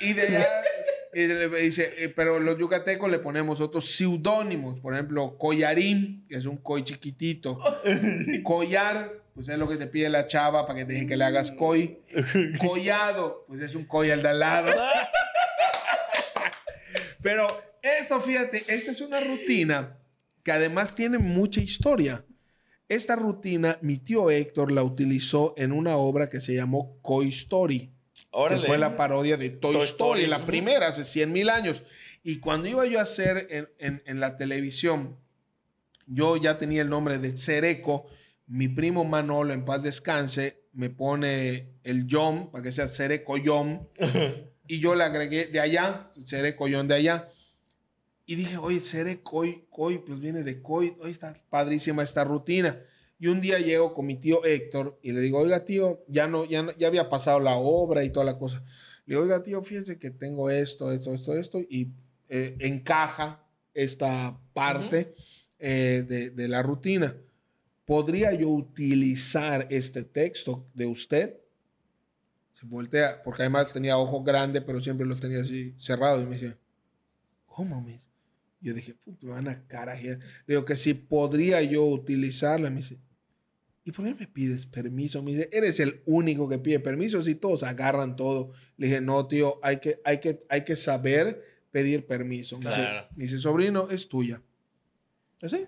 [0.00, 0.46] y de allá,
[1.16, 4.80] y le dice, eh, pero los yucatecos le ponemos otros seudónimos.
[4.80, 7.58] Por ejemplo, collarín, que es un coi chiquitito.
[8.44, 11.24] Collar, pues es lo que te pide la chava para que te deje que le
[11.24, 12.02] hagas coi.
[12.58, 14.70] Collado, pues es un coi al de al lado.
[17.22, 17.46] Pero
[17.80, 19.96] esto, fíjate, esta es una rutina
[20.42, 22.26] que además tiene mucha historia.
[22.90, 27.95] Esta rutina, mi tío Héctor la utilizó en una obra que se llamó Coy Story,
[28.30, 28.60] Órale.
[28.60, 31.82] que fue la parodia de Toy, Toy Story, Story, la primera, hace 100 mil años.
[32.22, 35.18] Y cuando iba yo a hacer en, en- en la televisión,
[36.06, 38.06] yo ya tenía el nombre de Cereco.
[38.46, 43.86] Mi primo Manolo, en paz descanse, me pone el Yom, para que sea Cereco Yom.
[44.68, 47.28] y yo le agregué de allá, Cereco Yom de allá.
[48.28, 52.76] Y dije, oye, seré Coy, Coy, pues viene de Coy, oye, está padrísima esta rutina.
[53.18, 56.44] Y un día llego con mi tío Héctor y le digo, oiga, tío, ya no,
[56.44, 58.62] ya, no- ya había pasado la obra y toda la cosa.
[59.06, 61.92] Le digo, oiga, tío, fíjese que tengo esto, esto, esto, esto, y
[62.28, 65.14] eh, encaja esta parte
[65.58, 67.16] eh, de, de la rutina.
[67.86, 71.36] ¿Podría yo utilizar este texto de usted?
[72.52, 76.22] Se voltea, porque además tenía ojos grandes, pero siempre los tenía así cerrados.
[76.22, 76.56] Y me dice,
[77.46, 78.08] ¿cómo, mis?
[78.60, 80.18] Yo dije, puta, me van a carajear.
[80.18, 82.70] Le digo que si podría yo utilizarla.
[82.70, 82.98] Me dice,
[83.86, 85.22] ¿y por qué me pides permiso?
[85.22, 88.50] Me dice, eres el único que pide permiso si todos agarran todo.
[88.76, 91.40] Le dije, no, tío, hay que, hay que, hay que saber
[91.70, 92.58] pedir permiso.
[92.58, 93.06] Me, Claro.
[93.10, 94.42] dice, me dice, sobrino, es tuya.
[95.40, 95.66] Así.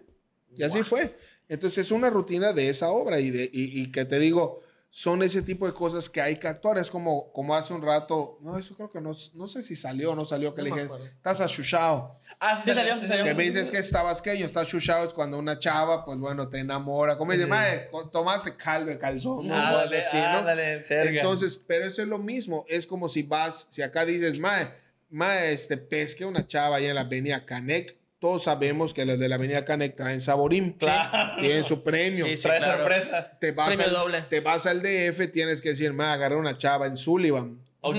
[0.56, 1.14] Y así fue.
[1.48, 4.60] Entonces es una rutina de esa obra y, de, y, y que te digo,
[5.00, 6.76] son ese tipo de cosas que hay que actuar.
[6.76, 10.10] Es como, como hace un rato, no, eso creo que no, no sé si salió
[10.10, 12.18] o no salió, que No le dije, estás achuchado.
[12.40, 13.22] Ah, Sí salió, sí salió.
[13.22, 16.58] Que me dices que es tabasqueño, está chuchado, es cuando una chava, pues bueno, te
[16.58, 17.16] enamora.
[17.16, 19.54] Como dice, mae, co- tomaste caldo de calzón, ¿no?
[19.56, 20.42] Ah, Cosas así, ¿no?
[20.42, 20.82] dale.
[21.20, 22.64] Entonces, pero eso es lo mismo.
[22.68, 24.68] Es como si vas, si acá dices, mae,
[25.10, 27.96] mae, este, pesque una chava allá en la avenida Canec.
[28.20, 30.72] Todos sabemos que los de la avenida Canec traen saborín.
[30.72, 31.40] Claro.
[31.40, 32.26] Tienen su premio.
[32.26, 32.42] Sí, sí.
[32.44, 32.78] Trae claro.
[32.82, 33.38] sorpresa.
[33.40, 34.22] Te vas, Premio al, doble.
[34.28, 37.60] te vas al DF, tienes que decir, mae, agarré una chava en Sullivan.
[37.80, 37.94] Ok.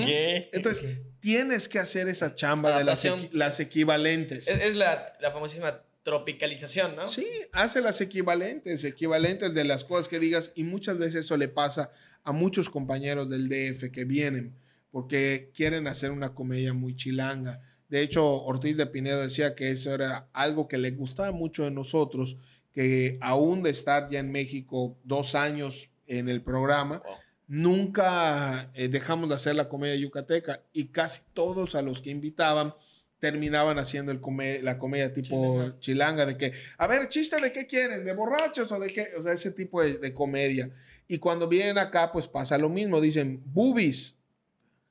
[0.52, 3.20] Entonces, tienes que hacer esa chamba de las, Adaptación.
[3.32, 4.46] equi- las equivalentes.
[4.46, 7.08] Es, es la, la famosísima tropicalización, ¿no?
[7.08, 11.48] Sí, hace las equivalentes, equivalentes de las cosas que digas y muchas veces eso le
[11.48, 11.90] pasa
[12.24, 14.54] a muchos compañeros del DF que vienen
[14.90, 17.60] porque quieren hacer una comedia muy chilanga.
[17.90, 21.70] De hecho, Ortiz de Pinedo decía que eso era algo que le gustaba mucho de
[21.72, 22.36] nosotros,
[22.72, 27.16] que aún de estar ya en México dos años en el programa, Wow.
[27.48, 32.74] nunca eh, dejamos de hacer la comedia yucateca y casi todos a los que invitaban
[33.18, 35.78] terminaban haciendo el come- la comedia tipo Chilanga.
[35.80, 39.22] chilanga de que, a ver, chiste de qué quieren, de borrachos o de qué, o
[39.22, 40.70] sea, ese tipo de, de comedia.
[41.06, 44.14] Y cuando vienen acá, pues pasa lo mismo, dicen, boobies.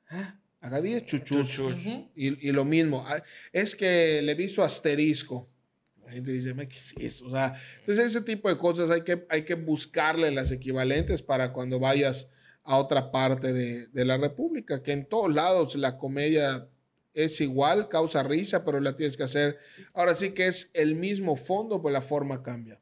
[0.09, 1.49] Ah, Acá dice chuchus.
[1.49, 1.75] Chuchus.
[1.85, 2.09] Ujú.
[2.15, 3.21] Y, y lo mismo, ah,
[3.53, 5.49] es que le vi su asterisco.
[6.05, 7.27] La gente dice, "Ma, ¿qué es eso?
[7.27, 11.53] O sea, entonces ese tipo de cosas hay que, hay que buscarle las equivalentes para
[11.53, 12.27] cuando vayas
[12.63, 16.67] a otra parte de, de la República, que en todos lados la comedia
[17.13, 19.57] es igual, causa risa, pero la tienes que hacer.
[19.93, 22.79] Ahora sí que es el mismo fondo, pues la forma cambia.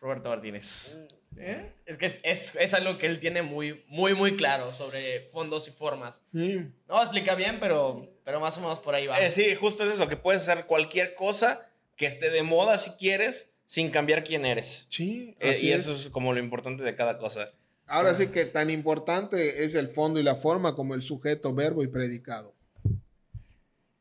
[0.00, 0.98] Roberto Martínez.
[1.42, 1.72] ¿Eh?
[1.86, 5.66] Es que es, es, es, algo que él tiene muy, muy, muy claro sobre fondos
[5.68, 6.22] y formas.
[6.34, 6.70] Sí.
[6.86, 9.18] No explica bien, pero, pero más o menos por ahí va.
[9.18, 12.90] Eh, sí, justo es eso, que puedes hacer cualquier cosa que esté de moda si
[12.90, 14.86] quieres, sin cambiar quién eres.
[14.90, 15.82] Sí, Eh, y es.
[15.86, 17.50] eso es como lo importante de cada cosa.
[17.86, 21.82] Ahora sí que tan importante es el fondo y la forma como el sujeto, verbo
[21.82, 22.54] y predicado.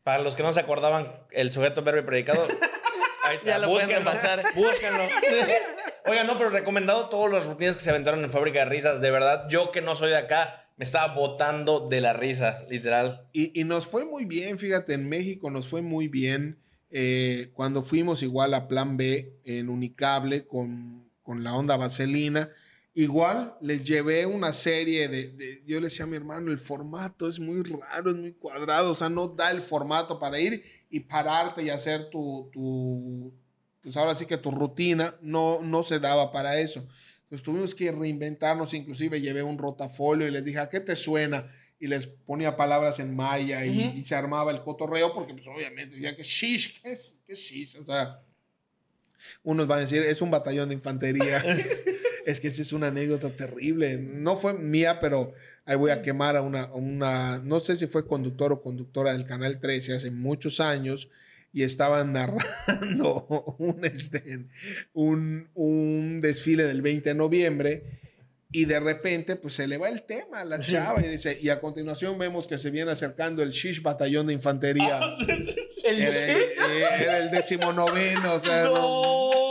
[0.03, 2.45] Para los que no se acordaban, el sujeto, verbo y predicado.
[3.23, 4.43] ahí está, Ya lo pueden búsquenlo, repasar.
[4.55, 5.03] Búsquenlo.
[6.05, 9.01] Oigan, no, pero recomendado todas las rutinas que se aventaron en Fábrica de Risas.
[9.01, 13.27] De verdad, yo que no soy de acá, me estaba botando de la risa, literal.
[13.33, 16.59] Y, y nos fue muy bien, fíjate, en México nos fue muy bien
[16.89, 22.49] eh, cuando fuimos igual a Plan B en Unicable con, con la onda vaselina.
[22.93, 27.27] Igual les llevé una serie de, de- Yo le decía a mi hermano, el formato
[27.27, 31.01] es muy raro, es muy cuadrado, o sea, no da el formato para ir y
[31.01, 33.33] pararte y hacer tu, tu
[33.81, 36.85] pues ahora sí que tu rutina no, no se daba para eso.
[37.23, 41.45] Entonces tuvimos que reinventarnos, inclusive llevé un rotafolio y les dije, ¿a qué te suena?
[41.79, 43.97] Y les ponía palabras en maya y, Ujú.
[43.97, 47.39] y se armaba el cotorreo porque pues obviamente decían que shish, ¿qué es, qué es
[47.39, 47.77] shish?
[47.77, 48.21] O sea,
[49.43, 51.37] unos van a decir, es un batallón de infantería.
[52.25, 53.97] es que esa es una anécdota terrible.
[53.97, 55.31] No fue mía, pero
[55.65, 59.13] ahí voy a quemar a una, a una, no sé si fue conductor o conductora
[59.13, 61.09] del Canal 13 hace muchos años
[61.51, 63.25] y estaban narrando
[63.59, 64.45] un, este,
[64.93, 67.83] un, un desfile del 20 de noviembre
[68.51, 71.49] y de repente pues se le va el tema a la chava y dice, y
[71.49, 74.99] a continuación vemos que se viene acercando el Shish Batallón de Infantería.
[75.85, 78.73] El- Era, era el decimonoveno, o sea, ¡No!
[78.73, 79.48] ¡No!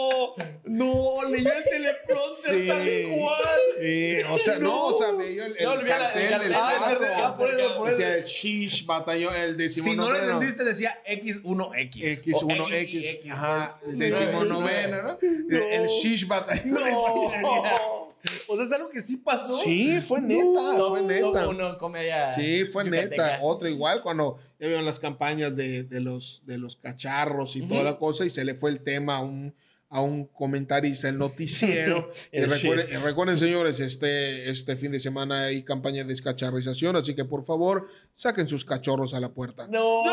[0.64, 2.66] Leyó el teleprompter Sí.
[2.68, 3.60] tal cual.
[3.80, 6.30] Eh, o sea, no, o sea, veía el, el No, olvidé la- el cartel del
[6.30, 6.54] cartel.
[6.54, 7.00] Ah, barco.
[7.00, 7.98] verdad, por eso, por eso.
[7.98, 10.32] Decía el Shish Batallón, el Si no lo decimonoveno.
[10.32, 12.24] entendiste, decía X1X.
[12.24, 15.18] X1, O X, X, ajá, el decimonoveno, ¿no?
[15.20, 16.74] El Shish Batallón.
[16.74, 18.08] No.
[18.48, 19.60] O sea, es algo que sí pasó.
[19.60, 20.42] Sí, fue neta,
[20.76, 21.48] Todo- fue neta.
[21.48, 23.08] uno comedia Sí, fue yucateca.
[23.26, 23.38] neta.
[23.42, 27.82] Otro igual cuando ya vieron las campañas de, de los, de los cacharros y toda
[27.84, 29.54] la cosa y se le fue el tema a un,
[29.90, 32.10] a un comentarista del noticiero.
[32.32, 32.50] El
[33.02, 37.86] recuerden, señores, este, este fin de semana hay campaña de descacharrización, así que por favor
[38.14, 39.66] saquen sus cachorros a la puerta.
[39.68, 40.02] No.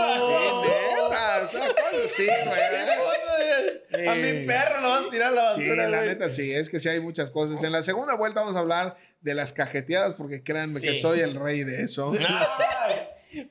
[2.10, 4.08] Sí, güey.
[4.10, 5.88] A mi perro lo van a tirar a la Sí, basura.
[5.90, 6.10] la güey.
[6.10, 7.64] neta sí, es que sí hay muchas cosas.
[7.64, 11.02] En la segunda vuelta vamos a hablar de las cajeteadas, porque créanme que Sí.
[11.02, 12.12] soy el rey de eso.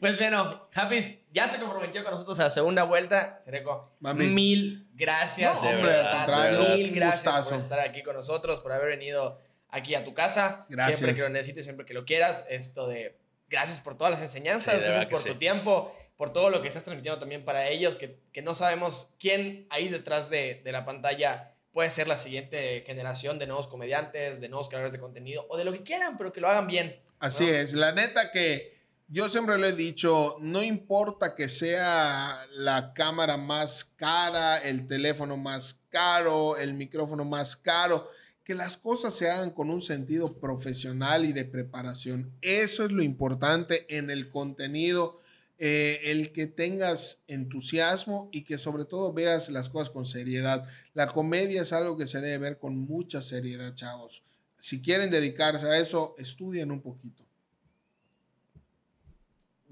[0.01, 3.41] Pues bueno, Happy ya se comprometió con nosotros a la segunda vuelta.
[3.45, 5.63] Sereco, mil gracias.
[5.63, 7.51] No, hombre, verdad, Mil gracias gustazo.
[7.51, 10.67] por estar aquí con nosotros, por haber venido aquí a tu casa.
[10.69, 10.99] Gracias.
[10.99, 12.47] Siempre que lo necesites, siempre que lo quieras.
[12.49, 15.29] Esto de gracias por todas las enseñanzas, Sí, gracias por sí.
[15.31, 19.15] tu tiempo, por todo lo que estás transmitiendo también para ellos, que, que no sabemos
[19.19, 24.41] quién ahí detrás de, de la pantalla puede ser la siguiente generación de nuevos comediantes,
[24.41, 27.01] de nuevos creadores de contenido o de lo que quieran, pero que lo hagan bien.
[27.19, 27.51] Así ¿no?
[27.53, 28.74] es, la neta que
[29.15, 35.37] yo siempre lo he dicho, no importa que sea la cámara más cara, el teléfono
[35.37, 38.09] más caro, el micrófono más caro,
[38.43, 42.33] que las cosas se hagan con un sentido profesional y de preparación.
[42.43, 45.17] Eso es lo importante en el contenido,
[45.59, 50.69] eh, el que tengas entusiasmo y que sobre todo veas las cosas con seriedad.
[50.93, 54.25] La comedia es algo que se debe ver con mucha seriedad, chavos.
[54.59, 57.24] Si quieren dedicarse a eso, estudien un poquito.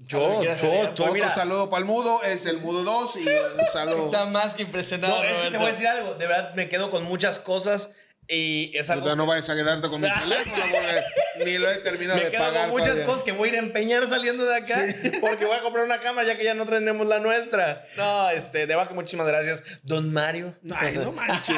[0.07, 0.57] Yo, yo, agregar.
[0.57, 4.05] yo, Otro mira, saludo para el mudo es el mudo 2 y un saludo.
[4.05, 5.17] Está más que impresionado.
[5.17, 6.13] no, es que te voy a decir algo.
[6.15, 7.89] De verdad, me quedo con muchas cosas
[8.27, 9.03] y es algo.
[9.03, 11.03] Puta, no vayas a quedarte con mi teléfono porque
[11.45, 12.61] ni lo he terminado me de quedo pagar.
[12.63, 13.05] con muchas todavía.
[13.05, 14.85] cosas que voy a ir a empeñar saliendo de acá
[15.21, 17.85] porque voy a comprar una cámara ya que ya no tenemos la nuestra.
[17.97, 19.63] No, este, de verdad que muchísimas gracias.
[19.83, 20.55] Don Mario.
[20.75, 21.57] Ay, no manches.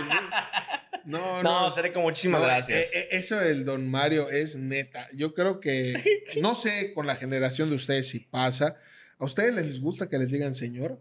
[1.06, 1.66] No, no.
[1.68, 2.88] No, Sereco, muchísimas No, gracias.
[2.94, 5.08] eh, eh, eso del don Mario es neta.
[5.14, 5.94] Yo creo que,
[6.42, 8.76] no sé con la generación de ustedes si pasa.
[9.18, 11.00] ¿A ustedes les gusta que les digan señor?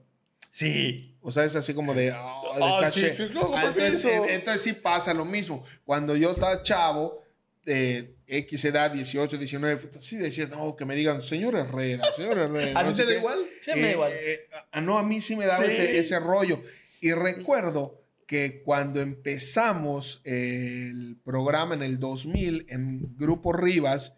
[0.50, 1.10] sí.
[1.26, 3.14] O sea, es así como de, oh, de Ah, caché.
[3.14, 3.74] sí, sí, Ah,
[4.28, 5.64] entonces, sí pasa lo mismo.
[5.86, 7.24] Cuando yo estaba chavo,
[7.64, 12.36] eh, X edad, 18, 19, puta, sí decía, no, que me digan, señor Herrera, señor
[12.38, 12.78] Herrera.
[12.80, 13.38] ¿A ti te da igual?
[13.62, 14.12] Sí, me da Eh, igual.
[14.14, 14.40] eh,
[14.82, 16.60] no, a mí sí me daba ese, ese rollo.
[17.00, 24.14] Y recuerdo que cuando empezamos el programa en el 2000 en Grupo Rivas,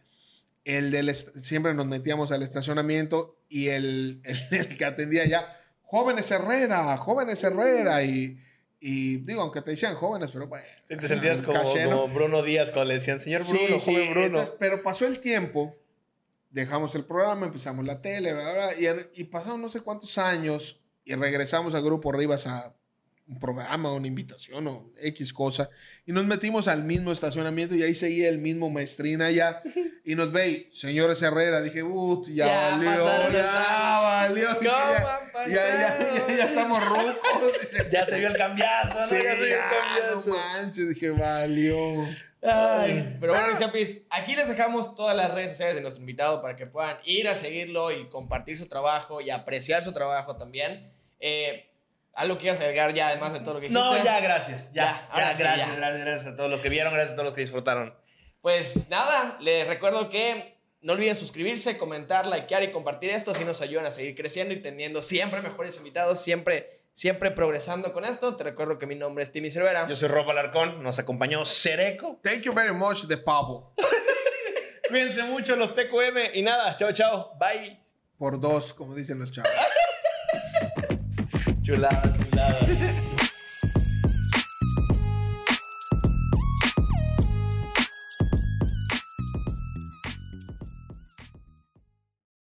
[0.64, 5.48] el del siempre nos metíamos al estacionamiento y el, el, el que atendía ya,
[5.82, 8.38] jóvenes Herrera, jóvenes Herrera, y,
[8.80, 10.66] y digo, aunque te decían jóvenes, pero bueno.
[10.88, 12.02] Sí, te sentías como, caché, ¿no?
[12.02, 14.26] como Bruno Díaz cuando le decían, señor Sí, Bruno, sí, joven Bruno.
[14.26, 15.76] entonces, pero pasó el tiempo
[16.50, 20.80] dejamos el programa, empezamos la tele, bla, bla, y, y pasaron no sé cuántos años
[21.04, 22.74] y regresamos al Grupo Rivas a
[23.28, 25.68] un programa, una invitación o X cosa.
[26.06, 29.62] Y nos metimos al mismo estacionamiento y ahí seguía el mismo maestrina ya.
[30.04, 31.60] Y nos ve, señores Herrera.
[31.60, 34.48] Dije, uff, ya, Ya valió, ya valió.
[34.54, 36.28] ¿Cómo ya, ya, ya, pasado?
[36.28, 37.52] ya, ya estamos rucos.
[37.90, 39.06] Ya se vio el cambiazo, ¿no?
[39.06, 40.30] Sí, ya se vio el cambiazo.
[40.30, 41.76] no manches, dije, valió.
[42.42, 46.40] Ay, pero bueno, mis capis, aquí les dejamos todas las redes sociales de nuestro invitado
[46.40, 50.92] para que puedan ir a seguirlo y compartir su trabajo y apreciar su trabajo también.
[51.18, 51.68] Eh,
[52.16, 53.84] algo que quieras agregar ya, además de todo lo que dijiste.
[53.88, 54.72] No, ya, gracias.
[54.72, 55.76] Ya, Ya, ahora ya, sí, gracias, ya.
[55.76, 57.94] gracias, gracias a todos los que vieron, gracias a todos los que disfrutaron.
[58.40, 63.60] Pues nada, les recuerdo que no olviden suscribirse, comentar, likear y compartir esto, así nos
[63.60, 68.36] ayudan a seguir creciendo y teniendo siempre mejores invitados, siempre, siempre progresando con esto.
[68.36, 69.88] Te recuerdo que mi nombre es Timmy Cervera.
[69.88, 72.20] Yo soy Rob Alarcón, nos acompañó Cereco.
[72.22, 73.74] Thank you very much, de pavo.
[74.88, 77.82] Cuídense mucho los TQM y nada, chao, chao, bye.
[78.16, 79.50] Por dos, como dicen los chavos.
[81.66, 83.05] Chulada, chulada.